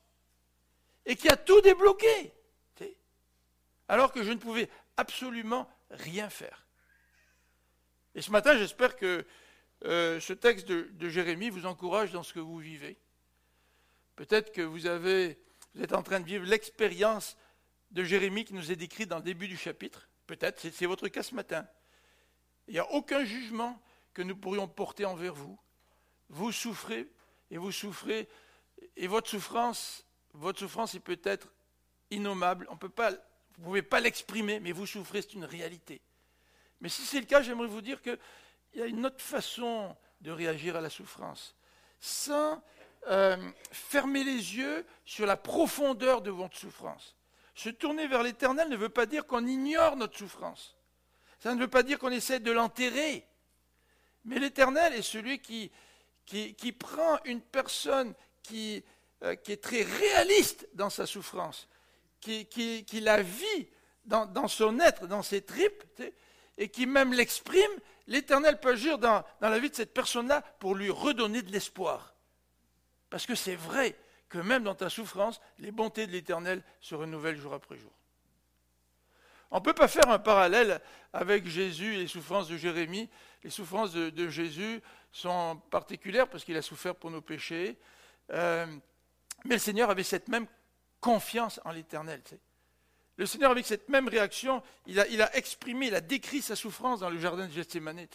et 1.06 1.16
qui 1.16 1.28
a 1.28 1.36
tout 1.36 1.60
débloqué. 1.62 2.34
Alors 3.90 4.12
que 4.12 4.24
je 4.24 4.32
ne 4.32 4.38
pouvais 4.38 4.70
absolument 4.96 5.70
rien 5.90 6.30
faire. 6.30 6.66
Et 8.16 8.22
ce 8.22 8.32
matin, 8.32 8.58
j'espère 8.58 8.96
que 8.96 9.26
euh, 9.86 10.20
ce 10.20 10.34
texte 10.34 10.68
de, 10.68 11.10
Jérémie 11.10 11.50
vous 11.50 11.66
encourage 11.66 12.12
dans 12.12 12.24
ce 12.24 12.34
que 12.34 12.40
vous 12.40 12.58
vivez. 12.58 12.98
Peut-être 14.16 14.54
que 14.54 14.62
vous, 14.62 14.86
avez, 14.86 15.40
vous 15.74 15.84
êtes 15.84 15.94
en 15.94 16.04
train 16.04 16.20
de 16.20 16.26
vivre 16.26 16.46
l'expérience 16.46 17.38
de 17.92 18.04
Jérémie 18.04 18.46
qui 18.46 18.54
nous 18.54 18.72
est 18.72 18.76
décrite 18.76 19.10
dans 19.10 19.18
le 19.18 19.24
début 19.24 19.48
du 19.48 19.58
chapitre. 19.58 20.10
Peut-être, 20.28 20.60
c'est 20.72 20.86
votre 20.86 21.08
cas 21.08 21.24
ce 21.24 21.36
matin. 21.36 21.68
Il 22.68 22.74
n'y 22.74 22.80
a 22.80 22.92
aucun 22.92 23.26
jugement 23.26 23.82
que 24.14 24.22
nous 24.22 24.36
pourrions 24.36 24.68
porter 24.68 25.06
envers 25.06 25.34
vous. 25.34 25.60
Vous 26.30 26.52
souffrez 26.52 27.08
et 27.52 27.58
vous 27.58 27.72
souffrez 27.72 28.28
et 28.96 29.08
votre 29.08 29.30
souffrance, 29.30 30.06
votre 30.34 30.60
souffrance 30.60 30.96
est 30.96 31.00
peut-être 31.00 31.52
innommable. 32.10 32.68
On 32.70 32.78
peut 32.78 32.90
pas, 32.90 33.12
vous 33.12 33.18
ne 33.60 33.64
pouvez 33.66 33.82
pas 33.82 34.00
l'exprimer, 34.00 34.60
mais 34.60 34.72
vous 34.72 34.86
souffrez, 34.86 35.22
c'est 35.22 35.34
une 35.34 35.46
réalité. 35.46 36.02
Mais 36.82 36.90
si 36.90 37.04
c'est 37.04 37.20
le 37.20 37.26
cas, 37.26 37.42
j'aimerais 37.42 37.68
vous 37.68 37.82
dire 37.82 38.02
qu'il 38.02 38.20
y 38.76 38.82
a 38.82 38.86
une 38.86 39.06
autre 39.06 39.22
façon 39.22 39.96
de 40.22 40.32
réagir 40.32 40.76
à 40.76 40.82
la 40.82 40.90
souffrance, 40.90 41.56
sans 42.00 42.62
euh, 43.08 43.38
fermer 43.72 44.24
les 44.24 44.56
yeux 44.56 44.86
sur 45.06 45.26
la 45.26 45.38
profondeur 45.38 46.22
de 46.22 46.32
votre 46.32 46.58
souffrance. 46.58 47.16
Se 47.56 47.70
tourner 47.70 48.08
vers 48.08 48.24
l'éternel 48.24 48.70
ne 48.70 48.78
veut 48.78 48.90
pas 48.90 49.06
dire 49.06 49.28
qu'on 49.28 49.46
ignore 49.46 49.96
notre 49.96 50.18
souffrance. 50.18 50.76
Ça 51.40 51.54
ne 51.54 51.60
veut 51.60 51.68
pas 51.68 51.84
dire 51.84 52.00
qu'on 52.00 52.12
essaie 52.12 52.40
de 52.40 52.52
l'enterrer. 52.52 53.28
Mais 54.26 54.40
l'Éternel 54.40 54.94
est 54.94 55.02
celui 55.02 55.40
qui, 55.40 55.72
prend 56.72 57.20
une 57.26 57.42
personne 57.42 58.14
qui, 58.42 58.84
euh, 59.24 59.36
qui, 59.36 59.52
est 59.52 59.62
très 59.62 59.84
réaliste 59.84 60.68
dans 60.74 60.90
sa 60.90 61.06
souffrance, 61.06 61.68
qui, 62.22 62.88
la 63.02 63.22
vit 63.22 63.68
dans, 64.06 64.48
son 64.48 64.80
être, 64.80 65.08
dans 65.08 65.24
ses 65.24 65.42
tripes, 65.42 65.84
et 66.58 66.70
qui 66.70 66.86
même 66.86 67.14
l'exprime. 67.14 67.72
L'Éternel 68.08 68.60
peut 68.60 68.70
agir 68.70 68.98
dans, 68.98 69.24
dans 69.42 69.50
la 69.50 69.60
vie 69.60 69.70
de 69.70 69.76
cette 69.76 69.94
personne-là 69.94 70.42
pour 70.60 70.76
lui 70.76 70.90
redonner 70.90 71.42
de 71.42 71.52
l'espoir. 71.52 72.13
Parce 73.14 73.28
que 73.28 73.36
c'est 73.36 73.56
vrai 73.56 73.96
que 74.28 74.40
même 74.40 74.64
dans 74.64 74.74
ta 74.74 74.90
souffrance, 74.90 75.40
les 75.60 75.70
bontés 75.70 76.08
de 76.08 76.12
l'Éternel 76.12 76.64
se 76.82 76.96
renouvellent 76.96 77.38
jour 77.38 77.54
après 77.54 77.78
jour. 77.78 77.92
On 79.52 79.58
ne 79.58 79.64
peut 79.64 79.76
pas 79.76 79.88
faire 79.88 80.10
un 80.10 80.18
parallèle 80.18 80.82
avec 81.14 81.46
Jésus 81.46 81.94
et 81.94 82.00
les 82.00 82.08
souffrances 82.08 82.48
de 82.48 82.58
Jérémie. 82.58 83.08
Les 83.44 83.52
souffrances 83.52 83.94
de, 83.94 84.30
Jésus 84.30 84.82
sont 85.12 85.62
particulières 85.70 86.28
parce 86.28 86.44
qu'il 86.44 86.58
a 86.58 86.64
souffert 86.64 86.96
pour 86.96 87.12
nos 87.12 87.22
péchés. 87.22 87.78
Euh, 88.32 88.66
mais 89.46 89.54
le 89.54 89.60
Seigneur 89.60 89.92
avait 89.92 90.02
cette 90.02 90.28
même 90.28 90.48
confiance 91.00 91.62
en 91.66 91.72
l'Éternel. 91.72 92.20
Le 93.18 93.28
Seigneur, 93.28 93.52
avec 93.52 93.68
cette 93.68 93.90
même 93.90 94.08
réaction, 94.08 94.64
il 94.88 95.00
a, 95.00 95.38
exprimé, 95.38 95.86
il 95.86 95.94
a 95.94 96.02
décrit 96.02 96.42
sa 96.42 96.56
souffrance 96.56 97.02
dans 97.02 97.12
le 97.12 97.20
jardin 97.20 97.46
de 97.46 97.52
Gethsemane. 97.52 98.08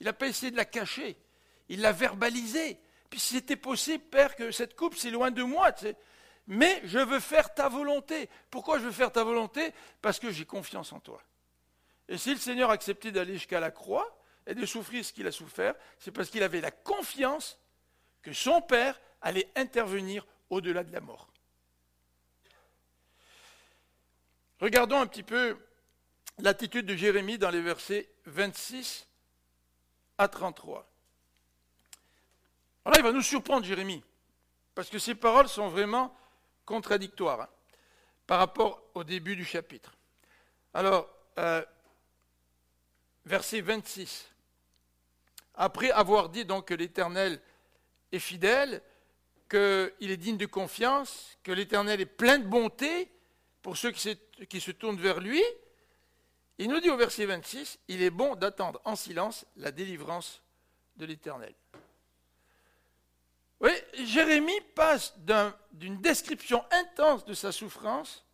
Il 0.00 0.06
n'a 0.06 0.14
pas 0.14 0.28
essayé 0.28 0.50
de 0.50 0.56
la 0.56 0.64
cacher. 0.64 1.18
Il 1.68 1.82
l'a 1.82 1.92
verbalisé. 1.92 2.80
Puis 3.10 3.20
si 3.20 3.34
c'était 3.34 3.56
possible, 3.56 4.04
Père, 4.04 4.36
que 4.36 4.50
cette 4.50 4.76
coupe, 4.76 4.96
c'est 4.96 5.10
loin 5.10 5.30
de 5.30 5.42
moi 5.42 5.72
mais 6.46 6.80
je 6.84 6.98
veux 6.98 7.20
faire 7.20 7.54
ta 7.54 7.68
volonté. 7.68 8.28
Pourquoi 8.50 8.78
je 8.78 8.84
veux 8.84 8.92
faire 8.92 9.10
ta 9.10 9.24
volonté? 9.24 9.72
Parce 10.00 10.18
que 10.18 10.30
j'ai 10.30 10.44
confiance 10.44 10.92
en 10.92 11.00
toi. 11.00 11.20
Et 12.08 12.18
si 12.18 12.30
le 12.32 12.38
Seigneur 12.38 12.70
a 12.70 12.74
accepté 12.74 13.10
d'aller 13.10 13.34
jusqu'à 13.34 13.58
la 13.58 13.72
croix 13.72 14.16
et 14.46 14.54
de 14.54 14.64
souffrir 14.64 15.04
ce 15.04 15.12
qu'il 15.12 15.26
a 15.26 15.32
souffert, 15.32 15.74
c'est 15.98 16.12
parce 16.12 16.30
qu'il 16.30 16.42
avait 16.42 16.60
la 16.60 16.70
confiance 16.70 17.58
que 18.22 18.32
son 18.32 18.62
Père 18.62 19.00
allait 19.22 19.48
intervenir 19.56 20.24
au-delà 20.50 20.84
de 20.84 20.92
la 20.92 21.00
mort. 21.00 21.28
Regardons 24.60 25.00
un 25.00 25.06
petit 25.06 25.24
peu 25.24 25.58
l'attitude 26.38 26.86
de 26.86 26.94
Jérémie 26.94 27.38
dans 27.38 27.50
les 27.50 27.60
versets 27.60 28.08
26 28.26 29.06
à 30.16 30.28
33. 30.28 30.88
Alors 32.86 32.94
là, 32.94 33.00
il 33.00 33.02
va 33.02 33.10
nous 33.10 33.22
surprendre, 33.22 33.66
Jérémie, 33.66 34.00
parce 34.72 34.88
que 34.88 35.00
ses 35.00 35.16
paroles 35.16 35.48
sont 35.48 35.66
vraiment 35.66 36.16
contradictoire 36.64 37.40
hein, 37.40 37.48
par 38.28 38.38
rapport 38.38 38.80
au 38.94 39.02
début 39.02 39.34
du 39.34 39.44
chapitre. 39.44 39.92
Alors, 40.72 41.08
euh, 41.38 41.64
verset 43.24 43.60
26. 43.60 44.30
Après 45.56 45.90
avoir 45.90 46.28
dit 46.28 46.44
donc 46.44 46.68
que 46.68 46.74
l'Éternel 46.74 47.40
est 48.12 48.20
fidèle, 48.20 48.80
qu'il 49.50 49.90
est 49.98 50.16
digne 50.16 50.36
de 50.36 50.46
confiance, 50.46 51.38
que 51.42 51.50
l'Éternel 51.50 52.00
est 52.00 52.06
plein 52.06 52.38
de 52.38 52.46
bonté 52.46 53.10
pour 53.62 53.76
ceux 53.76 53.90
qui 53.90 54.60
se 54.60 54.70
tournent 54.70 55.00
vers 55.00 55.18
lui, 55.18 55.42
il 56.58 56.68
nous 56.68 56.78
dit 56.78 56.90
au 56.90 56.96
verset 56.96 57.26
26, 57.26 57.80
il 57.88 58.00
est 58.00 58.10
bon 58.10 58.36
d'attendre 58.36 58.80
en 58.84 58.94
silence 58.94 59.44
la 59.56 59.72
délivrance 59.72 60.40
de 60.94 61.04
l'Éternel. 61.04 61.52
Jérémie 64.04 64.60
passe 64.74 65.14
d'une 65.72 66.00
description 66.00 66.64
intense 66.70 67.24
de 67.24 67.34
sa 67.34 67.52
souffrance 67.52 68.24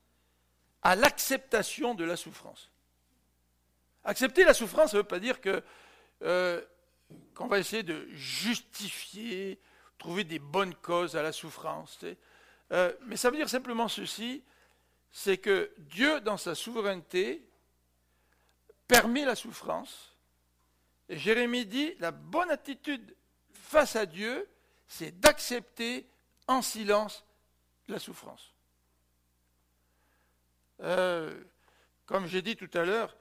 à 0.83 0.97
l'acceptation 0.97 1.95
de 1.95 2.05
la 2.05 2.17
souffrance. 2.17 2.71
Accepter 4.05 4.45
la 4.45 4.55
souffrance, 4.55 4.91
ça 4.91 4.97
ne 4.97 5.03
veut 5.03 5.09
pas 5.09 5.21
dire 5.21 5.37
euh, 6.23 6.61
qu'on 7.35 7.47
va 7.47 7.59
essayer 7.59 7.85
de 7.85 8.09
justifier, 8.11 9.61
trouver 9.99 10.25
des 10.25 10.41
bonnes 10.41 10.75
causes 10.75 11.17
à 11.17 11.23
la 11.23 11.31
souffrance. 11.31 12.01
Euh, 12.73 12.93
mais 13.07 13.17
ça 13.17 13.31
veut 13.31 13.37
dire 13.37 13.49
simplement 13.49 13.87
ceci, 13.87 14.43
c'est 15.13 15.39
que 15.39 15.71
Dieu, 15.79 16.21
dans 16.21 16.37
sa 16.37 16.55
souveraineté, 16.55 17.47
permet 18.89 19.25
la 19.25 19.37
souffrance. 19.37 20.17
Et 21.09 21.19
Jérémie 21.19 21.67
dit, 21.67 21.95
la 22.01 22.11
bonne 22.11 22.51
attitude 22.51 23.15
face 23.53 23.95
à 23.95 24.07
Dieu, 24.07 24.49
c'est 24.93 25.19
d'accepter 25.21 26.07
en 26.47 26.61
silence 26.61 27.25
la 27.89 27.99
souffrance. 27.99 28.53
Euh, 30.81 31.43
Comme 32.05 32.27
j'ai 32.27 32.43
dit 32.43 32.57
tout 32.57 32.71
à 32.75 32.85
l'heure, 32.85 33.17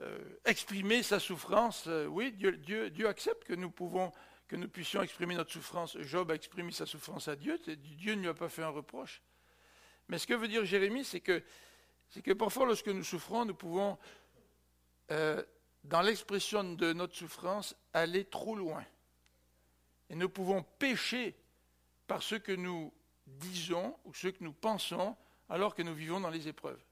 euh, 0.00 0.18
exprimer 0.44 1.04
sa 1.04 1.20
souffrance, 1.20 1.84
euh, 1.86 2.06
oui, 2.06 2.32
Dieu, 2.32 3.06
accepte 3.06 3.44
que 3.44 3.54
nous, 3.54 3.70
puissions 4.68 5.02
exprimer 5.02 5.36
notre 5.36 5.52
souffrance. 5.52 5.96
Job 6.00 6.32
a 6.32 6.34
exprimé 6.34 6.72
sa 6.72 6.84
souffrance 6.84 7.28
à 7.28 7.36
Dieu, 7.36 7.60
Dieu 7.64 8.14
ne 8.16 8.22
lui 8.22 8.28
a 8.28 8.34
pas 8.34 8.48
fait 8.48 8.64
un 8.64 8.70
reproche. 8.70 9.22
Mais 10.08 10.18
ce 10.18 10.26
que 10.26 10.34
veut 10.34 10.48
dire 10.48 10.64
Jérémie, 10.64 11.04
c'est 11.04 11.20
que, 11.20 11.42
parfois 12.32 12.66
lorsque 12.66 12.88
nous 12.88 13.04
souffrons, 13.04 13.44
nous 13.44 13.54
pouvons, 13.54 13.96
dans 15.08 16.02
l'expression 16.02 16.64
de 16.64 16.92
notre 16.92 17.14
souffrance, 17.14 17.76
aller 17.92 18.24
trop 18.24 18.56
loin. 18.56 18.84
Et 20.10 20.14
nous 20.14 20.28
pouvons 20.28 20.62
pécher 20.62 21.36
par 22.06 22.22
ce 22.22 22.34
que 22.34 22.52
nous 22.52 22.92
disons 23.26 23.98
ou 24.04 24.14
ce 24.14 24.28
que 24.28 24.44
nous 24.44 24.52
pensons 24.52 25.16
alors 25.48 25.74
que 25.74 25.82
nous 25.82 25.94
vivons 25.94 26.20
dans 26.20 26.30
les 26.30 26.48
épreuves. 26.48 26.82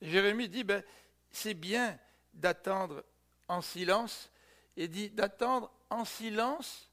Jérémie 0.00 0.48
dit, 0.48 0.64
ben, 0.64 0.82
c'est 1.30 1.54
bien 1.54 1.98
d'attendre 2.34 3.04
en 3.48 3.60
silence, 3.60 4.30
et 4.76 4.88
dit 4.88 5.10
d'attendre 5.10 5.72
en 5.90 6.04
silence 6.04 6.90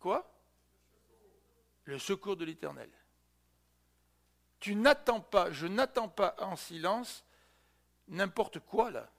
quoi? 0.00 0.34
Le 1.84 1.98
secours 1.98 2.36
de 2.36 2.44
l'Éternel. 2.44 2.90
Tu 4.60 4.74
n'attends 4.74 5.20
pas, 5.20 5.50
je 5.52 5.66
n'attends 5.66 6.08
pas 6.08 6.34
en 6.38 6.56
silence 6.56 7.24
n'importe 8.08 8.58
quoi 8.60 8.90
là. 8.90 9.10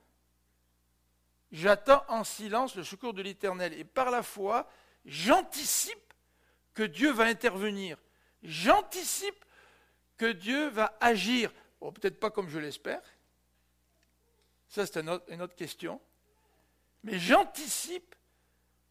J'attends 1.51 2.03
en 2.07 2.23
silence 2.23 2.75
le 2.75 2.83
secours 2.83 3.13
de 3.13 3.21
l'Éternel. 3.21 3.73
Et 3.73 3.83
par 3.83 4.11
la 4.11 4.23
foi, 4.23 4.69
j'anticipe 5.05 6.13
que 6.73 6.83
Dieu 6.83 7.11
va 7.11 7.25
intervenir. 7.25 7.97
J'anticipe 8.43 9.45
que 10.17 10.31
Dieu 10.31 10.67
va 10.69 10.97
agir. 10.99 11.51
peut-être 11.79 12.19
pas 12.19 12.29
comme 12.29 12.49
je 12.49 12.59
l'espère. 12.59 13.01
Ça, 14.67 14.85
c'est 14.85 14.97
une 14.97 15.41
autre 15.41 15.55
question. 15.55 15.99
Mais 17.03 17.17
j'anticipe 17.17 18.15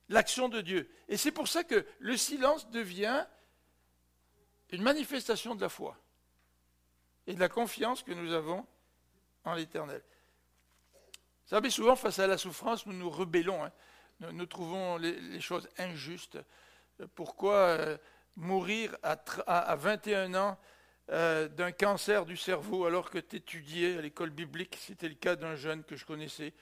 l'action 0.08 0.48
de 0.48 0.60
Dieu. 0.60 0.90
Et 1.08 1.16
c'est 1.16 1.32
pour 1.32 1.48
ça 1.48 1.62
que 1.64 1.86
le 1.98 2.16
silence 2.16 2.68
devient 2.70 3.26
une 4.70 4.82
manifestation 4.82 5.54
de 5.54 5.60
la 5.60 5.68
foi 5.68 5.96
et 7.26 7.34
de 7.34 7.40
la 7.40 7.48
confiance 7.48 8.02
que 8.02 8.12
nous 8.12 8.32
avons 8.32 8.66
en 9.44 9.54
l'Éternel. 9.54 10.02
Vous 11.48 11.56
savez, 11.56 11.70
souvent, 11.70 11.96
face 11.96 12.18
à 12.18 12.26
la 12.26 12.36
souffrance, 12.36 12.84
nous 12.84 12.92
nous 12.92 13.08
rebellons. 13.08 13.64
Hein. 13.64 13.72
Nous, 14.20 14.44
trouvons 14.44 14.98
les, 14.98 15.40
choses 15.40 15.66
injustes. 15.78 16.38
Pourquoi 17.14 17.54
euh, 17.54 17.96
mourir 18.36 18.94
à, 19.02 19.74
21 19.74 20.34
ans 20.34 20.58
euh, 21.08 21.48
d'un 21.48 21.72
cancer 21.72 22.26
du 22.26 22.36
cerveau 22.36 22.84
alors 22.84 23.08
que 23.08 23.16
tu 23.16 23.36
étudiais 23.36 23.96
à 23.96 24.02
l'école 24.02 24.28
biblique? 24.28 24.76
C'était 24.78 25.08
le 25.08 25.14
cas 25.14 25.36
d'un 25.36 25.56
jeune 25.56 25.84
que 25.84 25.96
je 25.96 26.04
connaissais 26.04 26.52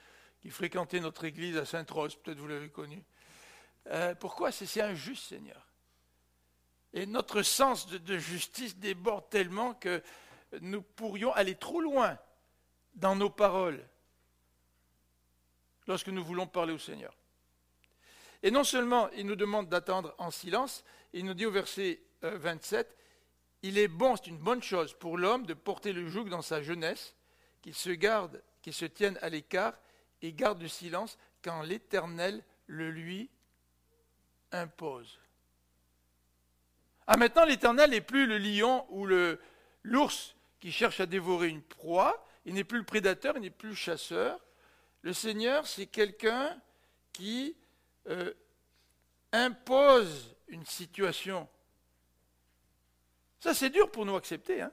qui 0.41 0.51
fréquentait 0.51 1.01
notre 1.01 1.24
église 1.24 1.57
à 1.57 1.64
Sainte-Rose, 1.64 2.14
peut-être 2.14 2.39
vous 2.39 2.47
l'avez 2.47 2.70
connu. 2.70 3.03
Euh, 3.89 4.14
pourquoi? 4.14 4.53
C'est 4.53 4.80
injuste, 4.80 5.30
Seigneur 5.30 5.66
Et 6.93 7.07
notre 7.07 7.43
sens 7.43 7.89
de 7.89 8.18
justice 8.18 8.76
déborde 8.76 9.28
tellement 9.30 9.74
que 9.74 10.01
nous 10.61 10.82
pourrions 10.82 11.32
aller 11.32 11.57
trop 11.57 11.80
loin 11.80 12.16
dans 12.95 13.16
nos 13.16 13.30
paroles 13.30 13.84
lorsque 15.87 16.09
nous 16.09 16.24
voulons 16.24 16.47
parler 16.47 16.72
au 16.72 16.78
Seigneur. 16.78 17.14
Et 18.43 18.51
non 18.51 18.64
seulement 18.64 19.09
il 19.11 19.26
nous 19.26 19.37
demande 19.37 19.68
d'attendre 19.68 20.14
en 20.18 20.30
silence, 20.30 20.84
il 21.12 21.24
nous 21.24 21.34
dit 21.34 21.47
au 21.47 21.51
verset 21.51 22.01
27, 22.22 22.87
euh, 22.87 22.93
il 23.62 23.78
est 23.78 23.89
bon, 23.89 24.16
c'est 24.16 24.28
une 24.28 24.39
bonne 24.39 24.62
chose 24.62 24.95
pour 24.95 25.18
l'homme 25.18 25.47
de 25.47 25.55
porter 25.55 25.93
le 25.93 26.09
joug 26.09 26.28
dans 26.28 26.43
sa 26.43 26.62
jeunesse, 26.62 27.14
qu'il 27.62 27.74
se 27.74 27.91
garde, 27.91 28.43
qu'il 28.62 28.74
se 28.74 28.84
tienne 28.84 29.18
à 29.22 29.28
l'écart 29.28 29.74
et 30.22 30.32
garde 30.32 30.61
le 30.62 30.68
silence 30.68 31.18
quand 31.43 31.62
l'Éternel 31.62 32.45
le 32.66 32.91
lui 32.91 33.30
impose. 34.53 35.18
Ah 37.07 37.16
maintenant 37.16 37.45
l'Éternel 37.45 37.91
n'est 37.91 38.01
plus 38.01 38.26
le 38.26 38.39
lion 38.39 38.87
ou 38.91 39.07
l'ours 39.82 40.34
qui 40.61 40.72
cherche 40.72 41.01
à 41.01 41.07
dévorer 41.07 41.49
une 41.49 41.62
proie, 41.62 42.24
il 42.45 42.55
n'est 42.55 42.64
plus 42.64 42.78
le 42.78 42.84
prédateur, 42.84 43.37
il 43.37 43.43
n'est 43.43 43.51
plus 43.51 43.70
le 43.70 43.74
chasseur. 43.74 44.41
Le 45.07 45.12
Seigneur, 45.12 45.68
c'est 45.68 45.86
quelqu'un 45.86 46.61
qui 47.12 47.54
euh, 48.09 48.34
impose 49.30 50.34
une 50.48 50.66
situation. 50.66 51.48
Ça, 53.38 53.54
c'est 53.54 53.70
dur 53.70 53.88
pour 53.92 54.04
nous 54.04 54.16
accepter. 54.16 54.62
Hein. 54.62 54.72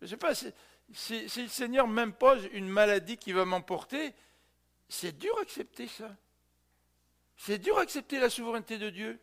Je 0.00 0.06
ne 0.06 0.10
sais 0.10 0.16
pas, 0.16 0.34
si, 0.34 0.52
le 0.90 1.46
Seigneur 1.46 1.86
m'impose 1.86 2.48
une 2.50 2.68
maladie 2.68 3.16
qui 3.16 3.30
va 3.30 3.44
m'emporter, 3.44 4.16
c'est 4.88 5.16
dur 5.16 5.38
accepter 5.38 5.86
ça. 5.86 6.16
C'est 7.36 7.58
dur 7.58 7.78
accepter 7.78 8.18
la 8.18 8.30
souveraineté 8.30 8.78
de 8.78 8.90
Dieu. 8.90 9.20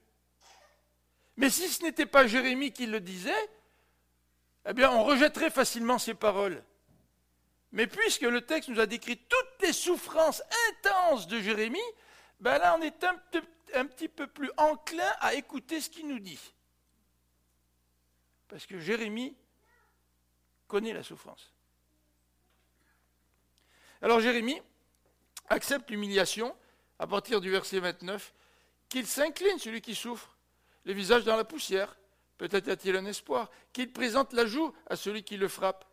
Mais 1.35 1.49
si 1.49 1.67
ce 1.67 1.83
n'était 1.83 2.05
pas 2.05 2.27
Jérémie 2.27 2.71
qui 2.71 2.85
le 2.85 3.01
disait, 3.01 3.49
eh 4.69 4.71
bien, 4.73 4.89
on 4.89 5.03
rejetterait 5.03 5.51
facilement 5.51 5.99
ces 5.99 6.13
paroles. 6.13 6.63
Mais 7.75 7.87
puisque 7.87 8.21
le 8.21 8.39
texte 8.39 8.69
nous 8.69 8.79
a 8.79 8.85
décrit 8.85 9.17
toutes 9.17 9.61
les 9.61 9.73
souffrances 9.73 10.41
intenses 10.69 11.27
de 11.27 11.41
Jérémie, 11.41 11.77
ben 12.39 12.57
là, 12.57 12.77
on 12.79 12.81
est 12.81 13.03
un, 13.03 13.21
un 13.73 13.85
petit 13.85 14.07
peu 14.07 14.27
plus 14.27 14.49
enclin 14.55 15.11
à 15.19 15.33
écouter 15.33 15.81
ce 15.81 15.89
qu'il 15.89 16.07
nous 16.07 16.19
dit. 16.19 16.39
Parce 18.47 18.65
que 18.65 18.79
Jérémie 18.79 19.35
connaît 20.69 20.93
la 20.93 21.03
souffrance. 21.03 21.51
Alors 24.01 24.21
Jérémie 24.21 24.61
accepte 25.49 25.89
l'humiliation 25.89 26.55
à 26.97 27.07
partir 27.07 27.41
du 27.41 27.51
verset 27.51 27.79
29, 27.79 28.33
qu'il 28.87 29.05
s'incline, 29.05 29.59
celui 29.59 29.81
qui 29.81 29.95
souffre, 29.95 30.37
le 30.85 30.93
visage 30.93 31.25
dans 31.25 31.35
la 31.35 31.43
poussière, 31.43 31.97
peut-être 32.37 32.69
a-t-il 32.69 32.95
un 32.95 33.05
espoir, 33.05 33.51
qu'il 33.73 33.91
présente 33.91 34.31
la 34.31 34.45
joue 34.45 34.73
à 34.87 34.95
celui 34.95 35.23
qui 35.23 35.35
le 35.35 35.49
frappe, 35.49 35.85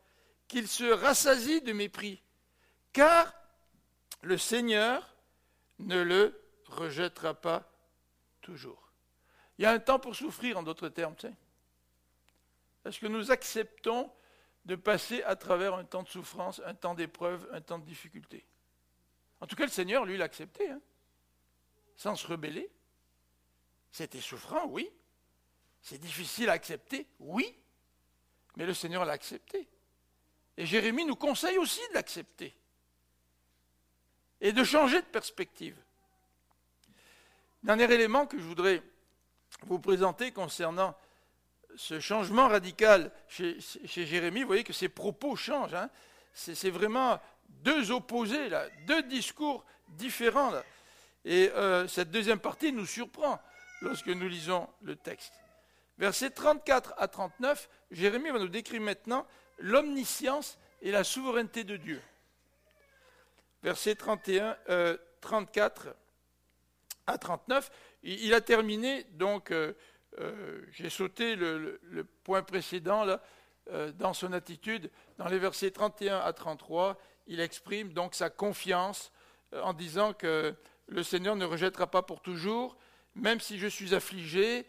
qu'il 0.53 0.69
se 0.69 0.85
rassasie 0.85 1.63
de 1.63 1.73
mépris, 1.73 2.23
car 2.93 3.33
le 4.21 4.37
Seigneur 4.37 5.17
ne 5.79 5.99
le 6.03 6.39
rejettera 6.67 7.33
pas 7.33 7.73
toujours. 8.43 8.93
Il 9.57 9.63
y 9.63 9.65
a 9.65 9.71
un 9.71 9.79
temps 9.79 9.99
pour 9.99 10.15
souffrir, 10.15 10.59
en 10.59 10.63
d'autres 10.63 10.91
termes. 10.91 11.17
Tu. 11.17 11.27
Est-ce 12.85 13.01
que 13.01 13.07
nous 13.07 13.31
acceptons 13.31 14.13
de 14.67 14.77
passer 14.77 15.23
à 15.23 15.37
travers 15.37 15.73
un 15.73 15.85
temps 15.85 16.03
de 16.03 16.09
souffrance, 16.09 16.61
un 16.67 16.75
temps 16.75 16.95
d'épreuve, 16.95 17.49
un 17.51 17.63
temps 17.63 17.79
de 17.79 17.87
difficulté? 17.87 18.45
En 19.41 19.47
tout 19.47 19.57
cas, 19.57 19.65
le 19.65 19.71
Seigneur, 19.71 20.05
lui, 20.05 20.19
l'a 20.19 20.27
accepté, 20.27 20.69
hein, 20.69 20.83
sans 21.97 22.15
se 22.15 22.27
rebeller. 22.27 22.71
C'était 23.91 24.21
souffrant, 24.21 24.67
oui. 24.67 24.91
C'est 25.81 25.99
difficile 25.99 26.51
à 26.51 26.53
accepter, 26.53 27.07
oui. 27.21 27.59
Mais 28.57 28.67
le 28.67 28.75
Seigneur 28.75 29.07
l'a 29.07 29.13
accepté. 29.13 29.67
Et 30.57 30.67
Jérémie 30.67 31.05
nous 31.05 31.17
conseille 31.17 31.59
aussi 31.59 31.81
de 31.91 31.95
l'accepter. 31.95 32.55
Et 34.41 34.53
de 34.53 34.65
changer 34.65 35.01
de 35.01 35.07
perspective. 35.07 35.77
Dernier 37.63 37.91
élément 37.93 38.27
que 38.27 38.39
je 38.39 38.45
voudrais 38.45 38.83
vous 39.63 39.79
présenter 39.79 40.33
concernant 40.33 40.97
ce 41.77 42.01
changement 42.01 42.49
radical 42.49 43.11
chez, 43.29 43.57
Jérémie, 43.85 44.43
vous 44.43 44.49
voyez 44.49 44.65
que 44.65 44.73
ses 44.73 44.89
propos 44.89 45.37
changent. 45.37 45.75
Hein. 45.75 45.89
C'est 46.35 46.71
vraiment 46.71 47.21
deux 47.49 47.91
opposés, 47.91 48.51
deux 48.87 49.03
discours 49.05 49.65
différents. 49.89 50.53
Et 51.25 51.51
euh, 51.51 51.87
cette 51.87 52.11
deuxième 52.11 52.41
partie 52.41 52.73
nous 52.73 52.87
surprend 52.87 53.41
lorsque 53.81 54.09
nous 54.09 54.29
lisons 54.29 54.69
le 54.83 54.97
texte. 54.97 55.33
Versets 55.99 56.31
34 56.31 56.95
à 56.97 57.09
39, 57.09 57.69
Jérémie 57.91 58.31
va 58.31 58.39
nous 58.39 58.49
décrire 58.49 58.81
maintenant 58.81 59.27
l'omniscience 59.59 60.59
et 60.81 60.91
la 60.91 61.05
souveraineté 61.05 61.65
de 61.65 61.77
Dieu. 61.77 62.01
Versets 63.63 63.95
31, 63.95 64.57
34 65.21 65.95
à 67.07 67.19
39. 67.19 67.71
Il 68.03 68.35
a 68.35 68.41
terminé, 68.41 69.05
donc, 69.13 69.53
euh, 69.53 69.75
euh, 70.19 70.63
j'ai 70.73 70.91
sauté 70.91 71.37
le, 71.37 71.79
point 72.25 72.43
précédent, 72.43 73.07
euh, 73.71 73.93
dans 73.93 74.13
son 74.13 74.33
attitude. 74.33 74.91
Dans 75.19 75.29
les 75.29 75.39
versets 75.39 75.71
31 75.71 76.19
à 76.19 76.33
33, 76.33 76.99
il 77.29 77.41
exprime 77.41 77.93
donc 77.93 78.15
sa 78.15 78.29
confiance 78.31 79.13
en 79.53 79.73
disant 79.73 80.13
que 80.13 80.55
le 80.89 81.03
Seigneur 81.03 81.37
ne 81.37 81.45
rejettera 81.45 81.87
pas 81.87 82.03
pour 82.03 82.21
toujours, 82.21 82.77
même 83.15 83.39
si 83.39 83.59
je 83.59 83.69
suis 83.69 83.95
affligé, 83.95 84.67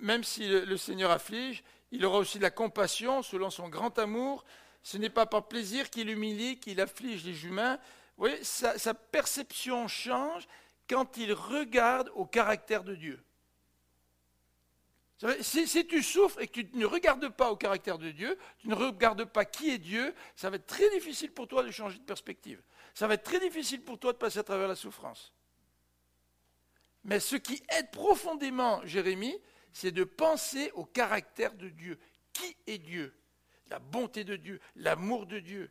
même 0.00 0.24
si 0.24 0.46
le, 0.48 0.76
Seigneur 0.76 1.10
afflige, 1.10 1.62
il 1.90 2.04
aura 2.04 2.18
aussi 2.18 2.38
de 2.38 2.42
la 2.42 2.50
compassion 2.50 3.22
selon 3.22 3.50
son 3.50 3.68
grand 3.68 3.98
amour. 3.98 4.44
Ce 4.82 4.96
n'est 4.96 5.10
pas 5.10 5.26
par 5.26 5.48
plaisir 5.48 5.90
qu'il 5.90 6.08
humilie, 6.10 6.58
qu'il 6.58 6.80
afflige 6.80 7.24
les 7.24 7.44
humains. 7.44 7.76
Vous 8.16 8.26
voyez, 8.26 8.42
sa 8.42 8.94
perception 8.94 9.88
change 9.88 10.46
quand 10.88 11.16
il 11.16 11.32
regarde 11.32 12.10
au 12.14 12.24
caractère 12.24 12.84
de 12.84 12.94
Dieu. 12.94 13.22
Si, 15.40 15.68
si, 15.68 15.86
tu 15.86 16.02
souffres 16.02 16.40
et 16.40 16.48
que 16.48 16.60
tu 16.60 16.76
ne 16.76 16.84
regardes 16.84 17.28
pas 17.28 17.52
au 17.52 17.56
caractère 17.56 17.96
de 17.96 18.10
Dieu, 18.10 18.36
tu 18.58 18.66
ne 18.66 18.74
regardes 18.74 19.24
pas 19.24 19.44
qui 19.44 19.70
est 19.70 19.78
Dieu, 19.78 20.14
ça 20.34 20.50
va 20.50 20.56
être 20.56 20.66
très 20.66 20.90
difficile 20.90 21.30
pour 21.30 21.46
toi 21.46 21.62
de 21.62 21.70
changer 21.70 21.98
de 21.98 22.04
perspective. 22.04 22.60
Ça 22.92 23.06
va 23.06 23.14
être 23.14 23.22
très 23.22 23.38
difficile 23.38 23.82
pour 23.82 23.98
toi 24.00 24.12
de 24.12 24.18
passer 24.18 24.40
à 24.40 24.42
travers 24.42 24.66
la 24.66 24.74
souffrance. 24.74 25.32
Mais 27.04 27.20
ce 27.20 27.36
qui 27.36 27.62
aide 27.68 27.90
profondément 27.92 28.84
Jérémie, 28.84 29.38
c'est 29.72 29.92
de 29.92 30.04
penser 30.04 30.70
au 30.74 30.84
caractère 30.84 31.54
de 31.54 31.68
Dieu. 31.68 31.98
Qui 32.32 32.56
est 32.66 32.78
Dieu? 32.78 33.14
La 33.70 33.78
bonté 33.78 34.24
de 34.24 34.36
Dieu, 34.36 34.60
l'amour 34.76 35.26
de 35.26 35.38
Dieu, 35.40 35.70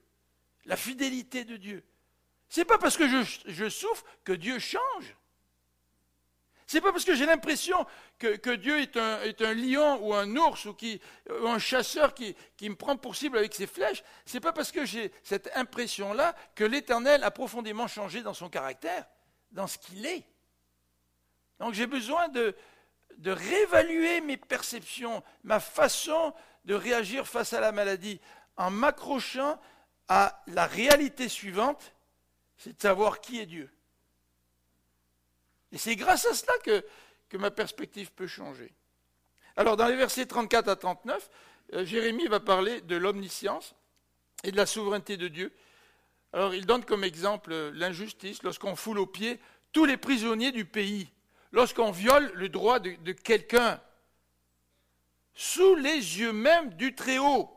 la 0.66 0.76
fidélité 0.76 1.44
de 1.44 1.56
Dieu. 1.56 1.84
C'est 2.50 2.66
pas 2.66 2.78
parce 2.78 2.98
que 2.98 3.08
je, 3.08 3.70
souffre 3.70 4.04
que 4.24 4.34
Dieu 4.34 4.60
change. 4.60 5.16
C'est 6.68 6.82
pas 6.82 6.92
parce 6.92 7.06
que 7.06 7.16
j'ai 7.16 7.26
l'impression 7.26 7.86
que, 8.18 8.56
Dieu 8.56 8.80
est 8.80 8.98
un, 8.98 9.54
lion 9.54 10.00
ou 10.06 10.14
un 10.14 10.36
ours 10.36 10.66
ou, 10.66 10.76
un 11.48 11.60
chasseur 11.60 12.14
qui, 12.14 12.36
me 12.62 12.76
prend 12.76 12.98
pour 12.98 13.16
cible 13.16 13.38
avec 13.38 13.54
ses 13.54 13.68
flèches. 13.68 14.04
C'est 14.26 14.40
pas 14.40 14.52
parce 14.52 14.72
que 14.72 14.84
j'ai 14.84 15.12
cette 15.24 15.50
impression-là 15.56 16.36
que 16.56 16.64
l'Éternel 16.64 17.24
a 17.24 17.32
profondément 17.32 17.88
changé 17.88 18.22
dans 18.22 18.34
son 18.34 18.50
caractère, 18.50 19.06
dans 19.52 19.68
ce 19.68 19.78
qu'il 19.78 20.06
est. 20.06 20.26
Donc 21.60 21.74
j'ai 21.74 21.88
besoin 21.88 22.28
de, 22.30 22.56
de 23.18 23.32
réévaluer 23.32 24.22
mes 24.22 24.38
perceptions, 24.38 25.24
ma 25.44 25.60
façon 25.60 26.34
de 26.66 26.74
réagir 26.74 27.28
face 27.28 27.54
à 27.54 27.60
la 27.60 27.72
maladie, 27.72 28.20
en 28.58 28.70
m'accrochant 28.70 29.60
à 30.08 30.44
la 30.48 30.68
réalité 30.68 31.30
suivante, 31.30 31.94
c'est 32.58 32.76
de 32.76 32.82
savoir 32.82 33.22
qui 33.22 33.40
est 33.40 33.46
Dieu. 33.46 33.70
Et 35.72 35.78
c'est 35.78 35.96
grâce 35.96 36.26
à 36.26 36.34
cela 36.34 36.54
que, 36.64 37.38
ma 37.38 37.50
perspective 37.50 38.12
peut 38.12 38.28
changer. 38.28 38.74
Alors 39.56 39.78
dans 39.78 39.88
les 39.88 39.96
versets 39.96 40.26
34 40.26 40.68
à 40.68 40.76
39, 40.76 41.30
euh, 41.74 41.86
Jérémie 41.86 42.28
va 42.28 42.40
parler 42.40 42.82
de 42.82 42.96
l'omniscience 42.98 43.74
et 44.44 44.52
de 44.52 44.58
la 44.58 44.66
souveraineté 44.66 45.16
de 45.16 45.30
Dieu. 45.30 45.54
Alors 46.34 46.54
il 46.54 46.66
donne 46.66 46.84
comme 46.84 47.04
exemple 47.04 47.54
l'injustice 47.74 48.44
lorsqu'on 48.44 48.76
foule 48.76 49.00
aux 49.00 49.08
pieds 49.08 49.40
tous 49.72 49.86
les 49.86 49.98
prisonniers 49.98 50.52
du 50.52 50.66
pays, 50.66 51.10
lorsqu'on 51.52 51.92
viole 51.92 52.32
le 52.34 52.50
droit 52.50 52.80
de, 52.80 53.12
quelqu'un, 53.12 53.82
sous 55.34 55.76
les 55.76 56.20
yeux 56.20 56.34
même 56.34 56.74
du 56.74 56.96
Très-Haut, 56.96 57.50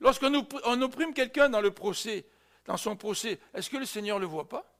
lorsqu'on 0.00 0.46
on 0.64 0.82
opprime 0.82 1.14
quelqu'un 1.14 1.48
dans 1.48 1.60
le 1.60 1.72
procès, 1.72 2.26
dans 2.66 2.76
son 2.76 2.96
procès, 2.96 3.40
est-ce 3.52 3.70
que 3.70 3.76
le 3.76 3.86
Seigneur 3.86 4.16
ne 4.16 4.22
le 4.22 4.26
voit 4.26 4.48
pas? 4.48 4.70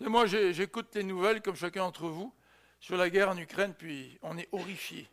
Moi, 0.00 0.26
j'écoute 0.26 0.94
les 0.94 1.04
nouvelles, 1.04 1.42
comme 1.42 1.54
chacun 1.54 1.80
d'entre 1.80 2.08
vous, 2.08 2.34
sur 2.80 2.96
la 2.96 3.08
guerre 3.08 3.28
en 3.28 3.36
Ukraine, 3.36 3.74
puis 3.74 4.18
on 4.22 4.36
est 4.36 4.48
horrifié. 4.50 5.08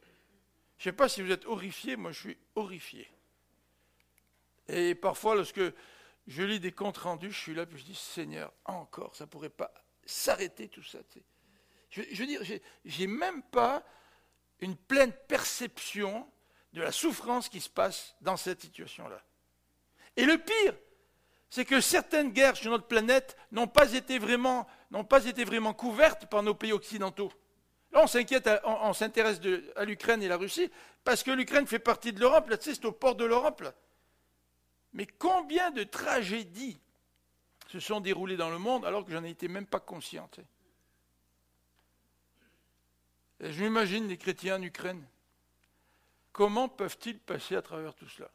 Je 0.78 0.90
ne 0.90 0.92
sais 0.92 0.96
pas 0.96 1.10
si 1.10 1.22
vous 1.22 1.32
êtes 1.32 1.46
horrifié, 1.46 1.96
moi 1.96 2.12
je 2.12 2.20
suis 2.20 2.38
horrifié. 2.56 3.08
Et 4.68 4.96
parfois, 4.96 5.36
lorsque 5.36 5.62
je 6.26 6.44
lis 6.44 6.60
des 6.60 6.72
comptes 6.72 6.98
rendus, 6.98 7.32
je 7.32 7.38
suis 7.38 7.54
là, 7.54 7.66
puis 7.66 7.78
je 7.78 7.84
dis, 7.84 7.96
Seigneur, 7.96 8.52
encore, 8.66 9.16
ça 9.16 9.26
ne 9.26 9.30
pourrait 9.30 9.50
pas 9.50 9.72
s'arrêter 10.10 10.68
tout 10.68 10.84
ça. 10.84 11.00
Je, 11.90 12.02
veux 12.02 12.26
dire, 12.26 12.42
j'ai 12.86 13.08
même 13.08 13.42
pas 13.44 13.84
une 14.60 14.76
pleine 14.76 15.14
perception 15.28 16.30
de 16.74 16.82
la 16.82 16.92
souffrance 16.92 17.50
qui 17.50 17.62
se 17.62 17.70
passe 17.70 18.16
dans 18.22 18.38
cette 18.38 18.62
situation-là. 18.62 19.22
Et 20.16 20.26
le 20.26 20.38
pire, 20.38 20.76
c'est 21.50 21.66
que 21.66 21.82
certaines 21.82 22.32
guerres 22.32 22.58
sur 22.58 22.72
notre 22.72 22.88
planète 22.88 23.36
n'ont 23.52 23.68
pas 23.68 23.94
été 23.94 24.20
vraiment, 24.20 24.68
n'ont 24.92 25.04
pas 25.04 25.26
été 25.26 25.44
vraiment 25.44 25.74
couvertes 25.74 26.28
par 26.28 26.44
nos 26.44 26.54
pays 26.54 26.74
occidentaux. 26.74 27.32
Là, 27.92 28.04
on 28.04 28.08
s'inquiète, 28.08 28.48
on, 28.66 28.94
s'intéresse 28.94 29.40
à 29.76 29.84
l'Ukraine 29.84 30.22
et 30.22 30.28
la 30.28 30.38
Russie, 30.38 30.70
parce 31.04 31.24
que 31.24 31.32
l'Ukraine 31.32 31.66
fait 31.66 31.80
partie 31.80 32.14
de 32.14 32.20
l'Europe, 32.20 32.50
là, 32.50 32.58
tu 32.58 32.66
sais, 32.66 32.76
c'est 32.76 32.86
au 32.86 32.92
port 32.92 33.16
de 33.16 33.26
l'Europe. 33.26 33.64
Mais 34.94 35.08
combien 35.08 35.72
de 35.72 35.84
tragédies 35.84 36.80
se 37.70 37.80
sont 37.80 38.02
déroulées 38.02 38.38
dans 38.38 38.50
le 38.50 38.58
monde 38.58 38.86
alors 38.86 39.06
que 39.06 39.12
j'en 39.12 39.24
ai 39.24 39.30
été 39.30 39.48
même 39.48 39.68
pas 39.68 39.80
conscient. 39.80 40.30
je 43.40 43.64
m'imagine 43.64 44.08
les 44.08 44.18
chrétiens 44.18 44.58
en 44.58 44.62
Ukraine. 44.62 45.06
Comment 46.32 46.68
peuvent-ils 46.68 47.20
passer 47.20 47.56
à 47.56 47.62
travers 47.62 47.94
tout 47.94 48.08
cela? 48.08 48.32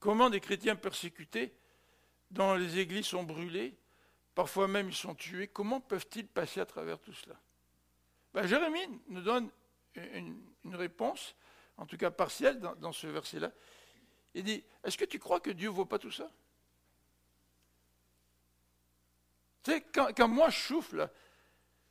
Comment 0.00 0.30
des 0.30 0.40
chrétiens 0.40 0.76
persécutés, 0.76 1.52
dont 2.30 2.54
les 2.54 2.78
églises 2.78 3.06
sont 3.06 3.22
brûlées, 3.22 3.76
parfois 4.34 4.66
même 4.66 4.88
ils 4.88 4.94
sont 4.94 5.14
tués, 5.14 5.48
comment 5.48 5.80
peuvent-ils 5.80 6.26
passer 6.26 6.60
à 6.60 6.66
travers 6.66 6.98
tout 6.98 7.12
cela? 7.12 7.38
Ben, 8.32 8.46
Jérémie 8.46 9.00
nous 9.08 9.20
donne 9.20 9.50
une, 9.94 10.74
réponse, 10.74 11.34
en 11.76 11.86
tout 11.86 11.96
cas 11.96 12.10
partielle, 12.10 12.58
dans, 12.58 12.92
ce 12.92 13.06
verset-là. 13.06 13.52
Il 14.34 14.44
dit, 14.44 14.64
est-ce 14.84 14.96
que 14.96 15.04
tu 15.04 15.18
crois 15.18 15.40
que 15.40 15.50
Dieu 15.50 15.68
ne 15.68 15.74
voit 15.74 15.88
pas 15.88 15.98
tout 15.98 16.12
ça? 16.12 16.30
Tu 19.62 19.72
sais, 19.72 19.82
quand, 19.92 20.28
moi 20.28 20.50
je 20.50 20.58
souffle, 20.58 21.10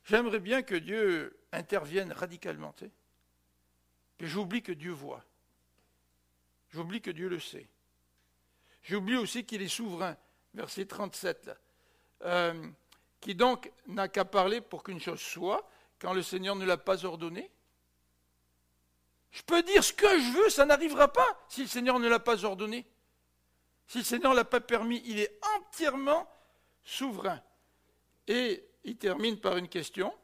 j'aimerais 0.04 0.40
bien 0.40 0.62
que 0.62 0.74
Dieu 0.74 1.38
intervienne 1.52 2.12
radicalement. 2.12 2.72
Tu 2.72 2.90
j'oublie 4.20 4.62
que 4.62 4.72
Dieu 4.72 4.92
voit. 4.92 5.24
J'oublie 6.70 7.00
que 7.00 7.10
Dieu 7.10 7.28
le 7.28 7.40
sait. 7.40 7.68
J'oublie 8.82 9.16
aussi 9.16 9.44
qu'il 9.44 9.62
est 9.62 9.68
souverain, 9.68 10.16
verset 10.54 10.86
37, 10.86 11.50
euh, 12.22 12.68
qui 13.20 13.34
donc 13.34 13.70
n'a 13.86 14.08
qu'à 14.08 14.24
parler 14.24 14.60
pour 14.60 14.82
qu'une 14.82 15.00
chose 15.00 15.20
soit, 15.20 15.68
quand 15.98 16.12
le 16.12 16.22
Seigneur 16.22 16.56
ne 16.56 16.64
l'a 16.64 16.78
pas 16.78 17.04
ordonné. 17.04 17.50
Je 19.30 19.42
peux 19.42 19.62
dire 19.62 19.84
ce 19.84 19.92
que 19.92 20.08
je 20.08 20.32
veux, 20.32 20.50
ça 20.50 20.64
n'arrivera 20.64 21.12
pas 21.12 21.44
si 21.48 21.62
le 21.62 21.68
Seigneur 21.68 21.98
ne 21.98 22.08
l'a 22.08 22.18
pas 22.18 22.44
ordonné. 22.44 22.86
Si 23.86 23.98
le 23.98 24.04
Seigneur 24.04 24.32
ne 24.32 24.36
l'a 24.36 24.44
pas 24.44 24.60
permis, 24.60 25.02
il 25.04 25.18
est 25.18 25.38
entièrement 25.56 26.28
souverain. 26.82 27.40
Et 28.30 28.64
il 28.84 28.96
termine 28.96 29.40
par 29.40 29.56
une 29.56 29.68
question. 29.68 30.14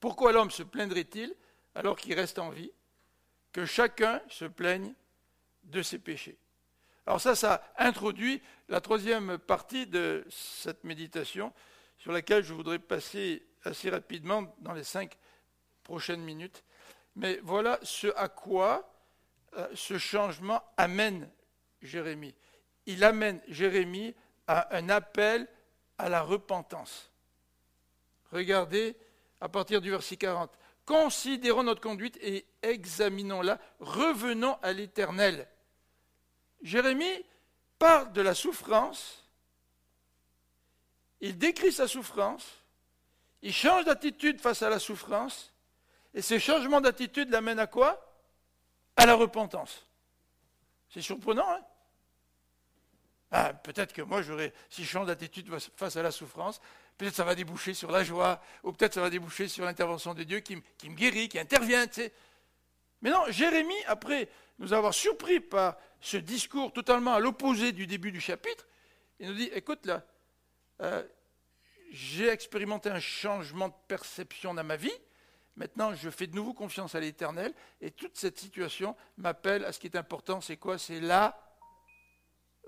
Pourquoi 0.00 0.32
l'homme 0.32 0.50
se 0.50 0.64
plaindrait-il 0.64 1.32
alors 1.76 1.96
qu'il 1.96 2.12
reste 2.14 2.40
en 2.40 2.50
vie 2.50 2.72
Que 3.52 3.64
chacun 3.64 4.20
se 4.28 4.46
plaigne 4.46 4.92
de 5.62 5.80
ses 5.80 6.00
péchés? 6.00 6.36
Alors 7.06 7.20
ça, 7.20 7.36
ça 7.36 7.72
introduit 7.78 8.42
la 8.68 8.80
troisième 8.80 9.38
partie 9.38 9.86
de 9.86 10.26
cette 10.28 10.82
méditation 10.82 11.52
sur 11.98 12.10
laquelle 12.10 12.42
je 12.42 12.52
voudrais 12.52 12.80
passer 12.80 13.46
assez 13.62 13.90
rapidement 13.90 14.52
dans 14.58 14.72
les 14.72 14.82
cinq 14.82 15.16
prochaines 15.84 16.22
minutes. 16.22 16.64
Mais 17.14 17.38
voilà 17.44 17.78
ce 17.84 18.08
à 18.16 18.28
quoi 18.28 18.92
euh, 19.56 19.68
ce 19.74 19.98
changement 19.98 20.64
amène 20.76 21.30
Jérémie. 21.80 22.34
Il 22.86 23.04
amène 23.04 23.40
Jérémie 23.46 24.16
à 24.48 24.76
un 24.76 24.88
appel 24.88 25.46
à 25.96 26.08
la 26.08 26.22
repentance. 26.22 27.09
Regardez 28.32 28.96
à 29.40 29.48
partir 29.48 29.80
du 29.80 29.90
verset 29.90 30.16
40. 30.16 30.50
Considérons 30.84 31.62
notre 31.62 31.80
conduite 31.80 32.18
et 32.20 32.46
examinons-la. 32.62 33.58
Revenons 33.80 34.58
à 34.62 34.72
l'Éternel 34.72 35.48
Jérémie 36.62 37.24
parle 37.78 38.12
de 38.12 38.20
la 38.20 38.34
souffrance, 38.34 39.24
il 41.20 41.38
décrit 41.38 41.72
sa 41.72 41.88
souffrance, 41.88 42.46
il 43.42 43.52
change 43.52 43.84
d'attitude 43.86 44.40
face 44.40 44.62
à 44.62 44.68
la 44.68 44.78
souffrance, 44.78 45.52
et 46.12 46.22
ce 46.22 46.38
changement 46.38 46.80
d'attitude 46.80 47.30
l'amène 47.30 47.58
à 47.58 47.66
quoi? 47.66 48.06
À 48.96 49.06
la 49.06 49.14
repentance. 49.14 49.86
C'est 50.90 51.02
surprenant, 51.02 51.48
hein? 51.48 51.60
Ah, 53.30 53.54
Peut-être 53.54 53.92
que 53.92 54.02
moi, 54.02 54.22
j'aurais, 54.22 54.52
si 54.68 54.84
je 54.84 54.90
change 54.90 55.06
d'attitude 55.06 55.48
face 55.76 55.96
à 55.96 56.02
la 56.02 56.10
souffrance, 56.10 56.60
peut-être 57.00 57.14
ça 57.14 57.24
va 57.24 57.34
déboucher 57.34 57.72
sur 57.72 57.90
la 57.90 58.04
joie, 58.04 58.42
ou 58.62 58.72
peut-être 58.72 58.92
ça 58.92 59.00
va 59.00 59.08
déboucher 59.08 59.48
sur 59.48 59.64
l'intervention 59.64 60.12
de 60.12 60.22
Dieu 60.22 60.40
qui, 60.40 60.56
me 60.56 60.94
guérit, 60.94 61.30
qui 61.30 61.38
intervient. 61.38 61.86
Mais 63.00 63.08
non, 63.08 63.24
Jérémie, 63.30 63.82
après 63.86 64.28
nous 64.58 64.74
avoir 64.74 64.92
surpris 64.92 65.40
par 65.40 65.78
ce 65.98 66.18
discours 66.18 66.74
totalement 66.74 67.14
à 67.14 67.18
l'opposé 67.18 67.72
du 67.72 67.86
début 67.86 68.12
du 68.12 68.20
chapitre, 68.20 68.66
il 69.18 69.28
nous 69.28 69.34
dit, 69.34 69.50
écoute 69.54 69.86
là, 69.86 70.04
euh, 70.82 71.02
j'ai 71.90 72.28
expérimenté 72.28 72.90
un 72.90 73.00
changement 73.00 73.68
de 73.68 73.74
perception 73.88 74.52
dans 74.52 74.64
ma 74.64 74.76
vie, 74.76 74.92
maintenant 75.56 75.94
je 75.94 76.10
fais 76.10 76.26
de 76.26 76.36
nouveau 76.36 76.52
confiance 76.52 76.94
à 76.94 77.00
l'Éternel, 77.00 77.54
et 77.80 77.92
toute 77.92 78.18
cette 78.18 78.38
situation 78.38 78.94
m'appelle 79.16 79.64
à 79.64 79.72
ce 79.72 79.80
qui 79.80 79.86
est 79.86 79.96
important, 79.96 80.42
c'est 80.42 80.58
quoi? 80.58 80.76
C'est 80.76 81.00
la 81.00 81.40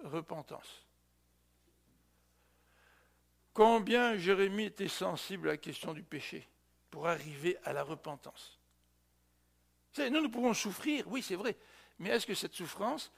repentance. 0.05 0.82
Combien 3.53 4.17
Jérémie 4.17 4.65
était 4.65 4.89
sensible 4.89 5.49
à 5.49 5.53
la 5.53 5.59
question 5.59 5.93
du 5.93 6.03
péché 6.03 6.49
pour 6.91 7.07
arriver 7.07 7.59
à 7.65 7.73
la 7.73 7.83
repentance? 7.83 8.59
Nous, 9.99 10.23
nous 10.23 10.31
pouvons 10.31 10.55
souffrir, 10.55 11.07
oui, 11.09 11.23
c'est 11.23 11.37
vrai, 11.37 11.57
mais 11.99 12.09
est-ce 12.11 12.27
que 12.27 12.35
cette 12.35 12.55
souffrance 12.55 13.13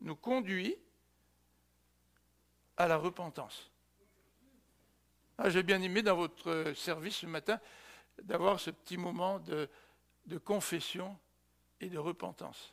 nous 0.00 0.14
conduit 0.14 0.76
à 2.76 2.86
la 2.86 2.96
repentance? 2.96 3.70
Ah, 5.38 5.50
J'ai 5.50 5.64
bien 5.64 5.82
aimé 5.82 6.02
dans 6.02 6.14
votre 6.14 6.72
service 6.76 7.16
ce 7.16 7.26
matin, 7.26 7.58
d'avoir 8.22 8.60
ce 8.60 8.70
petit 8.70 8.96
moment 8.96 9.40
de, 9.40 9.68
de 10.26 10.38
confession 10.38 11.18
et 11.80 11.88
de 11.88 11.98
repentance. 11.98 12.72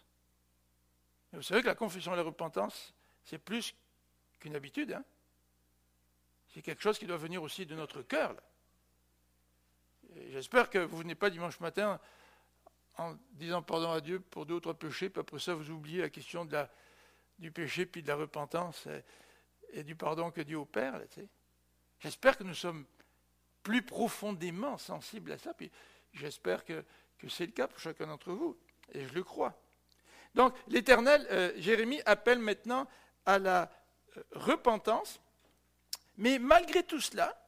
vous 1.33 1.41
savez 1.41 1.61
que 1.61 1.67
la 1.67 1.75
confession 1.75 2.13
et 2.13 2.17
la 2.17 2.23
repentance, 2.23 2.93
c'est 3.23 3.39
plus 3.39 3.73
qu'une 4.39 4.55
habitude. 4.55 4.93
Hein. 4.93 5.03
C'est 6.53 6.61
quelque 6.61 6.81
chose 6.81 6.97
qui 6.97 7.05
doit 7.05 7.17
venir 7.17 7.43
aussi 7.43 7.65
de 7.65 7.75
notre 7.75 8.01
cœur. 8.01 8.35
J'espère 10.31 10.69
que 10.69 10.79
vous 10.79 10.97
ne 10.97 11.01
venez 11.03 11.15
pas 11.15 11.29
dimanche 11.29 11.59
matin 11.59 11.99
en 12.97 13.15
disant 13.31 13.61
pardon 13.61 13.91
à 13.91 14.01
Dieu 14.01 14.19
pour 14.19 14.45
d'autres 14.45 14.73
péchés, 14.73 15.09
puis 15.09 15.21
après 15.21 15.39
ça, 15.39 15.53
vous 15.53 15.69
oubliez 15.69 16.01
la 16.01 16.09
question 16.09 16.47
du 17.37 17.51
péché, 17.51 17.85
puis 17.85 18.03
de 18.03 18.07
la 18.07 18.15
repentance 18.15 18.87
et, 19.73 19.83
du 19.83 19.95
pardon 19.95 20.31
que 20.31 20.41
Dieu 20.41 20.57
opère. 20.57 20.99
J'espère 21.99 22.37
que 22.37 22.43
nous 22.43 22.55
sommes 22.55 22.85
plus 23.63 23.83
profondément 23.83 24.77
sensibles 24.77 25.31
à 25.31 25.37
ça, 25.37 25.53
puis 25.53 25.71
j'espère 26.13 26.65
que, 26.65 26.83
c'est 27.27 27.45
le 27.45 27.51
cas 27.51 27.67
pour 27.67 27.79
chacun 27.79 28.07
d'entre 28.07 28.31
vous, 28.31 28.57
et 28.93 29.05
je 29.05 29.13
le 29.13 29.23
crois. 29.23 29.53
Donc, 30.35 30.53
l'Éternel, 30.67 31.25
euh, 31.31 31.51
Jérémie 31.57 32.01
appelle 32.05 32.39
maintenant 32.39 32.87
à 33.25 33.39
la 33.39 33.71
euh, 34.17 34.23
repentance, 34.31 35.19
mais 36.19 36.37
malgré 36.37 36.83
tout 36.83 36.99
cela, 36.99 37.41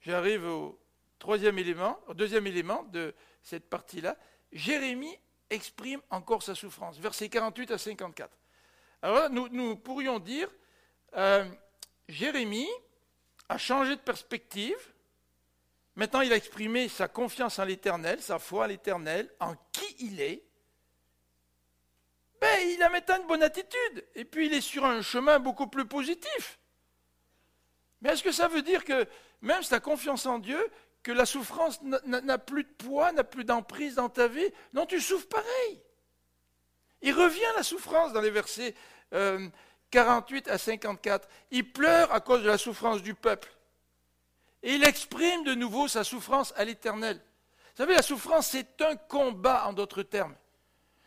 j'arrive 0.00 0.44
au 0.44 0.78
troisième 1.20 1.56
élément, 1.56 2.00
deuxième 2.14 2.48
élément 2.48 2.82
de 2.90 3.14
cette 3.44 3.70
partie-là, 3.70 4.16
Jérémie 4.50 5.16
exprime 5.48 6.00
encore 6.10 6.42
sa 6.42 6.56
souffrance, 6.56 6.98
versets 6.98 7.28
48 7.28 7.70
à 7.70 7.78
54. 7.78 8.36
Alors 9.02 9.30
nous, 9.30 9.76
pourrions 9.76 10.18
dire, 10.18 10.50
euh, 11.14 11.48
Jérémie 12.08 12.68
a 13.48 13.56
changé 13.56 13.94
de 13.94 14.00
perspective, 14.00 14.92
maintenant 15.94 16.22
il 16.22 16.32
a 16.32 16.36
exprimé 16.36 16.88
sa 16.88 17.06
confiance 17.06 17.60
en 17.60 17.64
l'Éternel, 17.66 18.20
sa 18.20 18.40
foi 18.40 18.64
en 18.64 18.66
l'Éternel, 18.66 19.32
en 19.38 19.54
qui 19.70 19.94
il 20.00 20.20
est, 20.20 20.42
ben, 22.40 22.68
il 22.68 22.82
a 22.82 22.88
maintenant 22.88 23.20
une 23.20 23.28
bonne 23.28 23.44
attitude, 23.44 24.04
et 24.16 24.24
puis 24.24 24.46
il 24.46 24.54
est 24.54 24.60
sur 24.60 24.84
un 24.84 25.02
chemin 25.02 25.38
beaucoup 25.38 25.68
plus 25.68 25.86
positif. 25.86 26.58
Mais 28.00 28.10
est-ce 28.10 28.22
que 28.22 28.32
ça 28.32 28.48
veut 28.48 28.62
dire 28.62 28.84
que 28.84 29.06
même 29.40 29.62
si 29.62 29.68
tu 29.68 29.74
as 29.74 29.80
confiance 29.80 30.26
en 30.26 30.38
Dieu, 30.38 30.58
que 31.02 31.12
la 31.12 31.26
souffrance 31.26 31.80
n'a 31.82 32.38
plus 32.38 32.64
de 32.64 32.68
poids, 32.68 33.12
n'a 33.12 33.24
plus 33.24 33.44
d'emprise 33.44 33.94
dans 33.94 34.08
ta 34.08 34.28
vie? 34.28 34.52
Non, 34.72 34.86
tu 34.86 35.00
souffres 35.00 35.28
pareil. 35.28 35.80
Il 37.02 37.12
revient 37.12 37.40
la 37.56 37.62
souffrance 37.62 38.12
dans 38.12 38.20
les 38.20 38.30
versets 38.30 38.74
48 39.90 40.48
euh, 40.48 40.52
à 40.52 40.58
54. 40.58 41.28
Il 41.50 41.72
pleure 41.72 42.12
à 42.12 42.20
cause 42.20 42.42
de 42.42 42.48
la 42.48 42.58
souffrance 42.58 43.02
du 43.02 43.14
peuple. 43.14 43.48
Et 44.62 44.74
il 44.74 44.84
exprime 44.84 45.44
de 45.44 45.54
nouveau 45.54 45.86
sa 45.86 46.02
souffrance 46.02 46.52
à 46.56 46.64
l'éternel. 46.64 47.16
Vous 47.16 47.82
savez, 47.82 47.94
la 47.94 48.02
souffrance, 48.02 48.48
c'est 48.48 48.80
un 48.82 48.96
combat 48.96 49.66
en 49.68 49.72
d'autres 49.72 50.02
termes. 50.02 50.34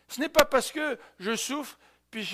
Ce 0.08 0.20
n'est 0.20 0.30
pas 0.30 0.46
parce 0.46 0.72
que 0.72 0.98
je 1.20 1.36
souffre, 1.36 1.78
puis 2.10 2.28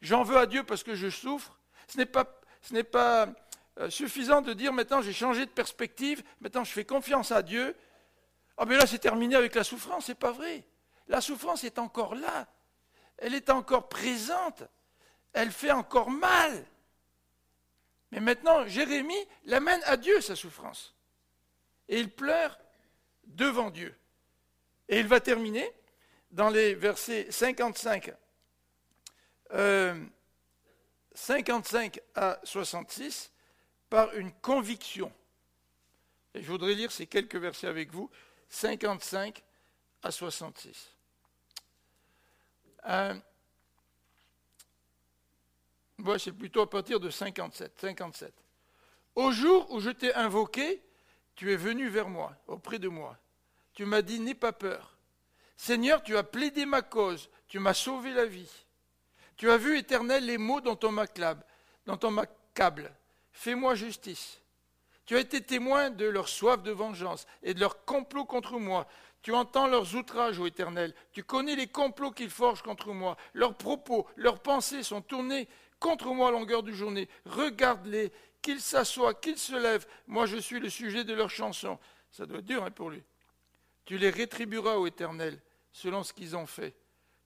j'en 0.00 0.22
veux 0.22 0.38
à 0.38 0.46
Dieu 0.46 0.64
parce 0.64 0.82
que 0.82 0.94
je 0.94 1.10
souffre. 1.10 1.58
Ce 1.88 1.98
n'est 1.98 2.06
pas, 2.06 2.40
ce 2.62 2.72
n'est 2.72 2.84
pas 2.84 3.28
suffisant 3.88 4.42
de 4.42 4.52
dire 4.52 4.72
maintenant 4.72 5.00
j'ai 5.00 5.12
changé 5.12 5.46
de 5.46 5.50
perspective, 5.50 6.22
maintenant 6.40 6.64
je 6.64 6.72
fais 6.72 6.84
confiance 6.84 7.32
à 7.32 7.42
Dieu. 7.42 7.74
Ah 8.56 8.66
mais 8.66 8.76
là 8.76 8.86
c'est 8.86 8.98
terminé 8.98 9.36
avec 9.36 9.54
la 9.54 9.64
souffrance, 9.64 10.06
c'est 10.06 10.14
pas 10.14 10.32
vrai. 10.32 10.64
La 11.08 11.20
souffrance 11.20 11.64
est 11.64 11.78
encore 11.78 12.14
là. 12.14 12.46
Elle 13.18 13.34
est 13.34 13.50
encore 13.50 13.88
présente. 13.88 14.62
Elle 15.32 15.50
fait 15.50 15.70
encore 15.70 16.10
mal. 16.10 16.64
Mais 18.10 18.20
maintenant, 18.20 18.66
Jérémie 18.66 19.28
l'amène 19.44 19.80
à 19.84 19.96
Dieu, 19.96 20.20
sa 20.20 20.34
souffrance. 20.34 20.94
Et 21.88 22.00
il 22.00 22.10
pleure 22.10 22.58
devant 23.24 23.70
Dieu. 23.70 23.94
Et 24.88 24.98
il 25.00 25.06
va 25.06 25.20
terminer 25.20 25.72
dans 26.30 26.48
les 26.48 26.74
versets 26.74 27.30
55, 27.30 28.12
55 31.14 31.98
euh, 31.98 32.00
à 32.14 32.40
66 32.44 33.29
par 33.90 34.14
une 34.14 34.32
conviction. 34.32 35.12
Et 36.32 36.42
je 36.42 36.50
voudrais 36.50 36.74
lire 36.74 36.92
ces 36.92 37.06
quelques 37.06 37.36
versets 37.36 37.66
avec 37.66 37.92
vous, 37.92 38.08
55 38.48 39.42
à 40.02 40.10
66. 40.12 40.90
Euh, 42.86 43.14
c'est 46.18 46.32
plutôt 46.32 46.62
à 46.62 46.70
partir 46.70 47.00
de 47.00 47.10
57, 47.10 47.72
57. 47.80 48.32
Au 49.16 49.32
jour 49.32 49.70
où 49.70 49.80
je 49.80 49.90
t'ai 49.90 50.14
invoqué, 50.14 50.82
tu 51.34 51.52
es 51.52 51.56
venu 51.56 51.88
vers 51.88 52.08
moi, 52.08 52.34
auprès 52.46 52.78
de 52.78 52.88
moi. 52.88 53.18
Tu 53.74 53.84
m'as 53.84 54.02
dit, 54.02 54.20
n'aie 54.20 54.34
pas 54.34 54.52
peur. 54.52 54.96
Seigneur, 55.56 56.02
tu 56.02 56.16
as 56.16 56.22
plaidé 56.22 56.64
ma 56.64 56.80
cause, 56.80 57.28
tu 57.48 57.58
m'as 57.58 57.74
sauvé 57.74 58.12
la 58.12 58.24
vie. 58.24 58.50
Tu 59.36 59.50
as 59.50 59.56
vu, 59.56 59.78
éternel, 59.78 60.24
les 60.24 60.38
m'acclame, 60.38 61.42
dont 61.86 61.98
on 62.02 62.10
m'accable 62.10 62.94
fais-moi 63.32 63.74
justice. 63.74 64.40
Tu 65.06 65.16
as 65.16 65.20
été 65.20 65.40
témoin 65.40 65.90
de 65.90 66.06
leur 66.06 66.28
soif 66.28 66.62
de 66.62 66.70
vengeance 66.70 67.26
et 67.42 67.54
de 67.54 67.60
leur 67.60 67.84
complot 67.84 68.24
contre 68.24 68.58
moi. 68.58 68.86
Tu 69.22 69.32
entends 69.32 69.66
leurs 69.66 69.96
outrages, 69.96 70.38
ô 70.38 70.46
Éternel. 70.46 70.94
Tu 71.12 71.24
connais 71.24 71.56
les 71.56 71.66
complots 71.66 72.12
qu'ils 72.12 72.30
forgent 72.30 72.62
contre 72.62 72.92
moi. 72.92 73.16
Leurs 73.34 73.56
propos, 73.56 74.06
leurs 74.16 74.40
pensées 74.40 74.82
sont 74.82 75.02
tournés 75.02 75.48
contre 75.78 76.14
moi 76.14 76.28
à 76.28 76.30
longueur 76.30 76.62
de 76.62 76.72
journée. 76.72 77.08
Regarde-les, 77.26 78.12
qu'ils 78.40 78.60
s'assoient, 78.60 79.14
qu'ils 79.14 79.38
se 79.38 79.54
lèvent. 79.54 79.86
Moi, 80.06 80.26
je 80.26 80.36
suis 80.36 80.60
le 80.60 80.70
sujet 80.70 81.04
de 81.04 81.12
leurs 81.12 81.30
chansons. 81.30 81.78
Ça 82.10 82.26
doit 82.26 82.38
être 82.38 82.44
dur 82.44 82.64
hein, 82.64 82.70
pour 82.70 82.90
lui. 82.90 83.02
Tu 83.84 83.98
les 83.98 84.10
rétribueras, 84.10 84.76
ô 84.76 84.86
Éternel, 84.86 85.40
selon 85.72 86.02
ce 86.02 86.12
qu'ils 86.12 86.36
ont 86.36 86.46
fait. 86.46 86.74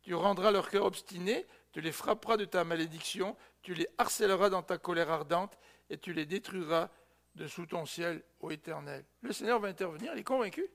Tu 0.02 0.14
rendras 0.14 0.50
leur 0.50 0.70
cœur 0.70 0.84
obstiné, 0.84 1.46
tu 1.72 1.80
les 1.80 1.92
frapperas 1.92 2.36
de 2.36 2.44
ta 2.44 2.64
malédiction, 2.64 3.36
tu 3.64 3.74
les 3.74 3.88
harcèleras 3.98 4.50
dans 4.50 4.62
ta 4.62 4.78
colère 4.78 5.10
ardente, 5.10 5.58
et 5.90 5.98
tu 5.98 6.12
les 6.12 6.26
détruiras 6.26 6.90
de 7.34 7.48
sous 7.48 7.66
ton 7.66 7.86
ciel, 7.86 8.22
ô 8.40 8.50
Éternel. 8.50 9.04
Le 9.22 9.32
Seigneur 9.32 9.58
va 9.58 9.68
intervenir, 9.68 10.12
il 10.12 10.20
est 10.20 10.24
convaincu. 10.24 10.68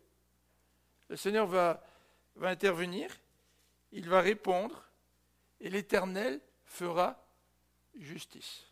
Le 1.08 1.16
Seigneur 1.16 1.48
va, 1.48 1.86
va 2.36 2.50
intervenir, 2.50 3.10
il 3.92 4.10
va 4.10 4.22
répondre, 4.22 4.84
et 5.62 5.70
l'Éternel 5.70 6.42
fera 6.66 7.24
justice. 7.96 8.66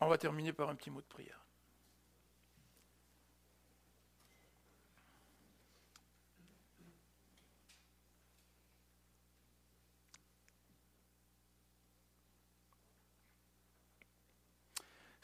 On 0.00 0.08
va 0.08 0.18
terminer 0.18 0.52
par 0.54 0.70
un 0.70 0.74
petit 0.74 0.90
mot 0.90 1.00
de 1.00 1.06
prière. 1.06 1.43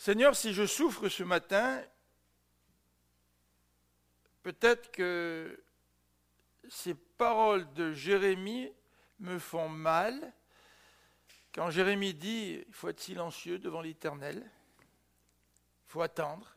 Seigneur, 0.01 0.35
si 0.35 0.55
je 0.55 0.65
souffre 0.65 1.11
ce 1.11 1.23
matin, 1.23 1.85
peut-être 4.43 4.91
que 4.91 5.63
ces 6.71 6.95
paroles 6.95 7.71
de 7.75 7.93
Jérémie 7.93 8.73
me 9.19 9.39
font 9.39 9.69
mal. 9.69 10.33
Quand 11.53 11.69
Jérémie 11.69 12.15
dit 12.15 12.65
il 12.67 12.73
faut 12.73 12.89
être 12.89 12.99
silencieux 12.99 13.59
devant 13.59 13.83
l'Éternel, 13.83 14.51
il 14.81 15.91
faut 15.91 16.01
attendre. 16.01 16.57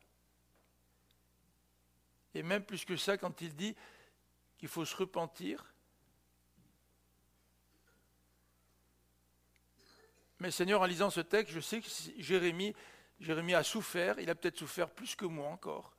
Et 2.34 2.44
même 2.44 2.64
plus 2.64 2.86
que 2.86 2.96
ça, 2.96 3.18
quand 3.18 3.42
il 3.42 3.54
dit 3.54 3.76
qu'il 4.58 4.70
faut 4.70 4.86
se 4.86 4.96
repentir. 4.96 5.66
Mais 10.40 10.50
Seigneur, 10.50 10.80
en 10.80 10.86
lisant 10.86 11.10
ce 11.10 11.20
texte, 11.20 11.54
je 11.54 11.60
sais 11.60 11.82
que 11.82 11.90
Jérémie 12.20 12.74
Jérémie 13.24 13.54
a 13.54 13.64
souffert, 13.64 14.20
il 14.20 14.30
a 14.30 14.36
peut-être 14.36 14.58
souffert 14.58 14.90
plus 14.90 15.16
que 15.16 15.24
moi 15.24 15.48
encore. 15.48 15.94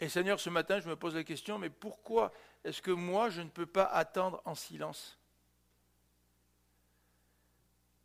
Et 0.00 0.08
Seigneur, 0.08 0.40
ce 0.40 0.48
matin, 0.48 0.80
je 0.80 0.88
me 0.88 0.96
pose 0.96 1.14
la 1.14 1.22
question, 1.22 1.58
mais 1.58 1.68
pourquoi 1.68 2.32
est-ce 2.64 2.80
que 2.80 2.90
moi, 2.90 3.28
je 3.28 3.42
ne 3.42 3.50
peux 3.50 3.66
pas 3.66 3.84
attendre 3.84 4.40
en 4.46 4.54
silence? 4.54 5.18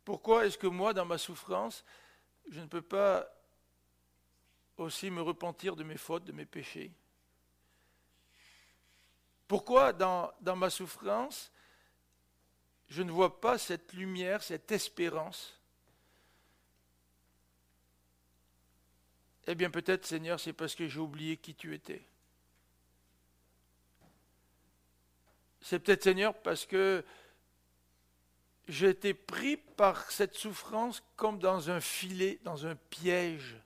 Pourquoi 0.04 0.44
est-ce 0.44 0.58
que 0.58 0.66
moi, 0.66 0.92
dans 0.92 1.06
ma 1.06 1.16
souffrance, 1.16 1.82
je 2.50 2.60
ne 2.60 2.66
peux 2.66 2.82
pas 2.82 3.26
aussi 4.76 5.10
me 5.10 5.22
repentir 5.22 5.76
de 5.76 5.82
mes 5.82 5.96
fautes, 5.96 6.24
de 6.24 6.32
mes 6.32 6.46
péchés? 6.46 6.92
Pourquoi, 9.48 9.94
dans, 9.94 10.30
dans 10.42 10.56
ma 10.56 10.68
souffrance, 10.68 11.50
je 12.90 13.02
ne 13.02 13.12
vois 13.12 13.40
pas 13.40 13.56
cette 13.56 13.92
lumière, 13.92 14.42
cette 14.42 14.70
espérance, 14.72 15.56
eh 19.46 19.54
bien 19.54 19.70
peut-être 19.70 20.04
Seigneur, 20.04 20.38
c'est 20.38 20.52
parce 20.52 20.74
que 20.74 20.88
j'ai 20.88 20.98
oublié 20.98 21.36
qui 21.36 21.54
tu 21.54 21.72
étais. 21.74 22.02
C'est 25.60 25.78
peut-être 25.78 26.02
Seigneur 26.02 26.34
parce 26.34 26.66
que 26.66 27.04
j'ai 28.66 28.88
été 28.88 29.14
pris 29.14 29.56
par 29.56 30.10
cette 30.10 30.34
souffrance 30.34 31.02
comme 31.16 31.38
dans 31.38 31.70
un 31.70 31.80
filet, 31.80 32.40
dans 32.42 32.66
un 32.66 32.74
piège. 32.74 33.56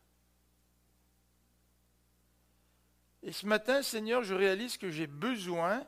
Et 3.23 3.33
ce 3.33 3.47
matin, 3.47 3.83
Seigneur, 3.83 4.23
je 4.23 4.35
réalise 4.35 4.77
que 4.77 4.91
j'ai 4.91 5.07
besoin 5.07 5.87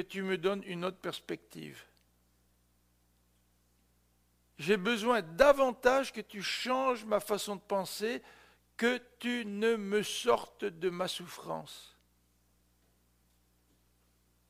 tu 0.00 0.22
me 0.22 0.38
donnes 0.38 0.62
une 0.64 0.84
autre 0.84 0.98
perspective. 0.98 1.82
J'ai 4.58 4.76
besoin 4.76 5.22
davantage 5.22 6.12
que 6.12 6.20
tu 6.20 6.42
changes 6.42 7.04
ma 7.04 7.20
façon 7.20 7.56
de 7.56 7.60
penser, 7.60 8.22
que 8.76 9.00
tu 9.18 9.44
ne 9.46 9.76
me 9.76 10.02
sortes 10.02 10.64
de 10.64 10.90
ma 10.90 11.06
souffrance. 11.06 11.96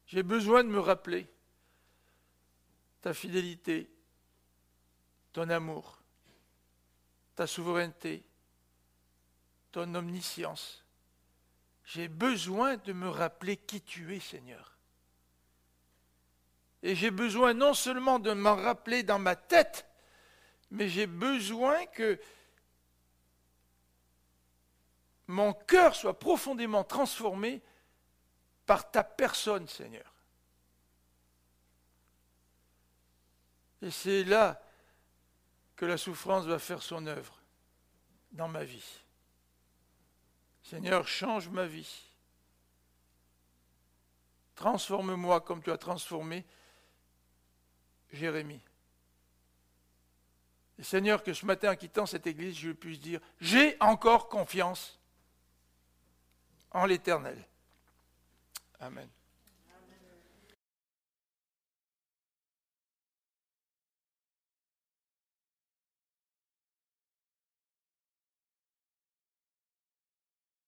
J'ai 0.06 0.22
besoin 0.22 0.64
de 0.64 0.68
me 0.68 0.80
rappeler 0.80 1.26
ta 3.02 3.12
fidélité, 3.12 3.90
ton 5.32 5.50
amour, 5.50 6.00
ta 7.34 7.46
souveraineté, 7.46 8.24
ton 9.70 9.94
omniscience. 9.94 10.82
J'ai 11.84 12.08
besoin 12.08 12.76
de 12.78 12.92
me 12.92 13.08
rappeler 13.08 13.56
qui 13.58 13.82
tu 13.82 14.14
es, 14.14 14.20
Seigneur. 14.20 14.77
Et 16.82 16.94
j'ai 16.94 17.10
besoin 17.10 17.54
non 17.54 17.74
seulement 17.74 18.18
de 18.18 18.32
m'en 18.32 18.54
rappeler 18.54 19.02
dans 19.02 19.18
ma 19.18 19.36
tête, 19.36 19.86
mais 20.70 20.88
j'ai 20.88 21.06
besoin 21.06 21.86
que 21.86 22.20
mon 25.26 25.52
cœur 25.52 25.94
soit 25.94 26.18
profondément 26.18 26.84
transformé 26.84 27.62
par 28.64 28.90
ta 28.90 29.02
personne, 29.02 29.66
Seigneur. 29.68 30.14
Et 33.82 33.90
c'est 33.90 34.24
là 34.24 34.60
que 35.76 35.86
la 35.86 35.96
souffrance 35.96 36.46
va 36.46 36.58
faire 36.58 36.82
son 36.82 37.06
œuvre 37.06 37.40
dans 38.32 38.48
ma 38.48 38.64
vie. 38.64 39.00
Seigneur, 40.62 41.06
change 41.06 41.48
ma 41.48 41.66
vie. 41.66 42.04
Transforme-moi 44.54 45.40
comme 45.40 45.62
tu 45.62 45.70
as 45.70 45.78
transformé 45.78 46.44
Jérémie. 48.12 48.60
Seigneur, 50.80 51.22
que 51.22 51.32
ce 51.32 51.44
matin, 51.44 51.72
en 51.72 51.76
quittant 51.76 52.06
cette 52.06 52.26
église, 52.26 52.56
je 52.56 52.70
puisse 52.70 53.00
dire, 53.00 53.20
j'ai 53.40 53.76
encore 53.80 54.28
confiance 54.28 55.00
en 56.70 56.86
l'Éternel. 56.86 57.44
Amen. 58.78 59.08